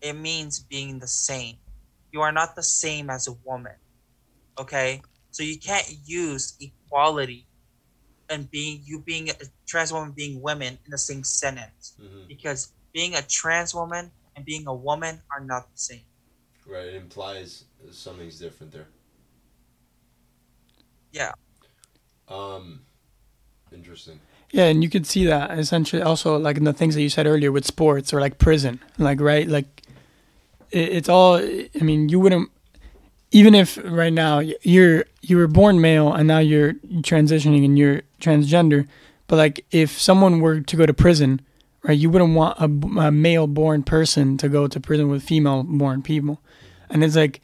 It 0.00 0.14
means 0.14 0.60
being 0.60 1.00
the 1.00 1.08
same. 1.08 1.56
You 2.12 2.20
are 2.20 2.32
not 2.32 2.54
the 2.54 2.62
same 2.62 3.10
as 3.10 3.26
a 3.26 3.32
woman. 3.44 3.74
Okay? 4.58 5.02
So 5.34 5.42
you 5.42 5.58
can't 5.58 5.92
use 6.04 6.54
equality 6.60 7.48
and 8.30 8.48
being 8.52 8.82
you 8.84 9.00
being 9.00 9.30
a 9.30 9.34
trans 9.66 9.92
woman 9.92 10.12
being 10.12 10.40
women 10.40 10.78
in 10.84 10.90
the 10.92 10.96
same 10.96 11.24
sentence. 11.24 11.96
Mm-hmm. 12.00 12.28
Because 12.28 12.72
being 12.92 13.16
a 13.16 13.22
trans 13.22 13.74
woman 13.74 14.12
and 14.36 14.44
being 14.44 14.68
a 14.68 14.72
woman 14.72 15.20
are 15.32 15.44
not 15.44 15.62
the 15.72 15.76
same. 15.78 16.04
Right. 16.64 16.86
It 16.86 16.94
implies 16.94 17.64
something's 17.90 18.38
different 18.38 18.72
there. 18.72 18.86
Yeah. 21.10 21.32
Um. 22.28 22.82
Interesting. 23.72 24.20
Yeah, 24.52 24.66
and 24.66 24.84
you 24.84 24.88
could 24.88 25.04
see 25.04 25.26
that 25.26 25.58
essentially 25.58 26.00
also 26.00 26.38
like 26.38 26.58
in 26.58 26.62
the 26.62 26.72
things 26.72 26.94
that 26.94 27.02
you 27.02 27.08
said 27.08 27.26
earlier 27.26 27.50
with 27.50 27.66
sports 27.66 28.14
or 28.14 28.20
like 28.20 28.38
prison, 28.38 28.78
like 28.98 29.20
right, 29.20 29.48
like 29.48 29.82
it, 30.70 30.92
it's 30.92 31.08
all. 31.08 31.38
I 31.38 31.80
mean, 31.80 32.08
you 32.08 32.20
wouldn't 32.20 32.52
even 33.34 33.52
if 33.52 33.78
right 33.82 34.12
now 34.12 34.38
you're 34.38 35.04
you 35.20 35.36
were 35.36 35.48
born 35.48 35.80
male 35.80 36.12
and 36.12 36.28
now 36.28 36.38
you're 36.38 36.74
transitioning 37.02 37.64
and 37.64 37.76
you're 37.76 38.02
transgender, 38.20 38.86
but 39.26 39.36
like 39.36 39.66
if 39.72 40.00
someone 40.00 40.38
were 40.38 40.60
to 40.60 40.76
go 40.76 40.86
to 40.86 40.94
prison, 40.94 41.40
right, 41.82 41.98
you 41.98 42.08
wouldn't 42.08 42.36
want 42.36 42.56
a, 42.60 42.66
a 43.00 43.10
male 43.10 43.48
born 43.48 43.82
person 43.82 44.38
to 44.38 44.48
go 44.48 44.68
to 44.68 44.78
prison 44.78 45.08
with 45.08 45.24
female 45.24 45.64
born 45.64 46.00
people, 46.00 46.40
and 46.88 47.02
it's 47.02 47.16
like 47.16 47.40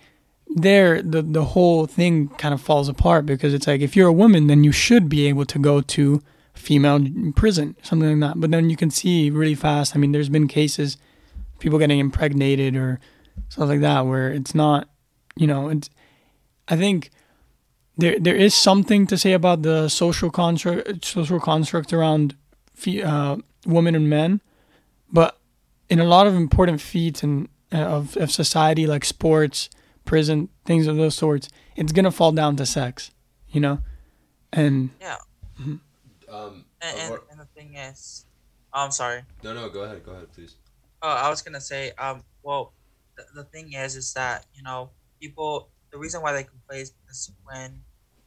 there 0.47 1.03
the 1.03 1.23
the 1.23 1.45
whole 1.47 1.87
thing 1.87 2.29
kind 2.39 2.55
of 2.55 2.61
falls 2.61 2.89
apart 2.89 3.27
because 3.27 3.53
it's 3.53 3.67
like 3.67 3.81
if 3.81 3.97
you're 3.97 4.09
a 4.09 4.13
woman 4.13 4.47
then 4.47 4.63
you 4.63 4.71
should 4.71 5.09
be 5.09 5.27
able 5.27 5.45
to 5.45 5.59
go 5.59 5.81
to 5.81 6.23
female 6.55 7.05
prison 7.35 7.75
something 7.83 8.21
like 8.21 8.29
that. 8.31 8.41
But 8.41 8.53
then 8.53 8.71
you 8.71 8.77
can 8.77 8.91
see 8.91 9.31
really 9.31 9.55
fast 9.55 9.95
i 9.95 9.99
mean 9.99 10.11
there's 10.11 10.29
been 10.29 10.49
cases 10.49 10.97
people 11.61 11.79
getting 11.79 12.01
impregnated 12.01 12.75
or 12.75 12.99
stuff 13.49 13.69
like 13.69 13.81
that 13.81 14.07
where 14.07 14.33
it's 14.33 14.53
not 14.53 14.90
you 15.41 15.47
know, 15.47 15.71
it's, 15.75 15.89
I 16.69 16.77
think 16.77 17.11
there 17.97 18.19
there 18.27 18.37
is 18.47 18.55
something 18.55 19.07
to 19.09 19.17
say 19.17 19.33
about 19.35 19.63
the 19.63 19.89
social 19.89 20.31
construct 20.31 21.05
social 21.05 21.41
construct 21.41 21.93
around 21.93 22.35
uh, 23.05 23.37
women 23.67 23.95
and 23.95 24.09
men, 24.09 24.41
but 25.13 25.31
in 25.89 25.99
a 26.01 26.05
lot 26.05 26.27
of 26.27 26.35
important 26.35 26.81
feats 26.81 27.23
and 27.25 27.49
uh, 27.73 27.97
of 27.97 28.17
of 28.17 28.31
society 28.31 28.87
like 28.87 29.05
sports, 29.05 29.71
prison, 30.05 30.49
things 30.65 30.87
of 30.87 30.97
those 30.97 31.17
sorts, 31.17 31.49
it's 31.77 31.93
gonna 31.93 32.11
fall 32.11 32.33
down 32.33 32.57
to 32.57 32.67
sex, 32.67 33.11
you 33.55 33.61
know, 33.61 33.79
and 34.53 34.91
Um, 36.29 36.65
And, 36.83 36.97
and, 36.99 37.19
and 37.31 37.41
the 37.41 37.49
thing 37.57 37.75
is, 37.75 38.25
oh, 38.73 38.85
I'm 38.85 38.93
sorry. 38.93 39.21
no, 39.43 39.53
no, 39.53 39.69
go 39.69 39.81
ahead, 39.83 40.05
go 40.05 40.13
ahead, 40.13 40.33
please. 40.33 40.55
Oh, 41.03 41.09
I 41.09 41.29
was 41.29 41.43
gonna 41.43 41.61
say, 41.61 41.93
um, 41.99 42.23
well, 42.43 42.73
the, 43.17 43.25
the 43.35 43.45
thing 43.45 43.73
is, 43.73 43.97
is 43.97 44.13
that 44.15 44.47
you 44.55 44.63
know, 44.63 44.91
people. 45.21 45.71
The 45.93 45.99
reason 45.99 46.23
why 46.23 46.33
they 46.33 46.45
complain 46.45 46.81
is 46.83 46.91
because 46.91 47.33
when 47.45 47.83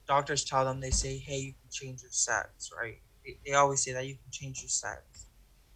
doctors 0.07 0.43
tell 0.45 0.65
them, 0.65 0.81
they 0.81 0.91
say, 0.91 1.17
"Hey, 1.17 1.37
you 1.39 1.53
can 1.53 1.69
change 1.71 2.01
your 2.01 2.11
sex," 2.11 2.69
right? 2.77 3.01
They, 3.25 3.39
they 3.45 3.53
always 3.53 3.83
say 3.83 3.93
that 3.93 4.07
you 4.07 4.15
can 4.15 4.31
change 4.31 4.61
your 4.61 4.69
sex. 4.69 5.27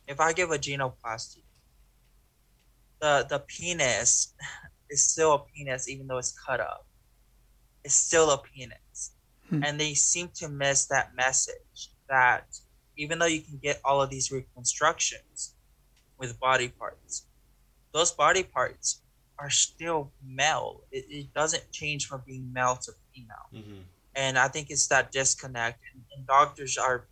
If 0.08 0.20
I 0.20 0.34
give 0.34 0.52
a 0.52 0.58
genoplasty, 0.58 1.44
the 3.02 3.26
the 3.30 3.40
penis 3.40 4.34
is 4.90 5.04
still 5.04 5.34
a 5.34 5.40
penis, 5.40 5.90
even 5.90 6.08
though 6.08 6.18
it's 6.18 6.38
cut 6.46 6.60
up. 6.60 6.88
It's 7.84 7.96
still 7.96 8.32
a 8.32 8.38
penis, 8.42 9.14
Hmm. 9.50 9.64
and 9.64 9.80
they 9.80 9.94
seem 9.94 10.30
to 10.36 10.50
miss 10.50 10.86
that 10.88 11.16
message 11.16 11.92
that 12.10 12.60
even 12.98 13.20
though 13.20 13.28
you 13.28 13.42
can 13.42 13.58
get 13.60 13.80
all 13.86 14.02
of 14.02 14.10
these 14.10 14.32
reconstructions 14.32 15.56
with 16.18 16.40
body 16.40 16.68
parts. 16.70 17.28
Those 17.94 18.12
body 18.12 18.44
parts 18.44 19.02
are 19.40 19.50
still 19.50 20.12
male. 20.26 20.82
It, 20.92 21.06
it 21.10 21.34
doesn't 21.34 21.72
change 21.72 22.08
from 22.08 22.24
being 22.26 22.52
male 22.52 22.76
to 22.76 22.92
female. 23.14 23.48
Mm-hmm. 23.54 23.82
And 24.16 24.38
I 24.38 24.48
think 24.48 24.70
it's 24.70 24.88
that 24.88 25.12
disconnect. 25.12 25.80
And, 25.94 26.04
and 26.16 26.26
doctors 26.26 26.78
are 26.78 27.06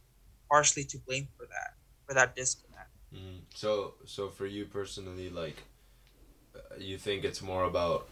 partially 0.50 0.84
to 0.86 0.98
blame 1.00 1.28
for 1.38 1.46
that, 1.46 1.76
for 2.08 2.14
that 2.14 2.36
disconnect. 2.36 2.90
Mm-hmm. 3.14 3.40
So, 3.54 3.94
so 4.06 4.30
for 4.30 4.46
you 4.46 4.66
personally, 4.66 5.30
like, 5.30 5.64
uh, 6.56 6.60
you 6.80 6.98
think 6.98 7.24
it's 7.24 7.42
more 7.42 7.64
about 7.64 8.08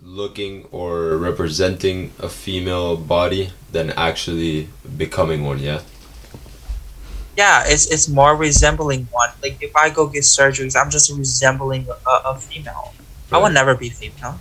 looking 0.00 0.64
or 0.70 1.16
representing 1.16 2.12
a 2.20 2.28
female 2.28 2.96
body 2.96 3.50
than 3.72 3.90
actually 3.90 4.68
becoming 4.96 5.44
one, 5.44 5.58
yeah? 5.58 5.80
Yeah, 7.36 7.64
it's, 7.66 7.90
it's 7.90 8.08
more 8.08 8.36
resembling 8.36 9.08
one. 9.10 9.30
Like 9.42 9.60
if 9.60 9.74
I 9.76 9.90
go 9.90 10.06
get 10.06 10.22
surgeries, 10.22 10.80
I'm 10.80 10.90
just 10.90 11.10
resembling 11.10 11.86
a, 12.06 12.10
a 12.10 12.36
female. 12.36 12.94
I 13.32 13.38
will 13.38 13.50
never 13.50 13.74
be 13.74 13.88
female. 13.90 14.38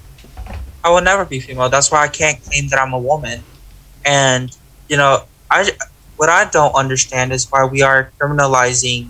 I 0.84 0.90
will 0.90 1.02
never 1.02 1.26
be 1.26 1.40
female. 1.40 1.70
That's 1.70 1.92
why 1.92 2.04
I 2.04 2.08
can't 2.08 2.42
claim 2.44 2.68
that 2.70 2.80
I'm 2.80 2.94
a 2.94 3.00
woman. 3.00 3.44
And 4.06 4.56
you 4.90 4.98
know, 4.98 5.24
I 5.52 5.70
what 6.16 6.30
I 6.30 6.50
don't 6.50 6.74
understand 6.74 7.32
is 7.32 7.50
why 7.52 7.66
we 7.66 7.82
are 7.82 8.12
criminalizing 8.20 9.10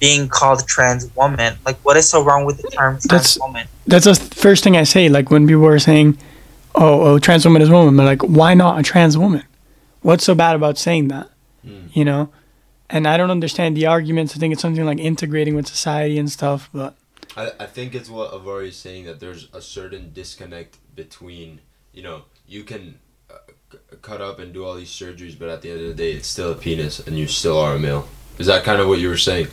being 0.00 0.28
called 0.28 0.66
trans 0.66 1.14
woman. 1.16 1.56
Like, 1.64 1.76
what 1.84 1.96
is 1.96 2.08
so 2.08 2.22
wrong 2.22 2.44
with 2.44 2.60
the 2.60 2.68
term 2.68 2.94
trans 2.94 3.04
That's- 3.04 3.38
woman? 3.40 3.66
that's 3.86 4.04
the 4.04 4.14
first 4.14 4.64
thing 4.64 4.76
I 4.76 4.82
say. 4.82 5.08
Like 5.08 5.30
when 5.30 5.46
people 5.46 5.66
are 5.66 5.78
saying, 5.78 6.18
"Oh, 6.74 7.02
oh, 7.02 7.18
trans 7.18 7.44
woman 7.44 7.62
is 7.62 7.70
woman," 7.70 7.98
I'm 7.98 8.06
like, 8.06 8.22
why 8.22 8.54
not 8.54 8.78
a 8.80 8.82
trans 8.82 9.16
woman? 9.16 9.44
What's 10.02 10.24
so 10.24 10.34
bad 10.34 10.56
about 10.56 10.76
saying 10.76 11.08
that? 11.08 11.30
Mm. 11.64 11.88
You 11.94 12.04
know, 12.04 12.28
and 12.90 13.06
I 13.06 13.16
don't 13.16 13.30
understand 13.30 13.76
the 13.76 13.86
arguments. 13.86 14.34
I 14.36 14.38
think 14.38 14.52
it's 14.52 14.62
something 14.62 14.84
like 14.84 14.98
integrating 14.98 15.54
with 15.54 15.66
society 15.68 16.18
and 16.18 16.30
stuff. 16.30 16.68
But 16.74 16.94
I, 17.36 17.50
I 17.60 17.66
think 17.66 17.94
it's 17.94 18.08
what 18.08 18.32
Avari 18.32 18.68
is 18.68 18.76
saying 18.76 19.04
that 19.04 19.20
there's 19.20 19.48
a 19.52 19.60
certain 19.60 20.10
disconnect 20.12 20.78
between, 20.94 21.60
you 21.92 22.02
know, 22.02 22.22
you 22.46 22.64
can 22.64 22.98
uh, 23.30 23.34
c- 23.70 23.78
cut 24.00 24.20
up 24.20 24.38
and 24.38 24.52
do 24.54 24.64
all 24.64 24.74
these 24.74 24.90
surgeries, 24.90 25.38
but 25.38 25.48
at 25.48 25.60
the 25.62 25.70
end 25.70 25.80
of 25.80 25.86
the 25.88 25.94
day, 25.94 26.12
it's 26.12 26.28
still 26.28 26.52
a 26.52 26.54
penis 26.54 27.00
and 27.06 27.18
you 27.18 27.26
still 27.26 27.58
are 27.58 27.74
a 27.74 27.78
male. 27.78 28.08
Is 28.38 28.46
that 28.46 28.64
kind 28.64 28.80
of 28.80 28.88
what 28.88 28.98
you 29.00 29.08
were 29.08 29.16
saying? 29.18 29.48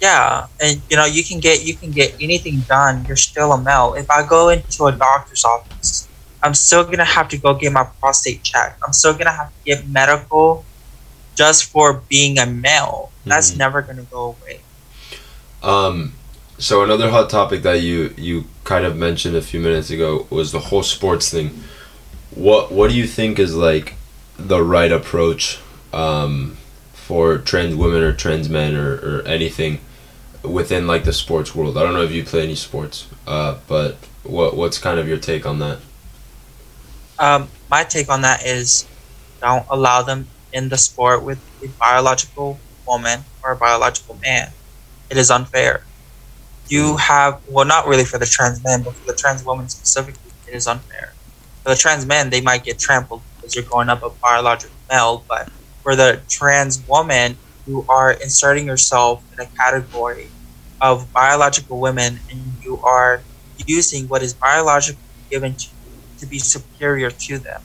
Yeah, 0.00 0.46
and 0.60 0.80
you 0.90 0.96
know, 0.96 1.04
you 1.04 1.22
can 1.24 1.40
get 1.40 1.64
you 1.64 1.74
can 1.74 1.90
get 1.90 2.14
anything 2.20 2.60
done. 2.60 3.04
You're 3.06 3.16
still 3.16 3.52
a 3.52 3.60
male. 3.60 3.94
If 3.94 4.10
I 4.10 4.26
go 4.26 4.48
into 4.50 4.84
a 4.86 4.92
doctor's 4.92 5.44
office, 5.44 6.08
I'm 6.42 6.52
still 6.52 6.84
gonna 6.84 7.04
have 7.04 7.28
to 7.28 7.38
go 7.38 7.54
get 7.54 7.72
my 7.72 7.84
prostate 8.00 8.42
checked. 8.42 8.82
I'm 8.86 8.92
still 8.92 9.14
gonna 9.14 9.30
have 9.32 9.48
to 9.48 9.64
get 9.64 9.88
medical 9.88 10.64
just 11.36 11.66
for 11.66 11.94
being 12.08 12.38
a 12.38 12.44
male. 12.44 13.12
That's 13.24 13.52
Mhm. 13.52 13.58
never 13.58 13.82
gonna 13.82 14.02
go 14.02 14.36
away. 14.36 14.60
Um, 15.62 16.12
so 16.58 16.82
another 16.82 17.10
hot 17.10 17.30
topic 17.30 17.62
that 17.62 17.80
you 17.80 18.14
you 18.16 18.44
kind 18.64 18.84
of 18.84 18.96
mentioned 18.96 19.36
a 19.36 19.42
few 19.42 19.60
minutes 19.60 19.90
ago 19.90 20.26
was 20.30 20.52
the 20.52 20.60
whole 20.60 20.82
sports 20.82 21.30
thing. 21.30 21.62
What 22.30 22.72
what 22.72 22.90
do 22.90 22.96
you 22.96 23.06
think 23.06 23.38
is 23.38 23.54
like 23.54 23.94
the 24.38 24.62
right 24.62 24.92
approach 24.92 25.58
um, 25.92 26.56
for 26.92 27.38
trans 27.38 27.74
women 27.74 28.02
or 28.02 28.12
trans 28.12 28.48
men 28.48 28.74
or, 28.74 28.94
or 28.94 29.22
anything 29.26 29.80
within 30.42 30.86
like 30.86 31.04
the 31.04 31.12
sports 31.12 31.54
world? 31.54 31.76
I 31.76 31.82
don't 31.82 31.94
know 31.94 32.02
if 32.02 32.12
you 32.12 32.24
play 32.24 32.42
any 32.42 32.54
sports, 32.54 33.08
uh, 33.26 33.58
but 33.66 33.96
what 34.22 34.56
what's 34.56 34.78
kind 34.78 34.98
of 34.98 35.08
your 35.08 35.18
take 35.18 35.46
on 35.46 35.58
that? 35.58 35.78
Um, 37.18 37.48
my 37.70 37.84
take 37.84 38.08
on 38.08 38.22
that 38.22 38.44
is, 38.44 38.86
don't 39.40 39.66
allow 39.70 40.02
them 40.02 40.26
in 40.52 40.68
the 40.68 40.76
sport 40.76 41.22
with 41.22 41.38
a 41.62 41.68
biological 41.78 42.58
woman 42.86 43.20
or 43.42 43.52
a 43.52 43.56
biological 43.56 44.16
man. 44.16 44.50
It 45.10 45.16
is 45.16 45.30
unfair. 45.30 45.84
You 46.68 46.96
have 46.96 47.42
well, 47.46 47.66
not 47.66 47.86
really 47.86 48.04
for 48.04 48.18
the 48.18 48.26
trans 48.26 48.62
men, 48.64 48.82
but 48.82 48.96
for 48.96 49.04
the 49.06 49.16
trans 49.18 49.44
woman 49.44 49.68
specifically, 49.68 50.32
it 50.46 50.54
is 50.54 50.66
unfair. 50.66 51.16
For 51.62 51.70
the 51.70 51.76
trans 51.76 52.06
men, 52.06 52.30
they 52.30 52.40
might 52.40 52.64
get 52.64 52.78
trampled 52.78 53.24
because 53.36 53.54
you're 53.54 53.64
going 53.70 53.88
up 53.90 54.02
a 54.02 54.10
biological 54.22 54.76
male, 54.90 55.26
but 55.28 55.50
for 55.82 55.94
the 55.96 56.24
trans 56.28 56.82
woman, 56.86 57.40
you 57.66 57.84
are 57.88 58.12
inserting 58.12 58.66
yourself 58.66 59.24
in 59.32 59.44
a 59.44 59.50
category 59.60 60.34
of 60.80 61.12
biological 61.12 61.80
women, 61.80 62.20
and 62.30 62.56
you 62.62 62.80
are 62.82 63.26
using 63.56 64.08
what 64.08 64.22
is 64.22 64.34
biologically 64.34 65.00
given 65.30 65.56
to 65.56 65.66
you 65.84 66.04
to 66.18 66.26
be 66.26 66.38
superior 66.38 67.10
to 67.10 67.38
them. 67.38 67.60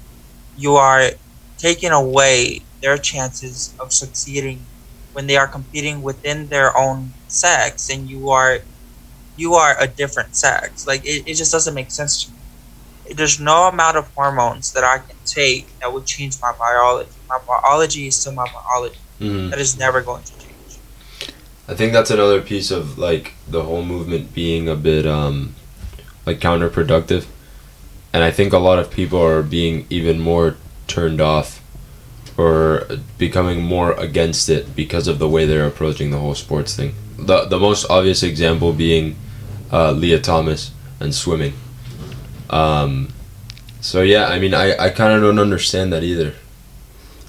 You 0.55 0.75
are 0.75 1.11
taking 1.57 1.91
away 1.91 2.67
their 2.81 2.97
chances 2.97 3.75
of 3.79 3.93
succeeding 3.93 4.69
when 5.11 5.27
they 5.27 5.37
are 5.37 5.47
competing 5.47 6.01
within 6.01 6.49
their 6.49 6.77
own 6.77 7.15
sex 7.27 7.89
and 7.89 8.09
you 8.09 8.29
are 8.29 8.59
you 9.39 9.53
are 9.55 9.75
a 9.79 9.87
different 9.87 10.35
sex. 10.35 10.85
Like 10.85 11.05
it, 11.05 11.23
it 11.25 11.35
just 11.35 11.51
doesn't 11.51 11.73
make 11.73 11.91
sense 11.91 12.25
to 12.25 12.31
me. 12.31 12.37
There's 13.15 13.39
no 13.39 13.67
amount 13.69 13.97
of 13.97 14.13
hormones 14.13 14.73
that 14.73 14.83
I 14.83 14.99
can 14.99 15.15
take 15.25 15.67
that 15.79 15.91
would 15.91 16.05
change 16.05 16.39
my 16.41 16.51
biology. 16.51 17.09
My 17.27 17.39
biology 17.47 18.07
is 18.07 18.15
still 18.15 18.33
my 18.33 18.47
biology. 18.51 18.97
Mm-hmm. 19.19 19.49
That 19.49 19.59
is 19.59 19.77
never 19.77 20.01
going 20.01 20.23
to 20.23 20.33
change. 20.33 20.79
I 21.67 21.75
think 21.75 21.93
that's 21.93 22.11
another 22.11 22.41
piece 22.41 22.69
of 22.71 22.97
like 22.97 23.33
the 23.47 23.63
whole 23.63 23.83
movement 23.83 24.33
being 24.33 24.67
a 24.67 24.75
bit 24.75 25.05
um 25.05 25.55
like 26.25 26.39
counterproductive. 26.39 27.25
And 28.13 28.23
I 28.23 28.31
think 28.31 28.53
a 28.53 28.59
lot 28.59 28.79
of 28.79 28.91
people 28.91 29.21
are 29.23 29.43
being 29.43 29.85
even 29.89 30.19
more 30.19 30.55
turned 30.87 31.21
off 31.21 31.61
or 32.37 32.87
becoming 33.17 33.61
more 33.61 33.93
against 33.93 34.49
it 34.49 34.75
because 34.75 35.07
of 35.07 35.19
the 35.19 35.29
way 35.29 35.45
they're 35.45 35.67
approaching 35.67 36.09
the 36.09 36.17
whole 36.17 36.35
sports 36.35 36.75
thing. 36.75 36.93
The 37.17 37.45
the 37.45 37.59
most 37.59 37.89
obvious 37.89 38.23
example 38.23 38.73
being 38.73 39.15
uh, 39.71 39.91
Lia 39.91 40.19
Thomas 40.19 40.71
and 40.99 41.13
swimming. 41.13 41.53
Um, 42.49 43.13
so 43.81 44.01
yeah, 44.01 44.27
I 44.27 44.39
mean, 44.39 44.53
I, 44.53 44.75
I 44.77 44.89
kind 44.89 45.13
of 45.13 45.21
don't 45.21 45.39
understand 45.39 45.93
that 45.93 46.03
either. 46.03 46.33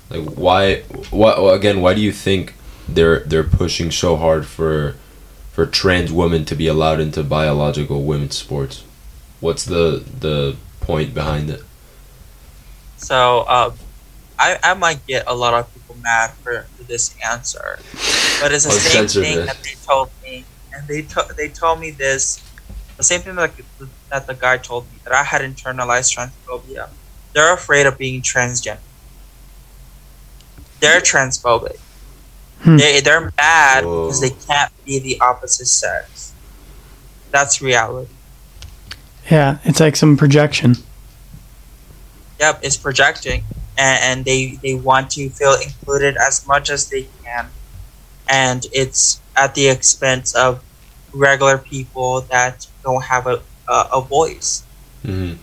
Like 0.08 0.24
why? 0.30 0.82
What 1.10 1.38
again? 1.54 1.80
Why 1.80 1.94
do 1.94 2.00
you 2.00 2.12
think 2.12 2.54
they're 2.88 3.20
they're 3.20 3.44
pushing 3.44 3.90
so 3.90 4.16
hard 4.16 4.46
for 4.46 4.96
for 5.52 5.66
trans 5.66 6.12
women 6.12 6.44
to 6.46 6.54
be 6.56 6.66
allowed 6.66 7.00
into 7.00 7.22
biological 7.22 8.02
women's 8.02 8.36
sports? 8.36 8.84
What's 9.40 9.64
the 9.64 10.04
the 10.20 10.56
point 10.80 11.14
behind 11.14 11.50
it? 11.50 11.62
So 12.96 13.40
uh, 13.48 13.72
I, 14.38 14.58
I 14.62 14.74
might 14.74 15.06
get 15.06 15.24
a 15.26 15.34
lot 15.34 15.54
of 15.54 15.72
people 15.72 15.96
mad 16.02 16.30
for, 16.42 16.66
for 16.76 16.82
this 16.84 17.14
answer, 17.24 17.78
but 18.40 18.52
it's 18.52 18.64
the 18.64 18.70
I'll 18.70 19.08
same 19.08 19.08
thing 19.08 19.36
this. 19.36 19.46
that 19.46 19.62
they 19.62 19.74
told 19.86 20.10
me, 20.22 20.44
and 20.74 20.86
they 20.88 21.02
to, 21.02 21.26
they 21.36 21.48
told 21.48 21.80
me 21.80 21.90
this, 21.90 22.42
the 22.96 23.02
same 23.02 23.20
thing 23.20 23.36
that 23.36 23.56
the, 23.78 23.88
that 24.10 24.26
the 24.26 24.34
guy 24.34 24.58
told 24.58 24.84
me 24.92 24.98
that 25.04 25.12
I 25.12 25.24
had 25.24 25.42
internalized 25.42 26.16
transphobia. 26.16 26.88
They're 27.32 27.54
afraid 27.54 27.86
of 27.86 27.96
being 27.96 28.22
transgender. 28.22 28.78
They're 30.80 31.00
transphobic. 31.00 31.78
Hmm. 32.62 32.76
They 32.76 33.00
they're 33.00 33.32
mad 33.36 33.84
Whoa. 33.84 34.06
because 34.06 34.20
they 34.20 34.30
can't 34.30 34.72
be 34.84 34.98
the 34.98 35.20
opposite 35.20 35.66
sex. 35.66 36.32
That's 37.30 37.62
reality. 37.62 38.12
yeah, 39.30 39.58
it's 39.64 39.80
like 39.80 39.96
some 39.96 40.16
projection. 40.16 40.74
Yep, 42.40 42.60
it's 42.62 42.76
projecting, 42.76 43.44
and, 43.78 43.98
and 44.02 44.24
they 44.24 44.58
they 44.62 44.74
want 44.74 45.10
to 45.12 45.30
feel 45.30 45.54
included 45.54 46.16
as 46.16 46.46
much 46.46 46.70
as 46.70 46.88
they 46.88 47.08
can, 47.22 47.48
and 48.28 48.66
it's 48.72 49.19
at 49.36 49.54
the 49.54 49.68
expense 49.68 50.34
of 50.34 50.62
regular 51.12 51.58
people 51.58 52.22
that 52.22 52.66
don't 52.82 53.04
have 53.04 53.26
a 53.26 53.42
a, 53.70 53.88
a 53.94 54.00
voice. 54.00 54.64
Mm-hmm. 55.04 55.40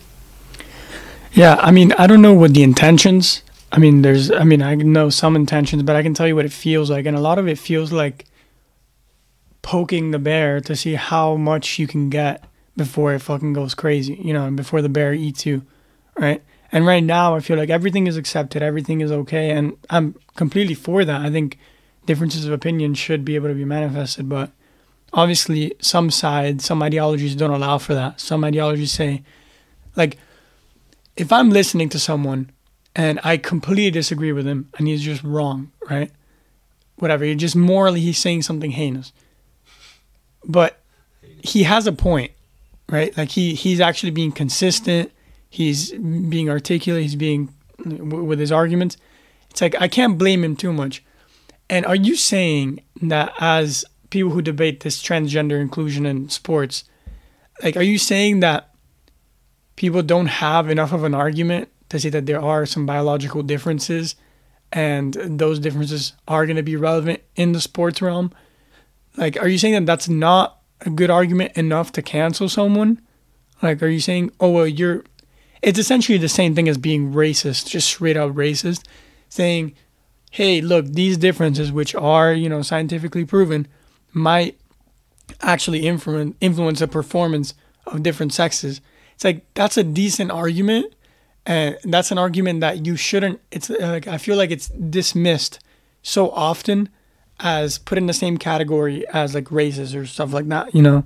Yeah, 1.32 1.56
I 1.60 1.70
mean, 1.70 1.92
I 1.92 2.06
don't 2.06 2.22
know 2.22 2.34
what 2.34 2.54
the 2.54 2.62
intentions. 2.62 3.42
I 3.72 3.78
mean, 3.78 4.02
there's, 4.02 4.30
I 4.30 4.44
mean, 4.44 4.62
I 4.62 4.74
know 4.74 5.10
some 5.10 5.36
intentions, 5.36 5.82
but 5.82 5.96
I 5.96 6.02
can 6.02 6.14
tell 6.14 6.26
you 6.26 6.36
what 6.36 6.44
it 6.44 6.52
feels 6.52 6.90
like, 6.90 7.06
and 7.06 7.16
a 7.16 7.20
lot 7.20 7.38
of 7.38 7.48
it 7.48 7.58
feels 7.58 7.92
like 7.92 8.24
poking 9.62 10.10
the 10.10 10.18
bear 10.18 10.60
to 10.60 10.74
see 10.74 10.94
how 10.94 11.36
much 11.36 11.78
you 11.78 11.86
can 11.86 12.08
get 12.08 12.44
before 12.76 13.12
it 13.12 13.20
fucking 13.20 13.52
goes 13.52 13.74
crazy, 13.74 14.14
you 14.14 14.32
know, 14.32 14.46
and 14.46 14.56
before 14.56 14.80
the 14.80 14.88
bear 14.88 15.12
eats 15.12 15.44
you, 15.44 15.62
right? 16.16 16.42
And 16.72 16.86
right 16.86 17.02
now, 17.02 17.34
I 17.34 17.40
feel 17.40 17.58
like 17.58 17.70
everything 17.70 18.06
is 18.06 18.16
accepted, 18.16 18.62
everything 18.62 19.00
is 19.00 19.12
okay, 19.12 19.50
and 19.50 19.76
I'm 19.90 20.14
completely 20.36 20.74
for 20.74 21.04
that. 21.04 21.20
I 21.20 21.30
think 21.30 21.58
differences 22.08 22.46
of 22.46 22.52
opinion 22.54 22.94
should 22.94 23.22
be 23.22 23.34
able 23.34 23.48
to 23.48 23.54
be 23.54 23.66
manifested, 23.66 24.30
but 24.30 24.50
obviously, 25.12 25.74
some 25.78 26.10
sides, 26.10 26.64
some 26.64 26.82
ideologies 26.82 27.36
don't 27.36 27.50
allow 27.50 27.76
for 27.76 27.92
that. 27.92 28.18
Some 28.18 28.44
ideologies 28.44 28.92
say, 28.92 29.22
like, 29.94 30.16
if 31.18 31.30
I'm 31.30 31.50
listening 31.50 31.90
to 31.90 31.98
someone 31.98 32.50
and 32.96 33.20
I 33.22 33.36
completely 33.36 33.90
disagree 33.90 34.32
with 34.32 34.46
him 34.46 34.70
and 34.78 34.88
he's 34.88 35.02
just 35.02 35.22
wrong, 35.22 35.70
right? 35.90 36.10
Whatever, 36.96 37.26
he 37.26 37.34
just 37.34 37.54
morally 37.54 38.00
he's 38.00 38.16
saying 38.16 38.40
something 38.42 38.70
heinous. 38.70 39.12
But 40.44 40.80
he 41.44 41.64
has 41.64 41.86
a 41.86 41.92
point, 41.92 42.32
right? 42.88 43.14
Like 43.18 43.32
he 43.32 43.54
he's 43.54 43.80
actually 43.80 44.12
being 44.12 44.32
consistent, 44.32 45.12
he's 45.50 45.92
being 45.92 46.48
articulate, 46.48 47.02
he's 47.02 47.16
being 47.16 47.52
with 47.84 48.38
his 48.38 48.50
arguments. 48.50 48.96
It's 49.50 49.60
like 49.60 49.76
I 49.78 49.88
can't 49.88 50.16
blame 50.16 50.42
him 50.42 50.56
too 50.56 50.72
much. 50.72 51.04
And 51.70 51.84
are 51.86 51.96
you 51.96 52.16
saying 52.16 52.82
that 53.02 53.32
as 53.38 53.84
people 54.10 54.30
who 54.30 54.42
debate 54.42 54.80
this 54.80 55.02
transgender 55.02 55.60
inclusion 55.60 56.06
in 56.06 56.28
sports, 56.28 56.84
like 57.62 57.76
are 57.76 57.82
you 57.82 57.98
saying 57.98 58.40
that 58.40 58.74
people 59.76 60.02
don't 60.02 60.26
have 60.26 60.68
enough 60.68 60.92
of 60.92 61.04
an 61.04 61.14
argument 61.14 61.68
to 61.88 62.00
say 62.00 62.10
that 62.10 62.26
there 62.26 62.40
are 62.40 62.66
some 62.66 62.86
biological 62.86 63.42
differences 63.42 64.16
and 64.72 65.14
those 65.14 65.58
differences 65.58 66.12
are 66.26 66.46
going 66.46 66.56
to 66.56 66.62
be 66.62 66.76
relevant 66.76 67.22
in 67.36 67.52
the 67.52 67.60
sports 67.60 68.02
realm. 68.02 68.32
Like, 69.16 69.36
are 69.40 69.48
you 69.48 69.58
saying 69.58 69.74
that 69.74 69.86
that's 69.86 70.08
not 70.08 70.60
a 70.82 70.90
good 70.90 71.10
argument 71.10 71.56
enough 71.56 71.92
to 71.92 72.02
cancel 72.02 72.48
someone? 72.48 73.00
Like, 73.62 73.82
are 73.82 73.88
you 73.88 74.00
saying, 74.00 74.32
oh, 74.40 74.50
well, 74.50 74.66
you're. 74.66 75.04
It's 75.60 75.78
essentially 75.78 76.18
the 76.18 76.28
same 76.28 76.54
thing 76.54 76.68
as 76.68 76.78
being 76.78 77.12
racist, 77.12 77.66
just 77.66 77.88
straight 77.88 78.16
out 78.16 78.34
racist, 78.34 78.84
saying, 79.28 79.74
hey, 80.30 80.60
look, 80.60 80.86
these 80.86 81.16
differences, 81.16 81.72
which 81.72 81.94
are, 81.94 82.32
you 82.32 82.48
know, 82.48 82.62
scientifically 82.62 83.24
proven, 83.24 83.66
might 84.12 84.58
actually 85.40 85.86
influence, 85.86 86.36
influence 86.40 86.78
the 86.80 86.88
performance 86.88 87.54
of 87.86 88.02
different 88.02 88.32
sexes 88.32 88.80
it's 89.18 89.24
like 89.24 89.52
that's 89.54 89.76
a 89.76 89.82
decent 89.82 90.30
argument, 90.30 90.94
and 91.44 91.76
that's 91.82 92.12
an 92.12 92.18
argument 92.18 92.60
that 92.60 92.86
you 92.86 92.94
shouldn't. 92.94 93.40
It's 93.50 93.68
like 93.68 94.06
I 94.06 94.16
feel 94.16 94.36
like 94.36 94.52
it's 94.52 94.68
dismissed 94.68 95.58
so 96.04 96.30
often 96.30 96.88
as 97.40 97.78
put 97.78 97.98
in 97.98 98.06
the 98.06 98.12
same 98.12 98.36
category 98.38 99.04
as 99.08 99.34
like 99.34 99.50
races 99.50 99.92
or 99.92 100.06
stuff 100.06 100.32
like 100.32 100.46
that, 100.50 100.72
you 100.72 100.82
know. 100.82 101.02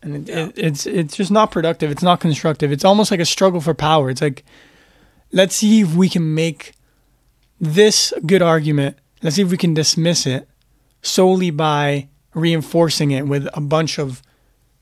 And 0.00 0.28
it, 0.28 0.32
yeah. 0.32 0.44
it, 0.44 0.52
it's 0.58 0.86
it's 0.86 1.16
just 1.16 1.32
not 1.32 1.50
productive. 1.50 1.90
It's 1.90 2.04
not 2.04 2.20
constructive. 2.20 2.70
It's 2.70 2.84
almost 2.84 3.10
like 3.10 3.18
a 3.18 3.24
struggle 3.24 3.60
for 3.60 3.74
power. 3.74 4.08
It's 4.08 4.22
like, 4.22 4.44
let's 5.32 5.56
see 5.56 5.80
if 5.80 5.96
we 5.96 6.08
can 6.08 6.36
make 6.36 6.70
this 7.60 8.12
good 8.24 8.42
argument. 8.42 8.96
Let's 9.22 9.36
see 9.36 9.42
if 9.42 9.50
we 9.50 9.56
can 9.56 9.74
dismiss 9.74 10.26
it 10.26 10.48
solely 11.02 11.50
by 11.50 12.08
reinforcing 12.34 13.10
it 13.10 13.26
with 13.26 13.48
a 13.54 13.60
bunch 13.60 13.98
of 13.98 14.22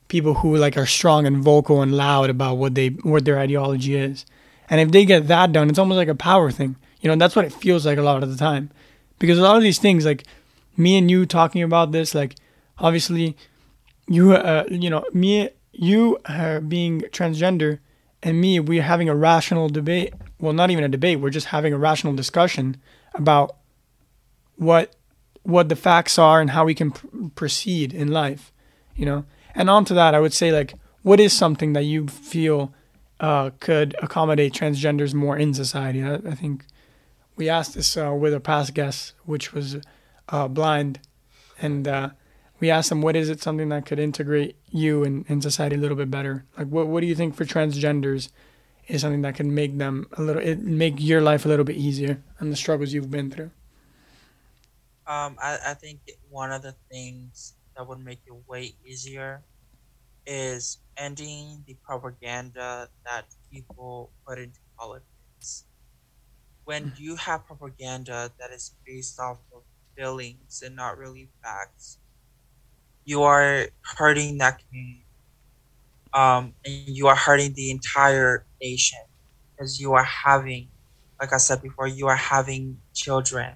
people 0.06 0.34
who 0.34 0.56
like 0.56 0.76
are 0.76 0.86
strong 0.86 1.26
and 1.26 1.42
vocal 1.42 1.82
and 1.82 1.94
loud 1.94 2.30
about 2.30 2.56
what 2.56 2.74
they 2.74 2.88
what 2.88 3.24
their 3.24 3.38
ideology 3.38 3.96
is. 3.96 4.24
And 4.70 4.80
if 4.80 4.90
they 4.90 5.04
get 5.04 5.28
that 5.28 5.52
done, 5.52 5.68
it's 5.68 5.78
almost 5.78 5.96
like 5.96 6.08
a 6.08 6.14
power 6.14 6.50
thing. 6.50 6.76
You 7.00 7.08
know, 7.08 7.16
that's 7.16 7.36
what 7.36 7.44
it 7.44 7.52
feels 7.52 7.86
like 7.86 7.98
a 7.98 8.02
lot 8.02 8.22
of 8.22 8.30
the 8.30 8.36
time. 8.36 8.70
Because 9.18 9.38
a 9.38 9.42
lot 9.42 9.56
of 9.56 9.62
these 9.62 9.78
things, 9.78 10.04
like 10.04 10.24
me 10.76 10.96
and 10.96 11.10
you 11.10 11.26
talking 11.26 11.62
about 11.62 11.92
this, 11.92 12.14
like 12.14 12.36
obviously 12.78 13.36
you, 14.06 14.32
uh, 14.34 14.64
you 14.70 14.90
know, 14.90 15.04
me, 15.12 15.50
you 15.72 16.18
uh, 16.26 16.60
being 16.60 17.00
transgender 17.12 17.80
and 18.22 18.40
me, 18.40 18.60
we're 18.60 18.82
having 18.82 19.08
a 19.08 19.14
rational 19.14 19.68
debate. 19.68 20.14
Well, 20.40 20.52
not 20.52 20.70
even 20.70 20.84
a 20.84 20.88
debate. 20.88 21.20
We're 21.20 21.30
just 21.30 21.48
having 21.48 21.72
a 21.72 21.78
rational 21.78 22.14
discussion 22.14 22.76
about 23.14 23.56
what 24.56 24.94
what 25.42 25.68
the 25.68 25.76
facts 25.76 26.18
are 26.18 26.40
and 26.40 26.50
how 26.50 26.64
we 26.64 26.74
can 26.74 26.90
pr- 26.90 27.06
proceed 27.34 27.94
in 27.94 28.08
life. 28.08 28.52
You 28.94 29.06
know, 29.06 29.24
and 29.54 29.70
on 29.70 29.84
to 29.86 29.94
that, 29.94 30.14
I 30.14 30.20
would 30.20 30.34
say 30.34 30.52
like, 30.52 30.74
what 31.02 31.20
is 31.20 31.32
something 31.32 31.72
that 31.72 31.84
you 31.84 32.08
feel 32.08 32.74
uh, 33.20 33.50
could 33.60 33.94
accommodate 34.02 34.52
transgenders 34.52 35.14
more 35.14 35.36
in 35.36 35.54
society? 35.54 36.02
I, 36.02 36.14
I 36.14 36.34
think 36.34 36.64
we 37.36 37.48
asked 37.48 37.74
this 37.74 37.96
uh, 37.96 38.12
with 38.12 38.34
a 38.34 38.40
past 38.40 38.74
guest, 38.74 39.14
which 39.24 39.52
was 39.52 39.76
uh, 40.28 40.48
blind, 40.48 40.98
and 41.60 41.86
uh, 41.86 42.10
we 42.60 42.70
asked 42.70 42.88
them, 42.88 43.02
what 43.02 43.16
is 43.16 43.28
it 43.28 43.40
something 43.42 43.68
that 43.68 43.86
could 43.86 43.98
integrate 43.98 44.56
you 44.70 45.04
in, 45.04 45.24
in 45.28 45.40
society 45.40 45.76
a 45.76 45.78
little 45.78 45.96
bit 45.96 46.10
better? 46.10 46.44
Like, 46.56 46.68
what 46.68 46.88
what 46.88 47.00
do 47.00 47.06
you 47.06 47.14
think 47.14 47.34
for 47.34 47.44
transgenders 47.44 48.30
is 48.88 49.02
something 49.02 49.22
that 49.22 49.36
can 49.36 49.54
make 49.54 49.76
them 49.78 50.06
a 50.12 50.22
little, 50.22 50.42
it, 50.42 50.60
make 50.60 50.94
your 50.98 51.20
life 51.20 51.44
a 51.44 51.48
little 51.48 51.64
bit 51.64 51.76
easier 51.76 52.22
and 52.38 52.50
the 52.50 52.56
struggles 52.56 52.92
you've 52.92 53.10
been 53.10 53.30
through? 53.30 53.50
Um, 55.06 55.36
I, 55.40 55.58
I 55.68 55.74
think 55.74 56.00
one 56.28 56.52
of 56.52 56.62
the 56.62 56.74
things 56.90 57.54
that 57.76 57.86
would 57.86 58.04
make 58.04 58.20
it 58.26 58.34
way 58.48 58.74
easier 58.84 59.42
is 60.26 60.78
ending 60.96 61.62
the 61.66 61.74
propaganda 61.82 62.88
that 63.04 63.24
people 63.50 64.10
put 64.26 64.38
into 64.38 64.58
politics. 64.78 65.64
When 66.64 66.92
you 66.98 67.16
have 67.16 67.46
propaganda 67.46 68.30
that 68.38 68.50
is 68.50 68.74
based 68.84 69.18
off 69.18 69.38
of 69.54 69.62
feelings 69.96 70.62
and 70.64 70.76
not 70.76 70.98
really 70.98 71.30
facts, 71.42 71.98
you 73.08 73.22
are 73.22 73.68
hurting 73.96 74.36
that 74.36 74.60
community. 74.68 75.06
Um, 76.12 76.52
and 76.64 76.96
you 76.96 77.06
are 77.06 77.16
hurting 77.16 77.54
the 77.54 77.70
entire 77.70 78.44
nation 78.60 78.98
because 79.50 79.80
you 79.80 79.94
are 79.94 80.04
having, 80.04 80.68
like 81.18 81.32
I 81.32 81.38
said 81.38 81.62
before, 81.62 81.86
you 81.86 82.06
are 82.06 82.16
having 82.16 82.78
children 82.92 83.54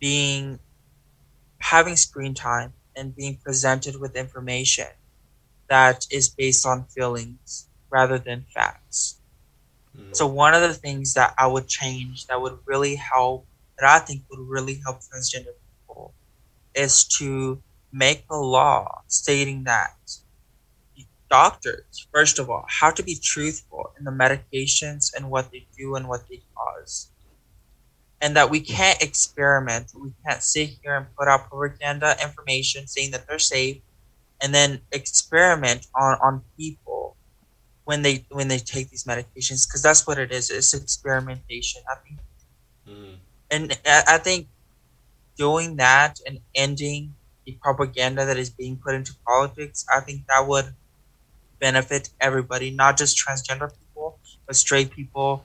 being 0.00 0.58
having 1.58 1.96
screen 1.96 2.34
time 2.34 2.72
and 2.96 3.14
being 3.14 3.36
presented 3.36 4.00
with 4.00 4.16
information 4.16 4.86
that 5.68 6.04
is 6.10 6.28
based 6.28 6.66
on 6.66 6.84
feelings 6.84 7.68
rather 7.88 8.18
than 8.18 8.46
facts. 8.52 9.20
Mm-hmm. 9.96 10.12
So 10.12 10.26
one 10.26 10.54
of 10.54 10.62
the 10.62 10.74
things 10.74 11.14
that 11.14 11.34
I 11.38 11.46
would 11.46 11.68
change 11.68 12.26
that 12.26 12.40
would 12.40 12.58
really 12.66 12.96
help 12.96 13.46
that 13.78 13.88
I 13.88 14.04
think 14.04 14.22
would 14.30 14.40
really 14.40 14.80
help 14.84 15.00
transgender 15.02 15.54
people 15.86 16.14
is 16.74 17.04
to 17.18 17.62
make 17.96 18.24
a 18.30 18.36
law 18.36 19.02
stating 19.06 19.64
that 19.64 19.96
doctors, 21.28 22.06
first 22.12 22.38
of 22.38 22.48
all, 22.48 22.64
have 22.68 22.94
to 22.94 23.02
be 23.02 23.16
truthful 23.20 23.92
in 23.98 24.04
the 24.04 24.10
medications 24.10 25.12
and 25.14 25.30
what 25.30 25.50
they 25.50 25.66
do 25.76 25.96
and 25.96 26.06
what 26.08 26.28
they 26.28 26.40
cause. 26.54 27.10
And 28.20 28.36
that 28.36 28.50
we 28.50 28.60
can't 28.60 29.02
experiment. 29.02 29.92
We 29.94 30.12
can't 30.24 30.42
sit 30.42 30.70
here 30.82 30.96
and 30.96 31.06
put 31.16 31.28
out 31.28 31.50
propaganda 31.50 32.16
information 32.22 32.86
saying 32.86 33.10
that 33.10 33.26
they're 33.26 33.38
safe 33.38 33.80
and 34.40 34.54
then 34.54 34.80
experiment 34.92 35.86
on 35.94 36.18
on 36.22 36.42
people 36.56 37.16
when 37.84 38.02
they 38.02 38.24
when 38.30 38.48
they 38.48 38.58
take 38.58 38.90
these 38.90 39.04
medications 39.04 39.66
because 39.66 39.82
that's 39.82 40.06
what 40.06 40.18
it 40.18 40.32
is 40.32 40.50
it's 40.50 40.74
experimentation 40.74 41.82
i 41.90 41.94
think 41.94 42.18
mm. 42.88 43.16
and 43.50 43.78
I, 43.86 44.18
think 44.18 44.48
doing 45.36 45.76
that 45.76 46.18
and 46.26 46.40
ending 46.54 47.14
the 47.46 47.52
propaganda 47.62 48.26
that 48.26 48.36
is 48.36 48.50
being 48.50 48.76
put 48.76 48.94
into 48.94 49.12
politics 49.26 49.86
i 49.94 50.00
think 50.00 50.26
that 50.26 50.46
would 50.46 50.74
benefit 51.60 52.10
everybody 52.20 52.70
not 52.70 52.98
just 52.98 53.16
transgender 53.16 53.70
people 53.78 54.18
but 54.46 54.56
straight 54.56 54.90
people 54.90 55.44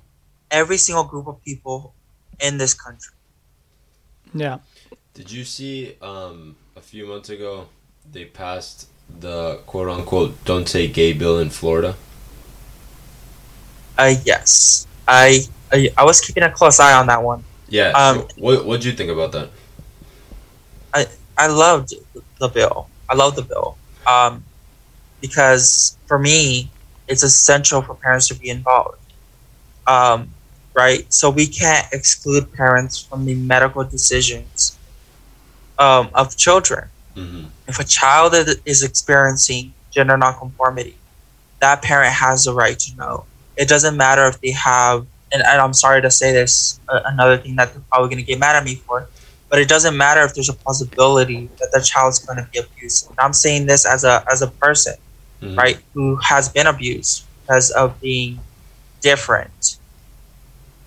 every 0.50 0.78
single 0.78 1.06
group 1.06 1.28
of 1.28 1.42
people 1.44 1.94
in 2.42 2.58
this 2.58 2.74
country 2.74 3.14
yeah 4.34 4.58
did 5.14 5.32
you 5.32 5.46
see 5.46 5.96
um 6.02 6.56
a 6.76 6.82
few 6.82 7.06
months 7.06 7.30
ago 7.30 7.68
they 8.12 8.26
passed 8.26 8.88
the 9.20 9.60
quote 9.66 9.90
unquote 9.90 10.44
don't 10.46 10.68
say 10.68 10.88
gay 10.88 11.14
bill 11.14 11.40
in 11.40 11.50
Florida? 11.50 11.96
Uh, 13.98 14.16
yes. 14.26 14.88
I, 15.08 15.42
I, 15.72 15.90
I 15.98 16.06
was 16.06 16.22
keeping 16.22 16.44
a 16.44 16.52
close 16.52 16.80
eye 16.80 16.94
on 16.94 17.08
that 17.08 17.22
one. 17.22 17.44
Yeah. 17.68 17.90
Um, 17.90 18.28
what 18.38 18.66
what'd 18.66 18.86
you 18.86 18.94
think 18.94 19.12
about 19.12 19.32
that? 19.34 19.50
I 20.94 21.08
I 21.44 21.48
loved 21.48 21.90
the 22.44 22.48
bill. 22.48 22.78
I 23.12 23.16
love 23.16 23.36
the 23.36 23.42
bill. 23.52 23.78
Um, 24.06 24.44
because 25.26 25.98
for 26.08 26.18
me, 26.18 26.70
it's 27.08 27.24
essential 27.24 27.82
for 27.82 27.96
parents 27.96 28.28
to 28.30 28.36
be 28.36 28.50
involved. 28.50 29.00
Um, 29.96 30.20
right. 30.74 31.04
So 31.12 31.30
we 31.30 31.48
can't 31.48 31.88
exclude 31.92 32.54
parents 32.54 32.96
from 33.08 33.26
the 33.26 33.36
medical 33.36 33.84
decisions 33.84 34.78
um, 35.78 36.10
of 36.14 36.38
children. 36.38 36.84
Mm-hmm. 37.16 37.46
If 37.68 37.80
a 37.80 37.84
child 37.84 38.34
is 38.66 38.84
experiencing 38.84 39.74
gender 39.96 40.18
nonconformity, 40.18 40.98
that 41.60 41.82
parent 41.82 42.14
has 42.14 42.46
the 42.46 42.54
right 42.54 42.78
to 42.86 42.96
know. 42.98 43.26
it 43.62 43.68
doesn't 43.68 43.96
matter 43.96 44.26
if 44.26 44.40
they 44.42 44.52
have 44.52 45.06
and, 45.32 45.42
and 45.42 45.62
i'm 45.62 45.74
sorry 45.74 46.02
to 46.02 46.12
say 46.12 46.32
this 46.32 46.80
uh, 46.90 47.02
another 47.06 47.38
thing 47.38 47.56
that 47.56 47.72
they're 47.74 47.84
probably 47.90 48.10
going 48.10 48.18
to 48.18 48.24
get 48.24 48.40
mad 48.40 48.56
at 48.56 48.64
me 48.64 48.76
for 48.76 49.08
but 49.52 49.60
it 49.60 49.70
doesn't 49.70 49.98
matter 49.98 50.24
if 50.24 50.34
there's 50.36 50.50
a 50.50 50.58
possibility 50.66 51.52
that 51.60 51.72
the 51.74 51.82
child's 51.82 52.20
going 52.26 52.38
to 52.40 52.50
be 52.54 52.60
abused 52.60 53.08
and 53.10 53.18
i'm 53.20 53.34
saying 53.34 53.68
this 53.68 53.86
as 53.86 54.06
a 54.06 54.24
as 54.32 54.42
a 54.44 54.52
person 54.62 54.96
Mhm. 55.44 55.58
right 55.58 55.80
who 55.96 56.18
has 56.18 56.50
been 56.50 56.68
abused 56.68 57.28
because 57.48 57.72
of 57.72 58.00
being 58.02 58.46
different 59.02 59.78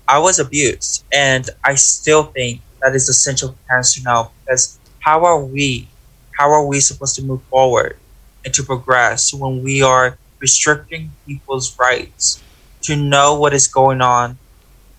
i 0.07 0.19
was 0.19 0.39
abused 0.39 1.05
and 1.11 1.49
i 1.63 1.75
still 1.75 2.23
think 2.35 2.61
that 2.81 2.95
is 2.95 3.09
essential 3.09 3.49
for 3.49 3.59
parents 3.69 3.95
to 3.95 4.01
know 4.03 4.31
because 4.45 4.79
how 4.99 5.25
are 5.25 5.43
we 5.43 5.93
how 6.37 6.49
are 6.51 6.65
we 6.65 6.79
supposed 6.79 7.15
to 7.15 7.23
move 7.23 7.41
forward 7.49 7.99
and 8.45 8.53
to 8.53 8.63
progress 8.63 9.33
when 9.33 9.63
we 9.63 9.81
are 9.81 10.19
restricting 10.41 11.15
people's 11.27 11.75
rights 11.79 12.43
to 12.83 12.95
know 12.95 13.39
what 13.39 13.53
is 13.53 13.67
going 13.67 14.01
on 14.01 14.39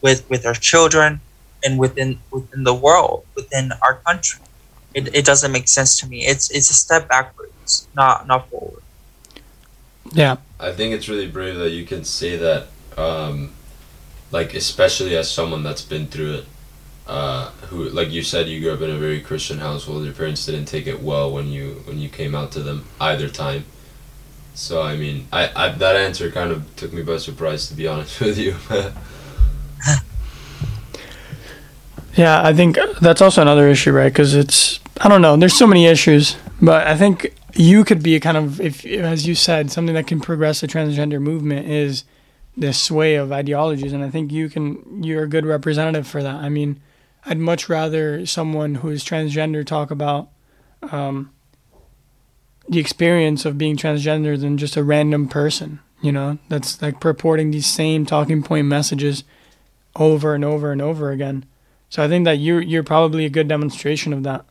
with 0.03 0.29
with 0.29 0.47
our 0.47 0.55
children 0.55 1.23
and 1.65 1.79
within 1.79 2.19
within 2.31 2.65
the 2.65 2.75
world 2.75 3.25
within 3.35 3.71
our 3.83 3.97
country 4.07 4.43
it, 4.95 5.15
it 5.15 5.25
doesn't 5.25 5.53
make 5.53 5.69
sense 5.69 5.99
to 6.01 6.07
me 6.09 6.27
it's 6.27 6.51
it's 6.51 6.71
a 6.71 6.75
step 6.75 7.09
backwards 7.09 7.89
not 7.95 8.27
not 8.27 8.49
forward 8.51 8.83
Yeah. 10.13 10.37
I 10.59 10.73
think 10.73 10.95
it's 10.95 11.09
really 11.09 11.27
brave 11.29 11.57
that 11.57 11.71
you 11.71 11.85
can 11.85 12.05
say 12.05 12.37
that, 12.37 12.69
um, 12.97 13.53
like 14.31 14.55
especially 14.55 15.17
as 15.17 15.31
someone 15.31 15.63
that's 15.63 15.83
been 15.83 16.07
through 16.07 16.35
it, 16.35 16.45
uh, 17.07 17.51
who 17.69 17.89
like 17.91 18.11
you 18.11 18.23
said 18.23 18.49
you 18.49 18.61
grew 18.61 18.73
up 18.73 18.81
in 18.81 18.91
a 18.91 18.99
very 18.99 19.21
Christian 19.21 19.59
household. 19.59 20.05
Your 20.05 20.15
parents 20.15 20.45
didn't 20.47 20.65
take 20.67 20.87
it 20.87 21.03
well 21.03 21.31
when 21.33 21.49
you 21.49 21.83
when 21.85 21.99
you 21.99 22.09
came 22.09 22.35
out 22.35 22.51
to 22.53 22.61
them 22.61 22.87
either 23.01 23.29
time. 23.29 23.65
So 24.55 24.83
I 24.83 24.97
mean, 24.97 25.29
I, 25.33 25.51
I 25.55 25.69
that 25.71 25.97
answer 25.97 26.31
kind 26.31 26.51
of 26.51 26.75
took 26.77 26.93
me 26.93 27.03
by 27.03 27.19
surprise 27.19 27.69
to 27.69 27.75
be 27.75 27.87
honest 27.87 28.21
with 28.27 28.39
you. 28.39 28.57
Yeah, 32.17 32.43
I 32.43 32.55
think 32.55 32.79
that's 33.01 33.21
also 33.21 33.43
another 33.43 33.69
issue, 33.69 33.93
right? 33.93 34.13
Because 34.13 34.35
it's 34.35 34.81
I 35.01 35.09
don't 35.09 35.23
know. 35.23 35.37
There's 35.37 35.57
so 35.57 35.67
many 35.67 35.87
issues, 35.87 36.37
but 36.61 36.87
I 36.87 36.97
think 36.97 37.35
you 37.55 37.85
could 37.85 38.03
be 38.03 38.17
a 38.17 38.21
kind 38.21 38.37
of 38.39 38.61
if, 38.61 38.85
as 38.87 39.27
you 39.27 39.35
said, 39.35 39.71
something 39.71 39.95
that 39.95 40.07
can 40.07 40.21
progress 40.21 40.63
the 40.63 40.67
transgender 40.67 41.21
movement 41.21 41.69
is 41.69 42.05
this 42.57 42.81
sway 42.81 43.17
of 43.17 43.33
ideologies, 43.33 43.93
and 43.93 44.03
I 44.03 44.09
think 44.09 44.33
you 44.33 44.49
can. 44.49 45.03
You're 45.05 45.25
a 45.25 45.29
good 45.29 45.45
representative 45.45 46.07
for 46.07 46.23
that. 46.23 46.37
I 46.37 46.49
mean, 46.49 46.81
I'd 47.27 47.39
much 47.39 47.69
rather 47.69 48.25
someone 48.25 48.77
who 48.77 48.89
is 48.89 49.05
transgender 49.05 49.65
talk 49.67 49.91
about 49.91 50.29
um, 50.91 51.31
the 52.67 52.79
experience 52.79 53.45
of 53.45 53.59
being 53.59 53.77
transgender 53.77 54.41
than 54.41 54.57
just 54.57 54.77
a 54.77 54.83
random 54.85 55.29
person. 55.29 55.81
You 56.01 56.13
know, 56.13 56.39
that's 56.49 56.81
like 56.81 56.99
purporting 56.99 57.51
these 57.51 57.67
same 57.67 58.07
talking 58.07 58.43
point 58.43 58.67
messages 58.67 59.25
over 59.95 60.35
and 60.35 60.45
over 60.45 60.73
and 60.73 60.81
over 60.81 61.11
again. 61.11 61.45
So 61.89 62.03
I 62.03 62.09
think 62.09 62.25
that 62.25 62.39
you're 62.39 62.61
you're 62.61 62.83
probably 62.83 63.25
a 63.25 63.31
good 63.31 63.49
demonstration 63.49 64.13
of 64.13 64.23
that. 64.25 64.45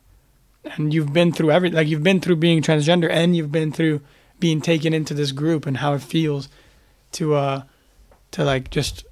And 0.64 0.92
you've 0.92 1.12
been 1.12 1.32
through 1.32 1.50
every 1.50 1.70
like 1.70 1.88
you've 1.88 2.02
been 2.02 2.20
through 2.20 2.36
being 2.36 2.62
transgender 2.62 3.08
and 3.10 3.36
you've 3.36 3.52
been 3.52 3.72
through 3.72 4.00
being 4.38 4.60
taken 4.60 4.92
into 4.92 5.14
this 5.14 5.32
group 5.32 5.66
and 5.66 5.78
how 5.78 5.94
it 5.94 6.02
feels 6.02 6.48
to 7.12 7.34
uh 7.34 7.62
to 8.32 8.44
like 8.44 8.70
just 8.70 9.04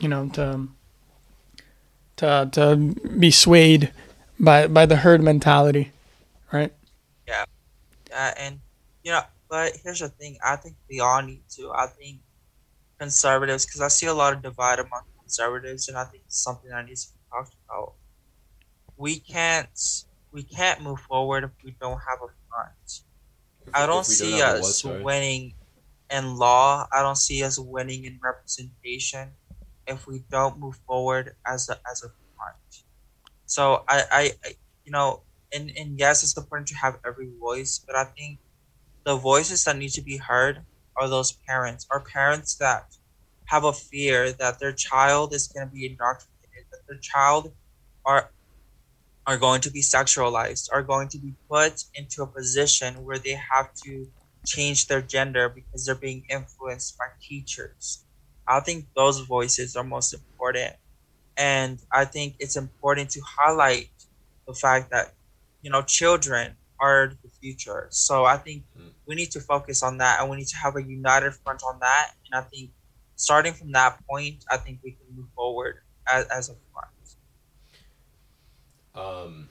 you 0.00 0.08
know 0.08 0.28
to 0.30 0.66
to 2.16 2.48
to 2.52 2.76
be 3.18 3.30
swayed 3.30 3.92
by 4.40 4.66
by 4.66 4.86
the 4.86 4.96
herd 4.96 5.22
mentality, 5.22 5.92
right? 6.52 6.72
uh, 8.14 8.32
and 8.38 8.60
you 9.04 9.12
know 9.12 9.22
but 9.48 9.72
here's 9.82 10.00
the 10.00 10.08
thing 10.08 10.36
i 10.44 10.56
think 10.56 10.76
we 10.90 11.00
all 11.00 11.22
need 11.22 11.42
to 11.48 11.70
i 11.72 11.86
think 11.86 12.18
conservatives 12.98 13.64
because 13.64 13.80
i 13.80 13.88
see 13.88 14.06
a 14.06 14.14
lot 14.14 14.32
of 14.32 14.42
divide 14.42 14.78
among 14.78 15.02
conservatives 15.20 15.88
and 15.88 15.96
i 15.96 16.04
think 16.04 16.22
it's 16.26 16.42
something 16.42 16.70
that 16.70 16.84
needs 16.86 17.06
to 17.06 17.12
be 17.12 17.17
talked 17.32 17.54
about 17.68 17.96
we 18.96 19.20
can't 19.20 19.78
we 20.32 20.42
can't 20.42 20.82
move 20.82 21.00
forward 21.00 21.44
if 21.44 21.52
we 21.64 21.76
don't 21.80 21.98
have 22.08 22.18
a 22.22 22.28
front. 22.48 23.04
I 23.74 23.86
don't 23.86 24.06
see 24.06 24.40
us 24.42 24.82
winning 24.84 25.54
in 26.10 26.36
law. 26.36 26.86
I 26.92 27.02
don't 27.02 27.16
see 27.18 27.42
us 27.44 27.58
winning 27.58 28.04
in 28.04 28.20
representation 28.22 29.36
if 29.86 30.06
we 30.06 30.20
don't 30.30 30.58
move 30.58 30.76
forward 30.86 31.36
as 31.46 31.68
a 31.68 31.80
as 31.90 32.02
a 32.04 32.10
front. 32.36 32.84
So 33.46 33.84
i 33.88 34.04
i, 34.10 34.22
I 34.44 34.54
you 34.84 34.92
know 34.92 35.24
and 35.52 35.70
and 35.76 35.98
yes, 35.98 36.22
it's 36.22 36.36
important 36.36 36.68
to 36.68 36.76
have 36.76 37.00
every 37.06 37.30
voice, 37.40 37.82
but 37.86 37.96
I 37.96 38.04
think 38.04 38.40
the 39.04 39.16
voices 39.16 39.64
that 39.64 39.76
need 39.76 39.90
to 39.92 40.02
be 40.02 40.18
heard 40.18 40.66
are 40.96 41.08
those 41.08 41.32
parents, 41.32 41.86
are 41.90 42.02
parents 42.04 42.56
that 42.56 42.84
have 43.46 43.64
a 43.64 43.72
fear 43.72 44.32
that 44.32 44.58
their 44.60 44.72
child 44.72 45.32
is 45.34 45.48
going 45.48 45.66
to 45.66 45.72
be 45.72 45.86
indoctrinated, 45.86 46.37
their 46.88 46.98
child 46.98 47.52
are 48.04 48.30
are 49.26 49.36
going 49.36 49.60
to 49.60 49.70
be 49.70 49.82
sexualized, 49.82 50.68
are 50.72 50.82
going 50.82 51.08
to 51.08 51.18
be 51.18 51.34
put 51.50 51.84
into 51.94 52.22
a 52.22 52.26
position 52.26 53.04
where 53.04 53.18
they 53.18 53.38
have 53.52 53.72
to 53.74 54.08
change 54.46 54.86
their 54.86 55.02
gender 55.02 55.48
because 55.48 55.84
they're 55.84 55.94
being 55.94 56.24
influenced 56.30 56.96
by 56.96 57.04
teachers. 57.20 58.04
I 58.46 58.60
think 58.60 58.86
those 58.96 59.20
voices 59.20 59.76
are 59.76 59.84
most 59.84 60.14
important. 60.14 60.74
And 61.36 61.78
I 61.92 62.04
think 62.06 62.36
it's 62.38 62.56
important 62.56 63.10
to 63.10 63.20
highlight 63.20 63.90
the 64.46 64.54
fact 64.54 64.90
that 64.90 65.14
you 65.62 65.70
know 65.70 65.82
children 65.82 66.56
are 66.80 67.12
the 67.22 67.28
future 67.40 67.88
so 67.90 68.24
i 68.24 68.36
think 68.36 68.62
Mm. 68.78 68.92
we 69.06 69.14
need 69.16 69.30
to 69.32 69.40
focus 69.40 69.82
on 69.82 69.98
that 69.98 70.20
and 70.20 70.30
we 70.30 70.36
need 70.36 70.46
to 70.48 70.56
have 70.56 70.76
a 70.76 70.82
united 70.82 71.34
front 71.34 71.62
on 71.64 71.78
that 71.80 72.12
and 72.24 72.34
i 72.40 72.42
think 72.48 72.70
starting 73.16 73.52
from 73.52 73.72
that 73.72 73.98
point 74.08 74.44
i 74.50 74.56
think 74.56 74.78
we 74.84 74.92
can 74.92 75.06
move 75.16 75.26
forward 75.34 75.80
as, 76.12 76.26
as 76.26 76.48
a 76.50 76.54
front 76.72 76.88
Um, 78.94 79.48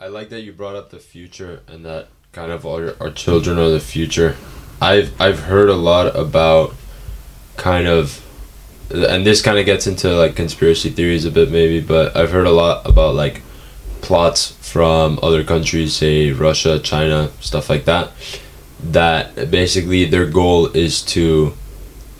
I 0.00 0.08
like 0.08 0.28
that 0.30 0.42
you 0.42 0.52
brought 0.52 0.76
up 0.76 0.90
the 0.90 0.98
future 0.98 1.62
and 1.66 1.84
that 1.84 2.08
kind 2.32 2.52
of 2.52 2.66
our, 2.66 2.94
our 3.00 3.10
children 3.10 3.58
are 3.58 3.70
the 3.70 3.80
future. 3.80 4.36
I've 4.80 5.18
I've 5.20 5.40
heard 5.40 5.70
a 5.70 5.74
lot 5.74 6.14
about 6.14 6.74
kind 7.56 7.86
of, 7.88 8.22
and 8.90 9.24
this 9.24 9.40
kind 9.40 9.58
of 9.58 9.64
gets 9.64 9.86
into 9.86 10.14
like 10.14 10.36
conspiracy 10.36 10.90
theories 10.90 11.24
a 11.24 11.30
bit 11.30 11.50
maybe, 11.50 11.80
but 11.80 12.14
I've 12.14 12.30
heard 12.30 12.46
a 12.46 12.52
lot 12.52 12.86
about 12.86 13.14
like 13.14 13.42
plots 14.02 14.52
from 14.60 15.18
other 15.22 15.42
countries, 15.42 15.94
say 15.96 16.30
Russia, 16.32 16.78
China, 16.78 17.30
stuff 17.40 17.70
like 17.70 17.86
that. 17.86 18.12
That 18.82 19.50
basically 19.50 20.04
their 20.04 20.26
goal 20.26 20.66
is 20.66 21.00
to 21.16 21.54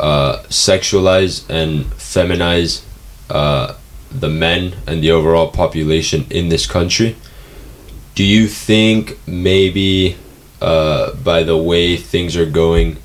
uh, 0.00 0.42
sexualize 0.48 1.48
and 1.50 1.84
feminize 1.84 2.82
uh, 3.30 3.74
the 4.10 4.28
men 4.28 4.76
and 4.86 5.02
the 5.02 5.10
overall 5.10 5.50
population 5.50 6.26
in 6.30 6.48
this 6.48 6.66
country. 6.66 7.16
Do 8.14 8.24
you 8.24 8.46
think 8.46 9.18
maybe 9.26 10.16
uh, 10.60 11.14
by 11.16 11.42
the 11.42 11.56
way 11.56 11.96
things 11.96 12.36
are 12.36 12.46
going, 12.46 12.96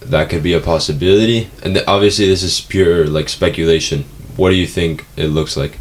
that 0.00 0.28
could 0.28 0.42
be 0.42 0.52
a 0.52 0.60
possibility? 0.60 1.48
And 1.62 1.74
th- 1.74 1.86
obviously, 1.86 2.26
this 2.26 2.42
is 2.42 2.60
pure 2.60 3.06
like 3.06 3.28
speculation. 3.28 4.04
What 4.36 4.50
do 4.50 4.56
you 4.56 4.66
think 4.66 5.06
it 5.16 5.28
looks 5.28 5.56
like? 5.56 5.78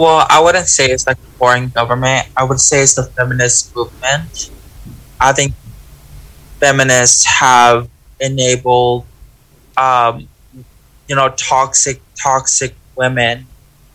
well 0.00 0.26
i 0.30 0.40
wouldn't 0.40 0.66
say 0.66 0.90
it's 0.90 1.06
like 1.06 1.18
a 1.18 1.30
foreign 1.38 1.68
government 1.68 2.26
i 2.36 2.42
would 2.42 2.60
say 2.60 2.82
it's 2.82 2.94
the 2.94 3.04
feminist 3.04 3.74
movement 3.76 4.50
i 5.20 5.30
think 5.32 5.52
feminists 6.58 7.26
have 7.26 7.88
enabled 8.18 9.04
um, 9.76 10.28
you 11.10 11.16
know 11.18 11.28
toxic 11.36 11.98
toxic 12.28 12.72
women 12.96 13.36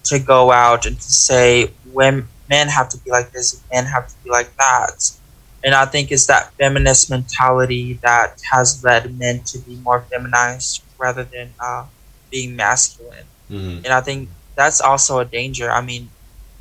to 0.09 0.19
go 0.19 0.51
out 0.51 0.85
and 0.87 0.97
to 1.05 1.11
say 1.29 1.71
when 1.97 2.27
men 2.53 2.67
have 2.77 2.87
to 2.93 2.97
be 3.03 3.09
like 3.17 3.31
this 3.31 3.47
men 3.71 3.85
have 3.85 4.05
to 4.11 4.15
be 4.23 4.29
like 4.37 4.51
that. 4.57 4.97
And 5.63 5.73
i 5.73 5.85
think 5.93 6.11
it's 6.11 6.27
that 6.33 6.43
feminist 6.59 7.09
mentality 7.09 7.85
that 8.07 8.29
has 8.51 8.83
led 8.83 9.03
men 9.23 9.35
to 9.51 9.57
be 9.67 9.75
more 9.87 10.01
feminized 10.11 10.83
rather 11.03 11.23
than 11.23 11.47
uh, 11.67 11.85
being 12.33 12.51
masculine. 12.65 13.27
Mm-hmm. 13.49 13.85
and 13.85 13.91
i 13.99 14.01
think 14.01 14.29
that's 14.59 14.81
also 14.81 15.19
a 15.19 15.25
danger. 15.39 15.67
I 15.79 15.81
mean 15.89 16.03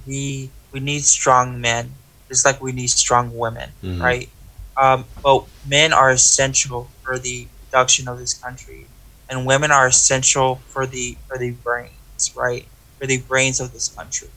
we 0.06 0.50
we 0.72 0.78
need 0.80 1.02
strong 1.18 1.60
men 1.60 1.84
just 2.28 2.44
like 2.46 2.58
we 2.62 2.72
need 2.80 2.90
strong 2.90 3.26
women 3.44 3.68
Mhm. 3.82 4.00
right? 4.08 4.28
Um, 4.76 5.04
but 5.22 5.44
men 5.76 5.92
are 6.00 6.10
essential 6.10 6.80
for 7.02 7.14
the 7.26 7.46
production 7.70 8.08
of 8.08 8.18
this 8.18 8.34
country 8.44 8.86
and 9.28 9.46
women 9.46 9.70
are 9.70 9.86
essential 9.86 10.62
for 10.68 10.86
the 10.86 11.16
for 11.26 11.38
the 11.38 11.50
brains 11.50 12.32
right? 12.36 12.66
For 12.98 13.06
the 13.06 13.18
brains 13.18 13.60
of 13.60 13.72
this 13.72 13.88
country. 13.88 14.28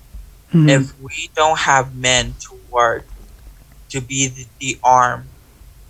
Mhm. 0.53 0.69
if 0.69 0.97
we 0.99 1.29
don't 1.35 1.59
have 1.59 1.93
men 1.95 2.35
to 2.39 2.55
work 2.71 3.05
to 3.89 3.99
be 4.01 4.27
the, 4.27 4.45
the 4.59 4.79
arm 4.83 5.29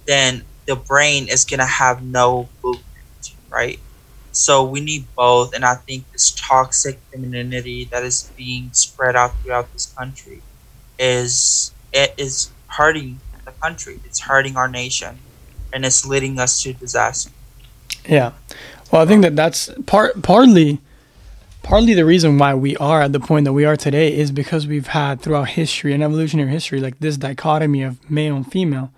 then 0.08 0.43
the 0.66 0.76
brain 0.76 1.28
is 1.28 1.45
going 1.45 1.60
to 1.60 1.66
have 1.66 2.02
no 2.04 2.50
movement 2.64 2.84
right? 3.50 3.80
So 4.32 4.64
we 4.64 4.80
need 4.82 5.08
both 5.16 5.54
and 5.56 5.64
i 5.66 5.76
think 5.76 6.12
this 6.12 6.32
toxic 6.32 7.00
femininity 7.12 7.86
that 7.91 8.04
is 8.04 8.32
being 8.36 8.72
spread 8.74 9.16
out 9.16 9.32
throughout 9.41 9.72
this 9.74 9.86
country 9.98 10.43
is 11.00 11.72
it 11.93 12.14
is 12.18 12.52
hurting 12.78 13.22
the 13.45 13.52
country. 13.64 14.00
It's 14.06 14.22
hurting 14.22 14.58
our 14.58 14.68
nation 14.68 15.20
and 15.74 15.86
it's 15.86 16.06
leading 16.06 16.39
us 16.39 16.62
to 16.64 16.74
disaster. 16.74 17.32
Yeah. 18.08 18.34
Well, 18.91 19.01
I 19.01 19.05
think 19.05 19.21
that 19.23 19.35
that's 19.35 19.69
part 19.85 20.21
partly 20.21 20.79
partly 21.63 21.93
the 21.93 22.05
reason 22.05 22.38
why 22.38 22.53
we 22.53 22.77
are 22.77 23.01
at 23.01 23.11
the 23.11 23.19
point 23.19 23.43
that 23.45 23.53
we 23.53 23.65
are 23.65 23.75
today 23.75 24.15
is 24.15 24.31
because 24.31 24.65
we've 24.65 24.88
had 24.88 25.21
throughout 25.21 25.49
history 25.49 25.93
and 25.93 26.01
evolutionary 26.01 26.49
history 26.49 26.79
like 26.79 26.99
this 26.99 27.17
dichotomy 27.17 27.83
of 27.83 28.09
male 28.09 28.35
and 28.35 28.49
female. 28.49 28.91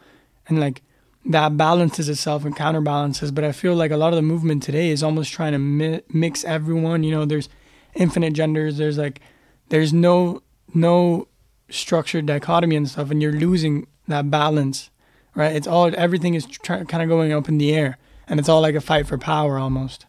And 0.48 0.60
like 0.60 0.82
that 1.26 1.58
balances 1.58 2.08
itself 2.10 2.46
and 2.46 2.56
counterbalances 2.56 3.30
but 3.30 3.44
i 3.44 3.52
feel 3.52 3.76
like 3.76 3.92
a 3.92 3.98
lot 3.98 4.14
of 4.14 4.16
the 4.16 4.22
movement 4.22 4.64
today 4.64 4.90
is 4.90 5.04
almost 5.04 5.34
trying 5.34 5.52
to 5.52 5.60
mi- 5.60 6.02
mix 6.10 6.46
everyone 6.46 7.04
you 7.04 7.12
know 7.12 7.26
there's 7.26 7.50
infinite 7.94 8.32
genders 8.32 8.78
there's 8.78 8.98
like 8.98 9.20
there's 9.68 9.92
no 9.92 10.42
no 10.74 11.28
structured 11.70 12.26
dichotomy 12.26 12.78
and 12.78 12.90
stuff 12.90 13.12
and 13.12 13.22
you're 13.22 13.34
losing 13.34 13.86
that 14.08 14.32
balance 14.32 14.90
right? 15.36 15.56
It's 15.56 15.68
all 15.68 15.92
everything 15.96 16.34
is 16.34 16.46
kind 16.64 16.82
of 16.94 17.10
going 17.10 17.32
up 17.32 17.48
in 17.48 17.58
the 17.58 17.74
air 17.74 17.98
and 18.30 18.40
it's 18.40 18.48
all 18.48 18.62
like 18.62 18.76
a 18.76 18.82
fight 18.82 19.08
for 19.08 19.18
power 19.18 19.58
almost 19.58 20.06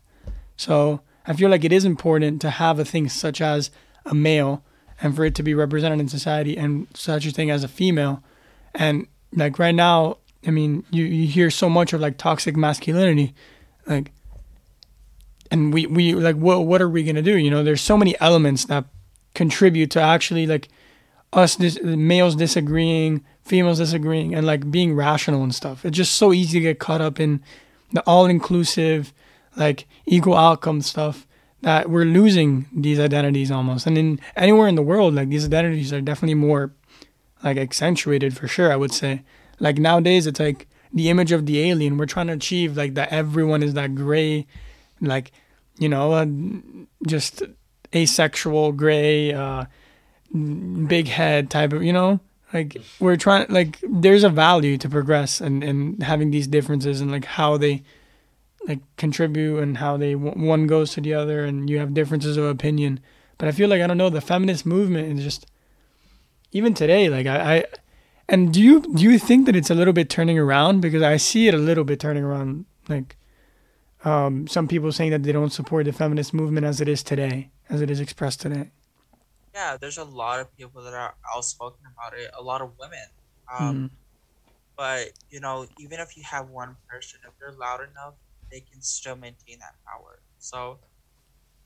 so 0.57 1.01
I 1.27 1.33
feel 1.33 1.49
like 1.49 1.65
it 1.65 1.73
is 1.73 1.85
important 1.85 2.41
to 2.43 2.51
have 2.51 2.79
a 2.79 2.85
thing 2.85 3.09
such 3.09 3.41
as 3.41 3.71
a 4.05 4.15
male 4.15 4.63
and 5.01 5.15
for 5.15 5.25
it 5.25 5.35
to 5.37 5.43
be 5.43 5.55
represented 5.55 6.01
in 6.01 6.09
society 6.09 6.57
and 6.57 6.87
such 6.95 7.27
a 7.27 7.31
thing 7.31 7.51
as 7.51 7.65
a 7.65 7.69
female. 7.69 8.23
And 8.75 9.07
like 9.33 9.59
right 9.59 9.75
now, 9.75 10.19
I 10.47 10.51
mean, 10.51 10.85
you, 10.91 11.05
you 11.05 11.27
hear 11.27 11.51
so 11.51 11.69
much 11.69 11.93
of 11.93 12.01
like 12.01 12.19
toxic 12.19 12.57
masculinity, 12.57 13.35
like, 13.87 14.13
and 15.51 15.73
we, 15.73 15.87
we 15.87 16.15
like, 16.15 16.37
what, 16.37 16.67
what 16.67 16.83
are 16.83 16.89
we 16.89 17.05
going 17.05 17.17
to 17.17 17.23
do? 17.23 17.37
You 17.37 17.51
know, 17.51 17.63
there's 17.63 17.81
so 17.81 17.97
many 17.97 18.19
elements 18.21 18.65
that 18.67 18.85
contribute 19.35 19.91
to 19.93 20.01
actually 20.01 20.47
like 20.47 20.69
us, 21.33 21.57
dis- 21.57 21.83
males 21.83 22.37
disagreeing, 22.37 23.25
females 23.45 23.79
disagreeing, 23.79 24.35
and 24.35 24.47
like 24.47 24.71
being 24.71 24.95
rational 24.95 25.43
and 25.43 25.55
stuff. 25.55 25.85
It's 25.85 25.97
just 25.97 26.15
so 26.15 26.33
easy 26.33 26.59
to 26.59 26.63
get 26.63 26.79
caught 26.79 27.01
up 27.01 27.19
in 27.19 27.43
the 27.93 28.03
all 28.07 28.27
inclusive, 28.27 29.13
like 29.57 29.87
equal 30.07 30.37
outcome 30.37 30.81
stuff 30.83 31.27
that 31.63 31.91
we're 31.91 32.05
losing 32.05 32.67
these 32.75 32.99
identities 32.99 33.51
almost. 33.51 33.87
And 33.87 33.99
in 33.99 34.21
anywhere 34.37 34.69
in 34.69 34.77
the 34.77 34.83
world, 34.83 35.15
like 35.15 35.29
these 35.29 35.45
identities 35.45 35.93
are 35.93 36.01
definitely 36.01 36.35
more 36.35 36.73
like 37.43 37.57
accentuated 37.57 38.37
for 38.37 38.49
sure, 38.49 38.73
I 38.73 38.77
would 38.77 38.93
say. 38.93 39.23
Like 39.59 39.79
nowadays 39.79 40.27
it's 40.27 40.41
like 40.41 40.69
the 40.93 41.11
image 41.11 41.33
of 41.33 41.47
the 41.47 41.61
alien. 41.69 41.99
We're 41.99 42.07
trying 42.07 42.29
to 42.29 42.33
achieve 42.35 42.77
like 42.77 42.95
that 42.95 43.13
everyone 43.13 43.63
is 43.63 43.75
that 43.75 43.95
gray, 43.95 44.47
like, 45.01 45.33
you 45.79 45.89
know, 45.89 46.13
uh, 46.13 46.27
just 47.07 47.43
asexual 47.95 48.73
gray, 48.73 49.33
uh, 49.33 49.65
big 50.33 51.09
head 51.09 51.51
type 51.51 51.73
of, 51.73 51.83
you 51.83 51.93
know, 51.93 52.21
like 52.53 52.77
we're 52.99 53.17
trying 53.17 53.47
like 53.49 53.79
there's 53.83 54.25
a 54.25 54.29
value 54.29 54.77
to 54.79 54.89
progress 54.89 55.41
and, 55.41 55.63
and 55.63 56.03
having 56.03 56.31
these 56.31 56.47
differences 56.47 57.01
and 57.01 57.11
like 57.11 57.25
how 57.25 57.57
they 57.57 57.83
like 58.67 58.81
contribute 58.97 59.59
and 59.59 59.79
how 59.79 59.97
they 59.97 60.15
one 60.15 60.67
goes 60.67 60.93
to 60.93 61.01
the 61.01 61.15
other 61.15 61.45
and 61.45 61.71
you 61.71 61.79
have 61.79 61.95
differences 61.95 62.37
of 62.37 62.45
opinion. 62.45 63.01
But 63.39 63.49
i 63.49 63.53
feel 63.53 63.69
like 63.69 63.81
i 63.81 63.87
don't 63.87 63.99
know 63.99 64.11
the 64.11 64.21
feminist 64.21 64.67
movement 64.67 65.19
is 65.19 65.25
just 65.25 65.47
even 66.53 66.75
today 66.75 67.09
like 67.09 67.27
i, 67.27 67.57
I 67.57 67.65
and 68.29 68.53
do 68.53 68.61
you 68.61 68.81
do 68.81 69.03
you 69.03 69.19
think 69.19 69.47
that 69.47 69.57
it's 69.57 69.71
a 69.71 69.75
little 69.75 69.93
bit 69.93 70.11
turning 70.11 70.39
around? 70.39 70.81
Because 70.81 71.03
i 71.03 71.17
see 71.17 71.49
it 71.49 71.55
a 71.55 71.59
little 71.59 71.85
bit 71.85 72.01
turning 72.01 72.25
around 72.25 72.67
like 72.89 73.17
um, 74.03 74.47
some 74.47 74.67
people 74.67 74.93
saying 74.93 75.11
that 75.11 75.25
they 75.25 75.33
don't 75.33 75.53
support 75.53 75.85
the 75.85 75.93
feminist 75.93 76.33
movement 76.33 76.65
as 76.65 76.81
it 76.81 76.89
is 76.89 77.03
today 77.03 77.51
as 77.69 77.83
it 77.83 77.91
is 77.91 78.01
expressed 78.01 78.41
today 78.41 78.71
yeah 79.55 79.77
there's 79.81 79.99
a 79.99 80.05
lot 80.05 80.41
of 80.41 80.55
people 80.57 80.83
that 80.83 80.95
are 80.95 81.15
outspoken 81.35 81.81
about 81.93 82.19
it 82.19 82.31
a 82.39 82.43
lot 82.43 82.61
of 82.63 82.73
women 82.79 83.07
um, 83.53 83.75
mm 83.77 83.91
but 84.77 85.09
you 85.31 85.41
know 85.41 85.67
even 85.79 86.01
if 86.01 86.17
you 86.17 86.23
have 86.25 86.49
one 86.49 86.77
person 86.89 87.21
if 87.27 87.35
they're 87.39 87.57
loud 87.59 87.81
enough 87.81 88.15
they 88.51 88.61
can 88.61 88.83
still 88.83 89.17
maintain 89.17 89.59
that 89.61 89.75
power. 89.87 90.23
So 90.39 90.81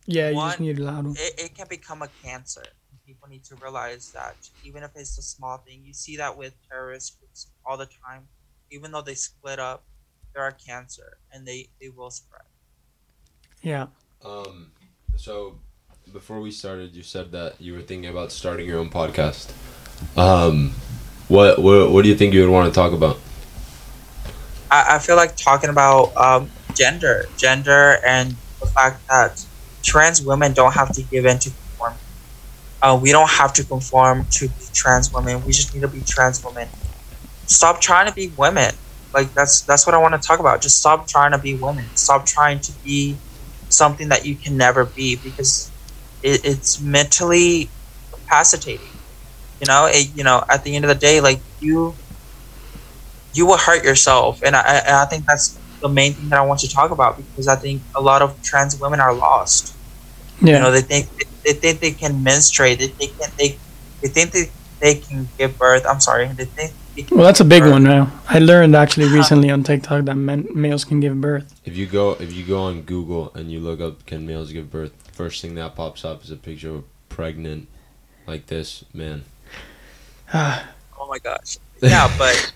yeah, 0.07 0.30
you 0.30 0.41
just 0.41 0.61
need 0.61 0.78
a 0.78 0.85
loud 0.85 1.05
one. 1.07 1.16
It, 1.18 1.35
it 1.39 1.55
can 1.55 1.66
become 1.68 2.03
a 2.03 2.09
cancer. 2.09 2.62
People 3.07 3.28
need 3.28 3.45
to 3.45 3.57
realize 3.57 4.12
that 4.12 4.37
even 4.62 4.82
if 4.82 4.93
it's 4.95 5.18
a 5.18 5.22
small 5.22 5.59
thing, 5.59 5.85
you 5.85 5.93
see 5.95 6.16
that 6.16 6.37
with 6.37 6.55
terrorist 6.70 7.18
groups 7.18 7.53
all 7.64 7.76
the 7.76 7.89
time. 8.07 8.28
Even 8.70 8.93
though 8.93 9.03
they 9.03 9.14
split 9.14 9.59
up, 9.59 9.87
they're 10.35 10.49
a 10.49 10.55
cancer 10.55 11.18
and 11.32 11.47
they, 11.47 11.68
they 11.80 11.89
will 11.89 12.11
spread. 12.11 12.43
Yeah. 13.62 13.89
Um. 14.24 14.72
So 15.16 15.61
before 16.12 16.40
we 16.40 16.50
started, 16.50 16.94
you 16.94 17.02
said 17.02 17.32
that 17.32 17.61
you 17.61 17.74
were 17.74 17.80
thinking 17.80 18.11
about 18.11 18.30
starting 18.32 18.66
your 18.66 18.78
own 18.78 18.90
podcast. 18.90 19.52
Um, 20.16 20.72
what 21.28 21.59
what 21.59 21.90
what 21.90 22.02
do 22.02 22.09
you 22.09 22.16
think 22.16 22.34
you 22.34 22.40
would 22.42 22.50
want 22.50 22.72
to 22.72 22.74
talk 22.74 22.92
about? 22.92 23.18
I, 24.70 24.96
I 24.96 24.98
feel 24.98 25.16
like 25.16 25.36
talking 25.36 25.70
about 25.70 26.16
um, 26.16 26.50
gender, 26.74 27.26
gender, 27.36 27.98
and 28.07 28.36
the 28.61 28.66
fact 28.66 29.07
that 29.09 29.44
trans 29.82 30.22
women 30.22 30.52
don't 30.52 30.72
have 30.72 30.92
to 30.92 31.02
give 31.02 31.26
in 31.26 31.38
to 31.38 31.50
conform. 31.50 31.94
Uh, 32.82 32.98
we 33.00 33.11
don't 33.11 33.30
have 33.30 33.52
to 33.55 33.64
conform 33.64 34.26
to 34.32 34.48
be 34.48 34.64
trans 34.72 35.12
women. 35.12 35.44
We 35.44 35.52
just 35.52 35.74
need 35.74 35.80
to 35.80 35.88
be 35.88 36.00
trans 36.00 36.44
women. 36.44 36.68
Stop 37.46 37.80
trying 37.80 38.09
to 38.09 38.14
be 38.14 38.28
women. 38.36 38.74
Like 39.12 39.32
that's 39.32 39.62
that's 39.62 39.86
what 39.86 39.94
I 39.94 39.98
want 39.98 40.20
to 40.20 40.26
talk 40.26 40.40
about. 40.40 40.61
Just 40.61 40.78
stop 40.78 41.07
trying 41.07 41.32
to 41.32 41.38
be 41.38 41.55
women. 41.55 41.86
Stop 41.94 42.26
trying 42.26 42.61
to 42.61 42.72
be 42.84 43.16
something 43.68 44.09
that 44.09 44.26
you 44.26 44.36
can 44.36 44.57
never 44.57 44.84
be 44.84 45.16
because 45.16 45.72
it, 46.25 46.45
it's 46.45 46.81
mentally 46.81 47.68
capacitating. 48.11 48.89
You 49.61 49.66
know, 49.68 49.87
it, 49.87 50.16
you 50.16 50.25
know, 50.25 50.43
at 50.49 50.64
the 50.64 50.75
end 50.75 50.85
of 50.85 50.89
the 50.89 50.95
day, 50.95 51.20
like 51.20 51.41
you, 51.61 51.95
you 53.35 53.47
will 53.47 53.59
hurt 53.59 53.85
yourself, 53.85 54.43
and 54.43 54.57
I, 54.57 54.61
and 54.61 54.97
I 54.97 55.05
think 55.05 55.27
that's 55.27 55.59
the 55.81 55.89
main 55.89 56.14
thing 56.14 56.31
that 56.31 56.39
I 56.39 56.43
want 56.43 56.61
to 56.61 56.68
talk 56.68 56.91
about 56.91 57.18
because 57.18 57.47
I 57.47 57.57
think 57.57 57.83
a 57.95 58.01
lot 58.01 58.22
of 58.22 58.43
trans 58.43 58.81
women 58.81 59.01
are 59.01 59.14
lost. 59.14 59.77
Yeah. 60.41 60.55
You 60.55 60.62
know, 60.62 60.72
they 60.72 60.81
think 60.81 61.07
they 61.45 61.53
think 61.53 61.81
they 61.81 61.93
can 61.93 62.22
menstruate. 62.22 62.79
They 62.79 62.89
think 62.89 63.12
they 63.37 63.59
they 64.01 64.09
think 64.09 64.33
they, 64.33 64.51
they 64.81 64.95
can 64.97 65.29
give 65.39 65.59
birth. 65.59 65.85
I'm 65.87 66.01
sorry. 66.01 66.27
They 66.29 66.47
think. 66.47 66.72
They 66.97 67.07
well, 67.11 67.25
that's 67.25 67.41
a 67.41 67.45
big 67.45 67.62
birth. 67.62 67.72
one 67.72 67.85
now. 67.85 68.12
I 68.29 68.39
learned 68.39 68.75
actually 68.75 69.07
uh-huh. 69.07 69.16
recently 69.16 69.51
on 69.51 69.62
TikTok 69.62 70.05
that 70.07 70.14
men, 70.14 70.49
males 70.55 70.85
can 70.85 71.01
give 71.01 71.20
birth. 71.20 71.61
If 71.64 71.77
you 71.77 71.87
go 71.87 72.12
if 72.12 72.33
you 72.33 72.45
go 72.45 72.62
on 72.62 72.83
Google 72.83 73.33
and 73.35 73.51
you 73.51 73.61
look 73.61 73.81
up 73.81 74.07
can 74.07 74.27
males 74.27 74.53
give 74.53 74.70
birth, 74.70 74.93
first 75.14 75.40
thing 75.40 75.54
that 75.54 75.76
pops 75.76 76.04
up 76.04 76.24
is 76.24 76.30
a 76.30 76.36
picture 76.36 76.70
of 76.70 76.76
a 76.76 76.82
pregnant 77.08 77.68
like 78.26 78.46
this 78.46 78.84
man. 78.92 79.24
oh 80.34 80.64
my 81.08 81.18
gosh. 81.18 81.58
Yeah, 81.80 82.12
but 82.18 82.52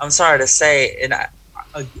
I'm 0.00 0.10
sorry 0.10 0.38
to 0.38 0.46
say, 0.46 0.98
and 1.02 1.14
I, 1.14 1.28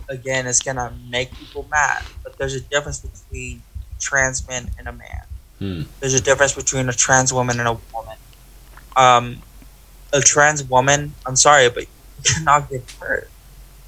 again, 0.08 0.46
it's 0.46 0.60
gonna 0.60 0.92
make 1.08 1.32
people 1.32 1.66
mad. 1.70 2.02
But 2.22 2.36
there's 2.38 2.54
a 2.54 2.60
difference 2.60 3.00
between 3.00 3.62
trans 4.00 4.46
men 4.48 4.70
and 4.78 4.88
a 4.88 4.92
man. 4.92 5.24
Hmm. 5.58 5.82
There's 6.00 6.14
a 6.14 6.20
difference 6.20 6.54
between 6.54 6.88
a 6.88 6.92
trans 6.92 7.32
woman 7.32 7.60
and 7.60 7.68
a 7.68 7.78
woman. 7.94 8.16
Um, 8.96 9.38
a 10.12 10.20
trans 10.20 10.64
woman, 10.64 11.14
I'm 11.24 11.36
sorry, 11.36 11.70
but 11.70 11.84
you 11.84 12.34
cannot 12.34 12.68
get 12.68 12.90
hurt. 13.00 13.30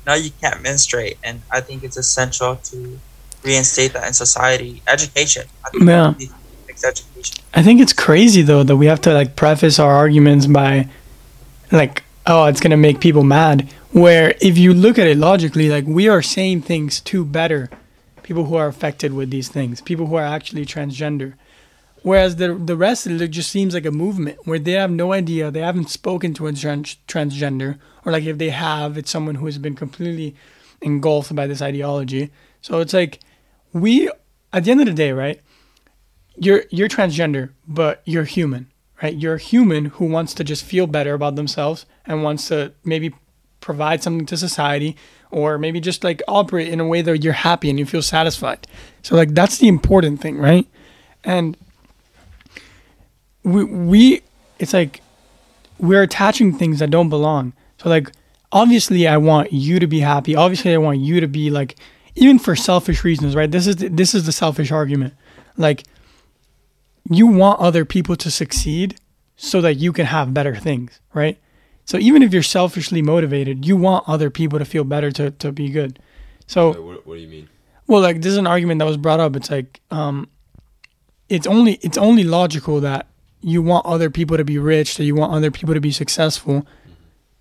No, 0.06 0.14
you 0.14 0.30
can't 0.40 0.62
menstruate, 0.62 1.18
and 1.24 1.42
I 1.50 1.60
think 1.60 1.82
it's 1.82 1.96
essential 1.96 2.56
to 2.56 2.98
reinstate 3.45 3.92
that 3.92 4.07
in 4.07 4.12
society. 4.12 4.82
Education. 4.86 5.45
I 5.64 5.70
think 5.70 5.84
yeah. 5.84 6.14
education. 6.68 7.45
I 7.55 7.62
think 7.62 7.80
it's 7.80 7.92
crazy 7.92 8.42
though 8.42 8.62
that 8.62 8.76
we 8.76 8.86
have 8.86 9.01
to 9.03 9.12
like 9.12 9.36
preface 9.36 9.78
our 9.78 9.92
arguments 9.92 10.47
by, 10.47 10.88
like, 11.70 12.03
oh, 12.26 12.47
it's 12.47 12.61
gonna 12.61 12.76
make 12.76 13.01
people 13.01 13.22
mad 13.22 13.68
where 13.95 14.34
if 14.40 14.59
you 14.59 14.74
look 14.74 14.99
at 14.99 15.07
it 15.07 15.16
logically 15.16 15.68
like 15.68 15.86
we 15.86 16.09
are 16.09 16.20
saying 16.20 16.61
things 16.61 17.01
to 17.01 17.24
better 17.24 17.70
people 18.24 18.47
who 18.47 18.57
are 18.57 18.66
affected 18.66 19.12
with 19.12 19.30
these 19.30 19.49
things 19.49 19.80
people 19.80 20.07
who 20.07 20.16
are 20.16 20.24
actually 20.24 20.66
transgender 20.66 21.34
whereas 22.03 22.34
the 22.36 22.55
the 22.55 22.76
rest 22.76 23.07
of 23.07 23.22
it 23.22 23.28
just 23.28 23.49
seems 23.49 23.72
like 23.72 23.86
a 23.86 23.92
movement 23.92 24.36
where 24.47 24.59
they 24.59 24.72
have 24.72 24.90
no 24.90 25.12
idea 25.12 25.49
they 25.49 25.61
haven't 25.61 25.88
spoken 25.88 26.34
to 26.34 26.49
a 26.49 26.53
trans- 26.53 26.97
transgender 27.07 27.78
or 28.05 28.11
like 28.11 28.24
if 28.24 28.36
they 28.36 28.51
have 28.51 28.99
it's 28.99 29.12
someone 29.12 29.36
who 29.36 29.47
has 29.47 29.59
been 29.59 29.76
completely 29.76 30.34
engulfed 30.80 31.32
by 31.32 31.47
this 31.47 31.62
ideology 31.62 32.32
so 32.62 32.80
it's 32.80 32.92
like 32.92 33.20
we 33.74 34.10
at 34.54 34.64
the 34.64 34.70
end 34.70 34.80
of 34.80 34.86
the 34.86 34.94
day 34.94 35.12
right 35.12 35.40
you're 36.36 36.64
you're 36.70 36.88
transgender 36.88 37.50
but 37.68 38.00
you're 38.06 38.24
human 38.24 38.70
right 39.02 39.16
you're 39.16 39.34
a 39.34 39.38
human 39.38 39.86
who 39.86 40.06
wants 40.06 40.32
to 40.32 40.42
just 40.42 40.64
feel 40.64 40.86
better 40.86 41.12
about 41.12 41.36
themselves 41.36 41.84
and 42.06 42.22
wants 42.22 42.48
to 42.48 42.72
maybe 42.84 43.12
provide 43.60 44.02
something 44.02 44.26
to 44.26 44.36
society 44.36 44.96
or 45.30 45.58
maybe 45.58 45.80
just 45.80 46.04
like 46.04 46.22
operate 46.28 46.68
in 46.68 46.78
a 46.78 46.86
way 46.86 47.02
that 47.02 47.24
you're 47.24 47.32
happy 47.32 47.68
and 47.68 47.78
you 47.78 47.86
feel 47.86 48.02
satisfied. 48.02 48.66
So 49.02 49.16
like 49.16 49.34
that's 49.34 49.58
the 49.58 49.68
important 49.68 50.20
thing, 50.20 50.38
right? 50.38 50.66
And 51.24 51.56
we 53.42 53.64
we 53.64 54.22
it's 54.58 54.72
like 54.72 55.00
we're 55.78 56.02
attaching 56.02 56.56
things 56.56 56.78
that 56.78 56.90
don't 56.90 57.08
belong. 57.08 57.52
So 57.78 57.88
like 57.88 58.12
obviously 58.52 59.08
I 59.08 59.16
want 59.16 59.52
you 59.52 59.80
to 59.80 59.86
be 59.86 60.00
happy. 60.00 60.36
Obviously 60.36 60.72
I 60.72 60.78
want 60.78 60.98
you 61.00 61.20
to 61.20 61.26
be 61.26 61.50
like 61.50 61.76
even 62.16 62.38
for 62.38 62.54
selfish 62.54 63.04
reasons, 63.04 63.34
right? 63.34 63.50
This 63.50 63.66
is 63.66 63.76
the, 63.76 63.88
this 63.88 64.14
is 64.14 64.26
the 64.26 64.32
selfish 64.32 64.70
argument. 64.70 65.14
Like 65.56 65.84
you 67.10 67.26
want 67.26 67.60
other 67.60 67.84
people 67.84 68.16
to 68.16 68.30
succeed 68.30 68.96
so 69.36 69.60
that 69.60 69.74
you 69.74 69.92
can 69.92 70.06
have 70.06 70.32
better 70.32 70.54
things, 70.54 71.00
right? 71.12 71.38
So 71.84 71.98
even 71.98 72.22
if 72.22 72.32
you're 72.32 72.42
selfishly 72.42 73.02
motivated, 73.02 73.66
you 73.66 73.76
want 73.76 74.08
other 74.08 74.30
people 74.30 74.58
to 74.58 74.64
feel 74.64 74.84
better 74.84 75.10
to, 75.12 75.30
to 75.32 75.52
be 75.52 75.68
good. 75.68 75.98
So 76.46 76.80
what, 76.80 77.06
what 77.06 77.14
do 77.16 77.20
you 77.20 77.28
mean? 77.28 77.48
Well, 77.86 78.00
like 78.00 78.22
this 78.22 78.32
is 78.32 78.38
an 78.38 78.46
argument 78.46 78.78
that 78.78 78.86
was 78.86 78.96
brought 78.96 79.20
up. 79.20 79.36
It's 79.36 79.50
like 79.50 79.80
um, 79.90 80.28
it's 81.28 81.46
only 81.46 81.74
it's 81.82 81.98
only 81.98 82.24
logical 82.24 82.80
that 82.80 83.06
you 83.40 83.60
want 83.60 83.84
other 83.84 84.08
people 84.08 84.38
to 84.38 84.44
be 84.44 84.56
rich, 84.56 84.96
that 84.96 85.04
you 85.04 85.14
want 85.14 85.32
other 85.32 85.50
people 85.50 85.74
to 85.74 85.80
be 85.80 85.90
successful, 85.90 86.66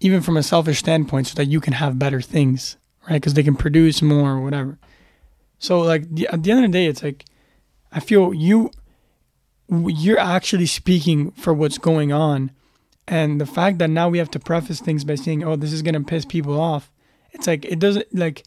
even 0.01 0.21
from 0.21 0.35
a 0.35 0.43
selfish 0.43 0.79
standpoint, 0.79 1.27
so 1.27 1.35
that 1.35 1.45
you 1.45 1.61
can 1.61 1.73
have 1.73 1.97
better 1.97 2.19
things, 2.19 2.75
right? 3.09 3.15
Because 3.15 3.33
they 3.33 3.43
can 3.43 3.55
produce 3.55 4.01
more 4.01 4.31
or 4.31 4.41
whatever. 4.41 4.77
So 5.59 5.79
like 5.79 6.13
the, 6.13 6.27
at 6.27 6.43
the 6.43 6.51
end 6.51 6.65
of 6.65 6.71
the 6.71 6.77
day, 6.77 6.87
it's 6.87 7.03
like 7.03 7.25
I 7.91 7.99
feel 7.99 8.33
you 8.33 8.71
you're 9.69 10.19
actually 10.19 10.65
speaking 10.65 11.31
for 11.31 11.53
what's 11.53 11.77
going 11.77 12.11
on, 12.11 12.51
and 13.07 13.39
the 13.39 13.45
fact 13.45 13.77
that 13.79 13.89
now 13.89 14.09
we 14.09 14.17
have 14.17 14.31
to 14.31 14.39
preface 14.39 14.81
things 14.81 15.03
by 15.03 15.15
saying, 15.15 15.43
"Oh, 15.43 15.55
this 15.55 15.73
is 15.73 15.81
gonna 15.81 16.01
piss 16.01 16.25
people 16.25 16.59
off," 16.59 16.91
it's 17.31 17.47
like 17.47 17.65
it 17.65 17.79
doesn't 17.79 18.13
like 18.13 18.43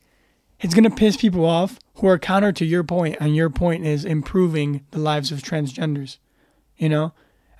it's 0.60 0.74
gonna 0.74 0.90
piss 0.90 1.16
people 1.16 1.44
off 1.44 1.78
who 1.96 2.06
are 2.06 2.18
counter 2.18 2.52
to 2.52 2.64
your 2.64 2.84
point, 2.84 3.16
and 3.20 3.34
your 3.34 3.50
point 3.50 3.86
is 3.86 4.04
improving 4.04 4.84
the 4.90 4.98
lives 4.98 5.32
of 5.32 5.42
transgenders, 5.42 6.18
you 6.76 6.88
know, 6.88 7.12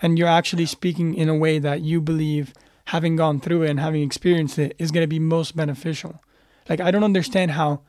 and 0.03 0.19
you're 0.19 0.29
actually 0.29 0.67
speaking 0.67 1.15
in 1.15 1.29
a 1.29 1.35
way 1.35 1.59
that 1.59 1.81
you 1.81 2.01
believe, 2.01 2.53
having 2.87 3.17
gone 3.17 3.41
through 3.41 3.63
it 3.63 3.71
and 3.71 3.81
having 3.81 4.03
experienced 4.03 4.59
it, 4.59 4.77
is 4.79 4.91
gonna 4.91 5.07
be 5.07 5.19
most 5.19 5.57
beneficial. 5.57 6.21
Like 6.69 6.81
I 6.81 6.91
don't 6.91 7.05
understand 7.05 7.53
how, 7.53 7.81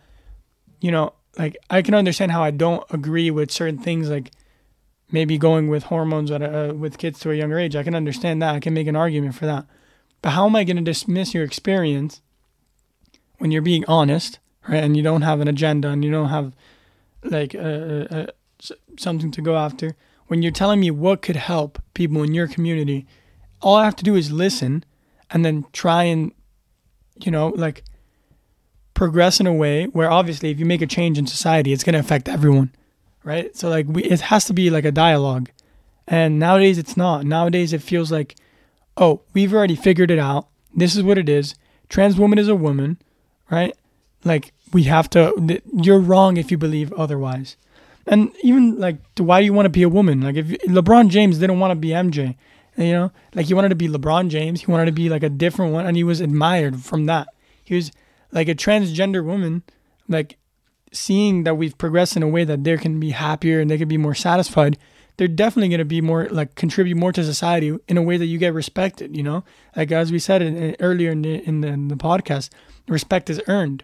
you 0.79 0.91
know, 0.91 1.13
like 1.37 1.57
I 1.69 1.81
can 1.81 1.93
understand 1.93 2.31
how 2.31 2.43
I 2.43 2.51
don't 2.51 2.83
agree 2.89 3.31
with 3.31 3.51
certain 3.51 3.77
things, 3.77 4.09
like 4.09 4.31
maybe 5.11 5.37
going 5.37 5.67
with 5.67 5.83
hormones 5.83 6.31
at 6.31 6.41
a, 6.41 6.69
uh, 6.69 6.73
with 6.73 6.97
kids 6.97 7.19
to 7.19 7.31
a 7.31 7.35
younger 7.35 7.57
age. 7.59 7.75
I 7.75 7.83
can 7.83 7.95
understand 7.95 8.41
that. 8.41 8.55
I 8.55 8.59
can 8.59 8.73
make 8.73 8.87
an 8.87 8.95
argument 8.95 9.35
for 9.35 9.45
that. 9.45 9.65
But 10.21 10.31
how 10.31 10.45
am 10.45 10.55
I 10.55 10.63
going 10.63 10.77
to 10.77 10.83
dismiss 10.83 11.33
your 11.33 11.43
experience 11.43 12.21
when 13.37 13.51
you're 13.51 13.61
being 13.61 13.85
honest, 13.87 14.39
right? 14.67 14.83
And 14.83 14.97
you 14.97 15.03
don't 15.03 15.21
have 15.21 15.39
an 15.39 15.47
agenda 15.47 15.89
and 15.89 16.03
you 16.03 16.11
don't 16.11 16.29
have 16.29 16.53
like 17.23 17.53
a, 17.53 18.27
a, 18.59 18.73
something 18.97 19.31
to 19.31 19.41
go 19.41 19.55
after. 19.55 19.95
When 20.27 20.41
you're 20.41 20.51
telling 20.51 20.79
me 20.79 20.91
what 20.91 21.21
could 21.21 21.35
help 21.35 21.81
people 21.93 22.23
in 22.23 22.33
your 22.33 22.47
community, 22.47 23.07
all 23.61 23.75
I 23.75 23.85
have 23.85 23.95
to 23.97 24.03
do 24.03 24.15
is 24.15 24.31
listen 24.31 24.83
and 25.29 25.45
then 25.45 25.65
try 25.71 26.03
and, 26.03 26.33
you 27.15 27.31
know, 27.31 27.49
like 27.49 27.83
progress 28.97 29.39
in 29.39 29.47
a 29.47 29.53
way 29.53 29.85
where 29.85 30.09
obviously 30.09 30.49
if 30.51 30.59
you 30.59 30.65
make 30.65 30.81
a 30.81 30.87
change 30.87 31.17
in 31.17 31.25
society, 31.27 31.71
it's 31.71 31.83
going 31.83 31.93
to 31.93 31.99
affect 31.99 32.27
everyone 32.27 32.71
right? 33.27 33.55
So 33.57 33.67
like 33.67 33.85
we, 33.89 34.03
it 34.05 34.21
has 34.21 34.45
to 34.45 34.53
be 34.53 34.69
like 34.69 34.85
a 34.85 34.91
dialogue, 34.91 35.51
and 36.07 36.39
nowadays 36.39 36.77
it's 36.77 36.95
not. 36.95 37.25
Nowadays 37.25 37.73
it 37.73 37.81
feels 37.81 38.09
like, 38.09 38.35
oh, 38.95 39.21
we've 39.33 39.53
already 39.53 39.75
figured 39.75 40.09
it 40.09 40.17
out. 40.17 40.47
This 40.73 40.95
is 40.95 41.03
what 41.03 41.17
it 41.17 41.27
is. 41.27 41.53
Trans 41.89 42.17
woman 42.17 42.39
is 42.39 42.47
a 42.47 42.55
woman, 42.55 42.97
right? 43.51 43.75
Like 44.23 44.53
we 44.71 44.83
have 44.83 45.09
to. 45.11 45.61
You're 45.73 45.99
wrong 45.99 46.37
if 46.37 46.51
you 46.51 46.57
believe 46.57 46.93
otherwise. 46.93 47.57
And 48.07 48.31
even 48.41 48.79
like, 48.79 48.95
why 49.17 49.41
do 49.41 49.45
you 49.45 49.51
want 49.51 49.65
to 49.65 49.69
be 49.69 49.83
a 49.83 49.89
woman? 49.89 50.21
Like 50.21 50.37
if 50.37 50.47
LeBron 50.47 51.09
James 51.09 51.39
didn't 51.39 51.59
want 51.59 51.71
to 51.71 51.75
be 51.75 51.89
MJ, 51.89 52.35
you 52.77 52.93
know, 52.93 53.11
like 53.35 53.47
he 53.47 53.53
wanted 53.53 53.69
to 53.69 53.75
be 53.75 53.89
LeBron 53.89 54.29
James. 54.29 54.61
He 54.61 54.71
wanted 54.71 54.85
to 54.85 54.93
be 54.93 55.09
like 55.09 55.23
a 55.23 55.29
different 55.29 55.73
one, 55.73 55.85
and 55.85 55.97
he 55.97 56.05
was 56.05 56.21
admired 56.21 56.81
from 56.81 57.07
that. 57.07 57.27
He 57.61 57.75
was 57.75 57.91
like 58.31 58.47
a 58.47 58.55
transgender 58.55 59.23
woman. 59.23 59.63
Like 60.07 60.37
seeing 60.91 61.43
that 61.43 61.55
we've 61.55 61.77
progressed 61.77 62.15
in 62.15 62.23
a 62.23 62.27
way 62.27 62.43
that 62.43 62.63
they 62.63 62.77
can 62.77 62.99
be 62.99 63.11
happier 63.11 63.59
and 63.59 63.69
they 63.69 63.77
can 63.77 63.87
be 63.87 63.97
more 63.97 64.15
satisfied, 64.15 64.77
they're 65.17 65.27
definitely 65.27 65.69
going 65.69 65.79
to 65.79 65.85
be 65.85 66.01
more 66.01 66.27
like 66.29 66.55
contribute 66.55 66.95
more 66.95 67.11
to 67.11 67.23
society 67.23 67.77
in 67.87 67.97
a 67.97 68.01
way 68.01 68.17
that 68.17 68.27
you 68.27 68.37
get 68.37 68.53
respected. 68.53 69.15
You 69.15 69.23
know, 69.23 69.43
like 69.75 69.91
as 69.91 70.11
we 70.11 70.19
said 70.19 70.41
in, 70.41 70.55
in, 70.55 70.75
earlier 70.79 71.11
in 71.11 71.23
the, 71.23 71.47
in 71.47 71.61
the, 71.61 71.67
in 71.67 71.87
the 71.87 71.95
podcast, 71.95 72.49
respect 72.87 73.29
is 73.29 73.41
earned, 73.47 73.83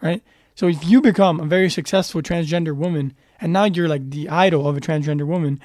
right? 0.00 0.22
So 0.54 0.68
if 0.68 0.84
you 0.86 1.00
become 1.00 1.40
a 1.40 1.46
very 1.46 1.70
successful 1.70 2.20
transgender 2.20 2.76
woman 2.76 3.14
and 3.40 3.52
now 3.52 3.64
you're 3.64 3.88
like 3.88 4.10
the 4.10 4.28
idol 4.28 4.68
of 4.68 4.76
a 4.76 4.80
transgender 4.80 5.26
woman, 5.26 5.60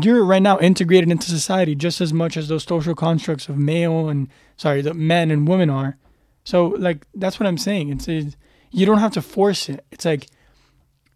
you're 0.00 0.24
right 0.24 0.40
now 0.40 0.58
integrated 0.60 1.10
into 1.10 1.28
society 1.28 1.74
just 1.74 2.00
as 2.00 2.12
much 2.12 2.36
as 2.36 2.48
those 2.48 2.62
social 2.62 2.94
constructs 2.94 3.48
of 3.48 3.58
male 3.58 4.08
and 4.08 4.28
sorry, 4.56 4.82
the 4.82 4.94
men 4.94 5.30
and 5.30 5.48
women 5.48 5.68
are. 5.68 5.96
So 6.44 6.68
like 6.68 7.06
that's 7.14 7.38
what 7.38 7.46
I'm 7.46 7.58
saying. 7.58 7.90
It's, 7.90 8.08
it's 8.08 8.36
you 8.70 8.86
don't 8.86 8.98
have 8.98 9.12
to 9.12 9.22
force 9.22 9.68
it. 9.68 9.84
It's 9.90 10.04
like 10.04 10.28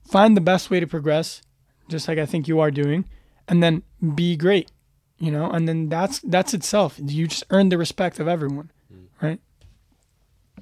find 0.07 0.37
the 0.37 0.41
best 0.41 0.71
way 0.71 0.81
to 0.81 0.87
progress, 0.87 1.43
just 1.89 2.09
like 2.09 2.19
I 2.19 2.27
think 2.27 2.49
you 2.49 2.61
are 2.61 2.71
doing, 2.71 3.05
and 3.49 3.63
then 3.63 3.83
be 4.15 4.37
great, 4.37 4.71
you 5.19 5.31
know, 5.31 5.51
and 5.51 5.69
then 5.69 5.89
that's 5.89 6.21
that's 6.21 6.55
itself. 6.55 6.99
You 7.03 7.27
just 7.27 7.45
earn 7.51 7.69
the 7.69 7.79
respect 7.79 8.21
of 8.21 8.29
everyone, 8.29 8.71
mm. 8.93 9.07
right? 9.21 9.41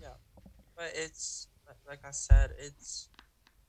Yeah, 0.00 0.08
but 0.76 0.92
it's 0.94 1.48
like 1.88 2.00
I 2.06 2.10
said, 2.10 2.52
it's 2.58 3.08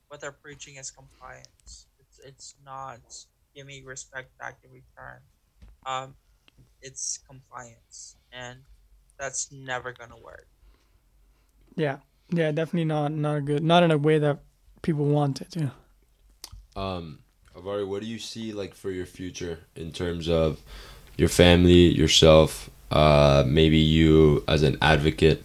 what 0.08 0.22
they're 0.22 0.32
preaching 0.32 0.76
is 0.78 0.92
compliance. 0.92 1.88
It's 2.00 2.20
it's 2.20 2.56
not 2.64 3.02
give 3.56 3.66
me 3.66 3.84
respect 3.86 4.38
back 4.38 4.60
in 4.64 4.72
return. 4.72 5.20
Um, 5.86 6.16
it's 6.82 7.20
compliance, 7.28 8.16
and 8.32 8.60
that's 9.18 9.52
never 9.52 9.92
gonna 9.92 10.18
work. 10.18 10.48
Yeah, 11.76 11.98
yeah, 12.30 12.52
definitely 12.52 12.86
not 12.86 13.12
not 13.12 13.38
a 13.38 13.42
good, 13.42 13.64
not 13.64 13.84
in 13.84 13.92
a 13.92 13.98
way 13.98 14.20
that 14.20 14.40
people 14.82 15.06
want 15.06 15.42
it. 15.42 15.56
Yeah. 15.56 15.70
Um, 16.76 17.20
Avari, 17.56 17.88
what 17.88 18.02
do 18.02 18.08
you 18.08 18.20
see 18.20 18.54
like 18.54 18.74
for 18.74 18.92
your 18.92 19.06
future 19.06 19.60
in 19.76 19.92
terms 19.92 20.28
of 20.28 20.62
your 21.18 21.30
family, 21.30 21.88
yourself, 21.88 22.70
uh, 22.92 23.44
maybe 23.46 23.78
you 23.78 24.44
as 24.48 24.64
an 24.64 24.78
advocate, 24.82 25.44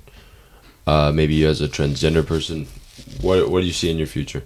uh, 0.86 1.12
maybe 1.14 1.34
you 1.34 1.48
as 1.48 1.60
a 1.60 1.68
transgender 1.68 2.26
person? 2.26 2.66
What 3.20 3.50
What 3.50 3.60
do 3.60 3.66
you 3.66 3.72
see 3.72 3.90
in 3.90 3.98
your 3.98 4.06
future? 4.06 4.42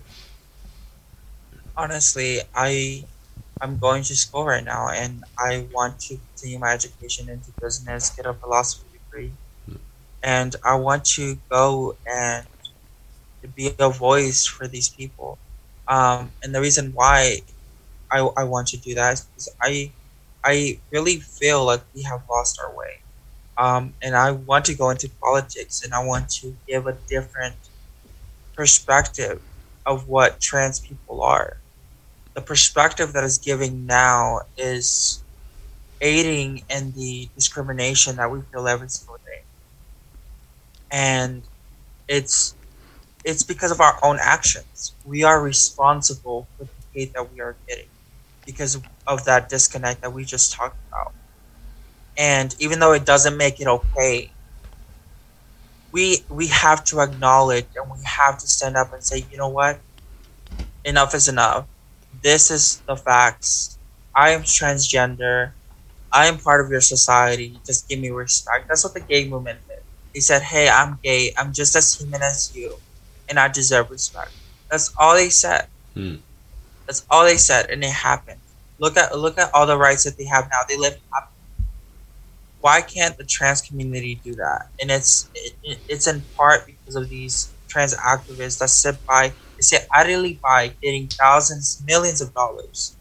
Honestly, 1.77 2.41
I 2.55 3.05
I'm 3.61 3.79
going 3.79 4.03
to 4.05 4.17
school 4.17 4.45
right 4.45 4.65
now, 4.65 4.89
and 4.89 5.23
I 5.39 5.67
want 5.73 6.01
to 6.01 6.19
continue 6.19 6.59
my 6.59 6.73
education 6.73 7.29
into 7.29 7.53
business, 7.61 8.11
get 8.11 8.27
a 8.27 8.35
philosophy 8.35 8.87
degree, 8.93 9.33
and 10.23 10.57
I 10.65 10.77
want 10.77 11.05
to 11.17 11.37
go 11.51 11.99
and 12.07 12.47
be 13.55 13.71
a 13.79 13.91
voice 13.91 14.47
for 14.47 14.69
these 14.69 14.89
people. 14.91 15.39
Um, 15.89 16.35
and 16.43 16.55
the 16.55 16.61
reason 16.61 16.93
why 16.95 17.41
I, 18.11 18.21
I 18.37 18.45
want 18.45 18.69
to 18.69 18.79
do 18.79 18.95
that 18.95 19.15
is 19.15 19.23
because 19.23 19.55
I 19.63 19.95
I 20.45 20.83
really 20.93 21.19
feel 21.21 21.65
like 21.67 21.83
we 21.95 22.03
have 22.05 22.23
lost 22.31 22.61
our 22.63 22.77
way. 22.77 23.05
Um, 23.59 23.97
and 24.03 24.17
I 24.17 24.33
want 24.33 24.67
to 24.67 24.75
go 24.77 24.91
into 24.91 25.11
politics 25.23 25.83
and 25.85 25.95
I 25.95 26.05
want 26.05 26.31
to 26.41 26.57
give 26.69 26.87
a 26.87 26.99
different 27.09 27.57
perspective 28.57 29.43
of 29.87 30.07
what 30.09 30.41
trans 30.41 30.81
people 30.81 31.23
are. 31.23 31.59
The 32.37 32.43
perspective 32.43 33.13
that 33.15 33.25
is 33.25 33.39
giving 33.39 33.87
now 33.87 34.41
is 34.57 35.25
aiding 36.01 36.65
in 36.71 36.93
the 36.95 37.31
discrimination 37.37 38.17
that 38.17 38.31
we 38.31 38.41
feel 38.53 38.69
every 38.69 38.89
single 38.91 39.19
and 40.93 41.49
it's 42.09 42.57
it's 43.25 43.45
because 43.45 43.73
of 43.73 43.81
our 43.81 43.99
own 44.05 44.19
actions. 44.21 44.97
We 45.05 45.25
are 45.25 45.43
responsible 45.43 46.51
for 46.57 46.67
the 46.67 46.71
hate 46.95 47.13
that 47.15 47.33
we 47.33 47.41
are 47.41 47.59
getting 47.69 47.91
because 48.47 48.83
of 49.07 49.25
that 49.27 49.49
disconnect 49.51 50.03
that 50.03 50.13
we 50.13 50.25
just 50.25 50.53
talked 50.55 50.79
about. 50.93 51.15
And 52.17 52.55
even 52.59 52.79
though 52.81 52.93
it 52.93 53.05
doesn't 53.05 53.37
make 53.37 53.61
it 53.61 53.67
okay, 53.67 54.35
we 55.93 56.25
we 56.31 56.49
have 56.49 56.83
to 56.85 57.01
acknowledge 57.01 57.69
and 57.77 57.91
we 57.91 57.99
have 58.05 58.39
to 58.39 58.47
stand 58.47 58.77
up 58.77 58.93
and 58.93 59.05
say, 59.05 59.27
you 59.31 59.37
know 59.37 59.49
what? 59.49 59.83
Enough 60.85 61.15
is 61.15 61.29
enough. 61.29 61.67
This 62.13 62.51
is 62.51 62.83
the 62.87 62.97
facts. 62.97 63.79
I 64.15 64.31
am 64.31 64.43
transgender. 64.43 65.55
I 66.13 66.27
am 66.27 66.39
part 66.39 66.65
of 66.65 66.71
your 66.71 66.81
society. 66.83 67.63
Just 67.67 67.89
give 67.89 68.01
me 68.01 68.11
respect. 68.11 68.67
That's 68.69 68.85
what 68.85 68.95
the 68.95 69.01
gay 69.01 69.29
movement 69.29 69.61
he 70.13 70.21
said, 70.21 70.43
Hey, 70.43 70.69
I'm 70.69 70.99
gay. 71.03 71.33
I'm 71.37 71.53
just 71.53 71.77
as 71.77 71.95
human 71.99 72.23
as 72.23 72.55
you, 72.55 72.77
and 73.29 73.39
I 73.39 73.49
deserve 73.49 73.91
respect. 73.91 74.31
That's 74.71 74.93
all 74.99 75.15
they 75.15 75.31
said. 75.31 75.67
Hmm. 75.95 76.17
That's 76.87 77.05
all 77.11 77.25
they 77.25 77.37
said, 77.37 77.71
and 77.71 77.83
it 77.85 77.91
happened. 77.91 78.41
Look 78.79 78.97
at 78.97 79.17
look 79.17 79.39
at 79.39 79.51
all 79.55 79.67
the 79.67 79.79
rights 79.79 80.05
that 80.05 80.17
they 80.19 80.25
have 80.25 80.49
now. 80.51 80.63
They 80.69 80.77
live 80.77 80.99
happy. 81.13 81.29
Why 82.61 82.81
can't 82.81 83.17
the 83.17 83.25
trans 83.25 83.61
community 83.61 84.21
do 84.23 84.35
that? 84.35 84.69
And 84.81 84.91
it's 84.91 85.31
it, 85.35 85.79
it's 85.89 86.07
in 86.07 86.23
part 86.37 86.67
because 86.67 86.97
of 86.97 87.09
these 87.09 87.53
trans 87.69 87.95
activists 87.97 88.59
that 88.59 88.71
sit 88.71 89.05
by, 89.07 89.29
they 89.57 89.63
sit 89.63 89.87
idly 89.91 90.39
by, 90.43 90.69
getting 90.83 91.09
thousands, 91.09 91.83
millions 91.87 92.21
of 92.21 92.35
dollars, 92.35 92.97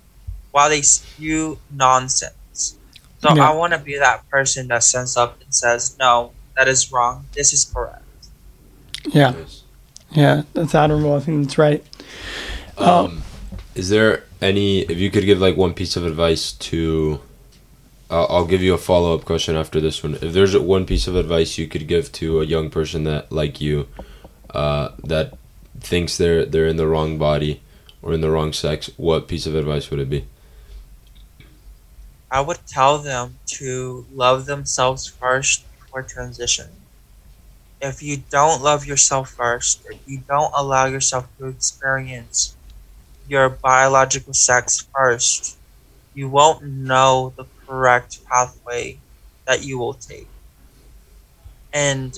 while 0.52 0.70
they 0.70 0.82
spew 0.82 1.60
nonsense. 1.70 2.80
So 3.20 3.36
yeah. 3.36 3.50
I 3.50 3.54
want 3.54 3.74
to 3.74 3.80
be 3.80 3.98
that 3.98 4.28
person 4.30 4.68
that 4.70 4.84
stands 4.84 5.18
up 5.18 5.40
and 5.42 5.54
says, 5.54 5.98
"No, 6.00 6.34
that 6.56 6.68
is 6.68 6.92
wrong. 6.92 7.26
This 7.34 7.54
is 7.54 7.66
correct. 7.66 8.04
Yeah. 9.08 9.34
Yeah, 10.12 10.44
that's 10.54 10.76
admirable. 10.76 11.16
I 11.16 11.20
think 11.20 11.46
that's 11.46 11.58
right. 11.58 11.84
Um, 12.78 12.88
um, 12.88 13.24
is 13.76 13.90
there 13.90 14.24
any, 14.42 14.82
if 14.82 14.98
you 14.98 15.10
could 15.10 15.26
give 15.26 15.40
like 15.40 15.56
one 15.56 15.74
piece 15.74 15.96
of 15.96 16.06
advice 16.06 16.52
to, 16.54 17.22
uh, 18.10 18.26
I'll 18.26 18.46
give 18.46 18.62
you 18.62 18.74
a 18.74 18.78
follow 18.78 19.16
up 19.16 19.24
question 19.24 19.56
after 19.56 19.80
this 19.80 20.04
one. 20.04 20.16
If 20.16 20.34
there's 20.34 20.58
one 20.58 20.86
piece 20.86 21.08
of 21.08 21.16
advice 21.16 21.58
you 21.58 21.68
could 21.68 21.88
give 21.88 22.12
to 22.14 22.42
a 22.42 22.46
young 22.46 22.70
person 22.70 23.06
that, 23.06 23.32
like 23.32 23.62
you, 23.62 23.88
uh, 24.54 24.90
that 25.06 25.38
thinks 25.80 26.18
they're 26.18 26.46
they're 26.46 26.68
in 26.68 26.78
the 26.78 26.88
wrong 26.88 27.18
body 27.18 27.62
or 28.02 28.14
in 28.14 28.22
the 28.22 28.30
wrong 28.30 28.52
sex, 28.52 28.90
what 28.98 29.28
piece 29.28 29.46
of 29.46 29.56
advice 29.56 29.90
would 29.90 30.00
it 30.00 30.10
be? 30.10 30.26
I 32.30 32.42
would 32.42 32.60
tell 32.68 32.98
them 32.98 33.38
to 33.58 34.06
love 34.14 34.46
themselves 34.46 35.08
first 35.08 35.66
before 35.92 36.04
transition. 36.04 36.88
If 37.82 38.02
you 38.02 38.18
don't 38.18 38.62
love 38.62 38.86
yourself 38.86 39.32
first, 39.32 39.82
if 39.86 40.00
you 40.06 40.24
don't 40.28 40.54
allow 40.56 40.86
yourself 40.86 41.28
to 41.38 41.48
experience 41.48 42.58
your 43.26 43.50
biological 43.50 44.34
sex 44.34 44.88
first, 44.96 45.60
you 46.14 46.30
won't 46.30 46.64
know 46.64 47.34
the 47.38 47.50
correct 47.68 48.20
pathway 48.32 49.04
that 49.48 49.64
you 49.64 49.78
will 49.80 49.96
take. 49.96 50.32
And 51.74 52.18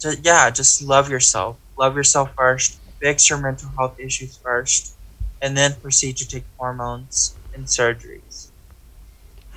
ju- 0.00 0.16
yeah, 0.22 0.50
just 0.50 0.82
love 0.82 1.10
yourself. 1.10 1.58
Love 1.78 1.96
yourself 1.96 2.32
first. 2.36 2.80
Fix 3.00 3.28
your 3.30 3.38
mental 3.40 3.70
health 3.78 3.98
issues 4.00 4.38
first, 4.42 4.98
and 5.42 5.56
then 5.56 5.80
proceed 5.80 6.16
to 6.18 6.26
take 6.28 6.46
hormones 6.58 7.38
and 7.54 7.66
surgeries 7.66 8.52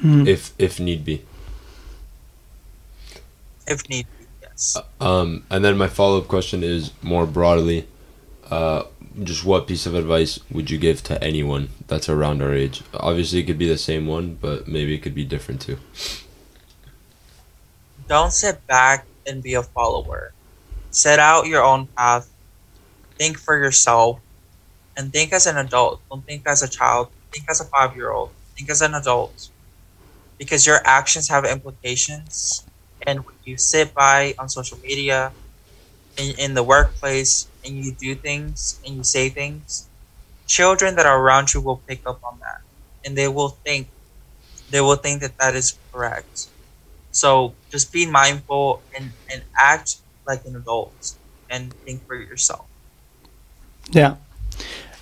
Mm. 0.04 0.28
If 0.28 0.54
if 0.60 0.80
need 0.80 1.04
be. 1.06 1.26
If 3.68 3.88
need 3.90 4.08
be. 4.20 4.26
Yes. 4.42 4.78
Um, 5.00 5.44
and 5.50 5.64
then 5.64 5.78
my 5.78 5.88
follow 5.88 6.20
up 6.20 6.28
question 6.28 6.64
is 6.64 6.92
more 7.02 7.26
broadly, 7.26 7.88
uh, 8.50 8.84
just 9.24 9.44
what 9.44 9.68
piece 9.68 9.86
of 9.86 9.96
advice 9.96 10.40
would 10.52 10.70
you 10.70 10.78
give 10.78 11.04
to 11.04 11.22
anyone 11.24 11.70
that's 11.88 12.10
around 12.10 12.42
our 12.42 12.54
age? 12.54 12.84
Obviously, 12.94 13.40
it 13.40 13.44
could 13.44 13.58
be 13.58 13.68
the 13.68 13.78
same 13.78 14.08
one, 14.08 14.38
but 14.40 14.68
maybe 14.68 14.94
it 14.94 15.00
could 15.00 15.16
be 15.16 15.26
different 15.26 15.62
too. 15.62 15.80
Don't 18.08 18.32
sit 18.32 18.66
back 18.68 19.06
and 19.26 19.44
be 19.44 19.54
a 19.56 19.64
follower. 19.64 20.34
Set 20.92 21.20
out 21.20 21.48
your 21.48 21.64
own 21.64 21.88
path. 21.88 22.30
Think 23.18 23.38
for 23.38 23.58
yourself, 23.58 24.20
and 24.96 25.12
think 25.12 25.34
as 25.34 25.46
an 25.48 25.58
adult. 25.58 26.02
Don't 26.10 26.26
think 26.26 26.48
as 26.48 26.62
a 26.62 26.70
child. 26.70 27.10
Think 27.32 27.50
as 27.50 27.60
a 27.60 27.66
five 27.66 27.96
year 27.96 28.12
old. 28.12 28.32
Think 28.56 28.70
as 28.70 28.82
an 28.82 28.94
adult. 28.94 29.50
Because 30.38 30.68
your 30.68 30.80
actions 30.86 31.28
have 31.30 31.46
implications. 31.46 32.64
And 33.08 33.26
when 33.26 33.36
you 33.46 33.58
sit 33.58 33.94
by 33.96 34.36
on 34.38 34.50
social 34.50 34.78
media, 34.80 35.32
in, 36.18 36.36
in 36.38 36.54
the 36.54 36.64
workplace, 36.64 37.48
and 37.64 37.84
you 37.84 37.92
do 37.92 38.16
things 38.16 38.80
and 38.86 38.98
you 38.98 39.04
say 39.04 39.30
things, 39.30 39.88
children 40.46 40.96
that 40.96 41.06
are 41.06 41.20
around 41.20 41.54
you 41.54 41.62
will 41.62 41.78
pick 41.88 42.06
up 42.06 42.20
on 42.24 42.38
that. 42.40 42.62
And 43.06 43.18
they 43.18 43.28
will 43.28 43.50
think, 43.50 43.88
they 44.70 44.82
will 44.82 44.96
think 44.96 45.22
that 45.22 45.38
that 45.38 45.56
is 45.56 45.78
correct. 45.94 46.48
So 47.12 47.54
just 47.70 47.94
be 47.94 48.06
mindful 48.06 48.82
and, 48.96 49.12
and 49.32 49.42
act 49.58 49.98
like 50.28 50.46
an 50.46 50.56
adult 50.56 51.14
and 51.50 51.74
think 51.86 52.06
for 52.06 52.16
yourself. 52.16 52.66
Yeah. 53.90 54.18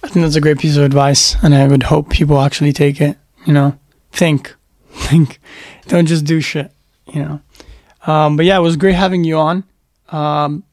I 0.03 0.07
think 0.07 0.23
that's 0.23 0.35
a 0.35 0.41
great 0.41 0.59
piece 0.59 0.77
of 0.77 0.83
advice, 0.83 1.35
and 1.43 1.55
I 1.55 1.67
would 1.67 1.83
hope 1.83 2.09
people 2.09 2.39
actually 2.39 2.73
take 2.73 3.01
it. 3.01 3.17
You 3.45 3.53
know, 3.53 3.79
think, 4.11 4.55
think, 4.91 5.39
don't 5.87 6.05
just 6.05 6.25
do 6.25 6.41
shit. 6.41 6.71
You 7.11 7.21
know. 7.23 7.41
Um, 8.07 8.37
but 8.37 8.45
yeah, 8.45 8.57
it 8.57 8.61
was 8.61 8.77
great 8.77 8.95
having 8.95 9.23
you 9.23 9.37
on. 9.37 9.63
Um, 10.09 10.63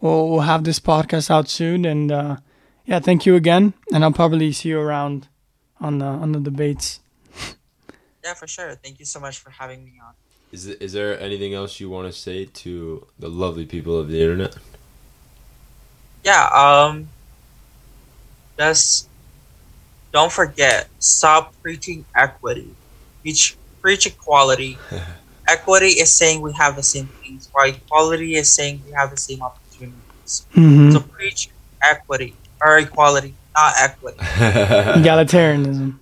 we'll, 0.00 0.28
we'll 0.28 0.40
have 0.40 0.64
this 0.64 0.78
podcast 0.78 1.30
out 1.30 1.48
soon, 1.48 1.84
and 1.84 2.12
uh, 2.12 2.36
yeah, 2.84 3.00
thank 3.00 3.24
you 3.26 3.34
again. 3.34 3.74
And 3.92 4.04
I'll 4.04 4.12
probably 4.12 4.52
see 4.52 4.70
you 4.70 4.80
around 4.80 5.28
on 5.80 5.98
the 5.98 6.06
on 6.06 6.32
the 6.32 6.40
debates. 6.40 7.00
Yeah, 8.24 8.34
for 8.34 8.46
sure. 8.46 8.76
Thank 8.76 9.00
you 9.00 9.04
so 9.04 9.18
much 9.18 9.38
for 9.38 9.50
having 9.50 9.84
me 9.84 9.94
on. 10.00 10.12
Is 10.52 10.66
is 10.66 10.92
there 10.92 11.18
anything 11.18 11.54
else 11.54 11.80
you 11.80 11.90
want 11.90 12.06
to 12.06 12.12
say 12.16 12.44
to 12.44 13.04
the 13.18 13.28
lovely 13.28 13.66
people 13.66 13.98
of 13.98 14.08
the 14.08 14.22
internet? 14.22 14.54
Yeah, 16.22 16.44
um 16.54 17.08
just 18.56 19.08
don't 20.12 20.30
forget, 20.30 20.88
stop 21.00 21.52
preaching 21.62 22.04
equity. 22.14 22.72
Preach 23.22 23.56
preach 23.80 24.06
equality. 24.06 24.78
equity 25.48 25.88
is 25.88 26.12
saying 26.12 26.40
we 26.40 26.52
have 26.52 26.76
the 26.76 26.82
same 26.82 27.06
things, 27.22 27.48
while 27.52 27.68
equality 27.68 28.34
is 28.34 28.52
saying 28.52 28.82
we 28.86 28.92
have 28.92 29.10
the 29.10 29.16
same 29.16 29.42
opportunities. 29.42 30.46
Mm-hmm. 30.54 30.92
So 30.92 31.00
preach 31.00 31.50
equity 31.82 32.34
or 32.60 32.78
equality, 32.78 33.34
not 33.54 33.74
equity. 33.78 34.18
Egalitarianism. 34.18 35.98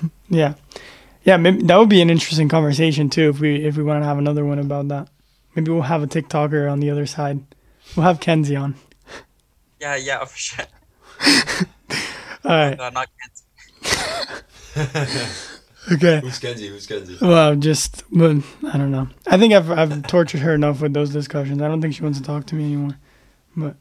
yeah, 0.28 0.54
yeah. 1.24 1.36
Maybe 1.36 1.62
that 1.62 1.76
would 1.76 1.88
be 1.88 2.02
an 2.02 2.10
interesting 2.10 2.48
conversation 2.48 3.10
too 3.10 3.30
if 3.30 3.40
we 3.40 3.64
if 3.64 3.76
we 3.76 3.82
want 3.82 4.02
to 4.02 4.06
have 4.06 4.18
another 4.18 4.44
one 4.44 4.58
about 4.58 4.88
that. 4.88 5.08
Maybe 5.54 5.70
we'll 5.70 5.82
have 5.82 6.02
a 6.02 6.06
TikToker 6.06 6.70
on 6.70 6.80
the 6.80 6.90
other 6.90 7.06
side. 7.06 7.40
We'll 7.96 8.06
have 8.06 8.20
Kenzie 8.20 8.56
on. 8.56 8.74
Yeah, 9.80 9.96
yeah, 9.96 10.24
for 10.24 10.38
sure. 10.38 10.64
All 12.44 12.50
right. 12.50 12.78
No, 12.78 12.88
not 12.88 13.08
Kenzie. 14.74 15.50
Okay. 15.92 16.20
Who's 16.20 16.38
Kenzie? 16.38 16.68
Who's 16.68 16.86
Kenzie? 16.86 17.18
Well, 17.20 17.56
just 17.56 18.04
but 18.10 18.36
I 18.72 18.78
don't 18.78 18.90
know. 18.90 19.08
I 19.26 19.36
think 19.36 19.52
I've 19.52 19.70
I've 19.70 20.06
tortured 20.06 20.40
her 20.40 20.54
enough 20.54 20.80
with 20.80 20.94
those 20.94 21.10
discussions. 21.10 21.60
I 21.60 21.68
don't 21.68 21.80
think 21.82 21.94
she 21.94 22.02
wants 22.02 22.18
to 22.18 22.24
talk 22.24 22.46
to 22.46 22.54
me 22.54 22.64
anymore. 22.64 22.96
But 23.56 23.76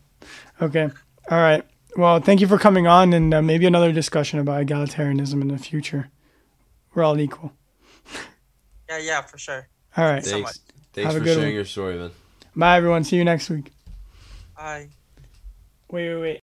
okay. 0.62 0.90
All 1.32 1.38
right. 1.38 1.64
Well, 1.96 2.20
thank 2.20 2.42
you 2.42 2.48
for 2.48 2.58
coming 2.58 2.88
on, 2.88 3.14
and 3.14 3.34
uh, 3.34 3.42
maybe 3.42 3.66
another 3.66 3.92
discussion 3.92 4.40
about 4.40 4.66
egalitarianism 4.66 5.42
in 5.42 5.48
the 5.48 5.58
future. 5.58 6.10
We're 6.94 7.04
all 7.04 7.20
equal. 7.20 7.54
Yeah, 8.90 8.98
yeah, 9.00 9.22
for 9.22 9.38
sure. 9.40 9.68
All 9.98 10.04
right. 10.04 10.24
so 10.24 10.32
Thanks. 10.32 10.60
Thanks 10.92 11.08
Have 11.08 11.16
a 11.16 11.20
for 11.20 11.24
good 11.24 11.34
sharing 11.36 11.48
one. 11.48 11.56
your 11.56 11.66
story, 11.66 11.98
man. 11.98 12.12
Bye, 12.56 12.78
everyone. 12.78 13.04
See 13.06 13.16
you 13.16 13.24
next 13.24 13.50
week. 13.50 13.72
Bye. 14.56 14.90
Wait, 15.90 16.14
wait, 16.14 16.22
wait. 16.22 16.42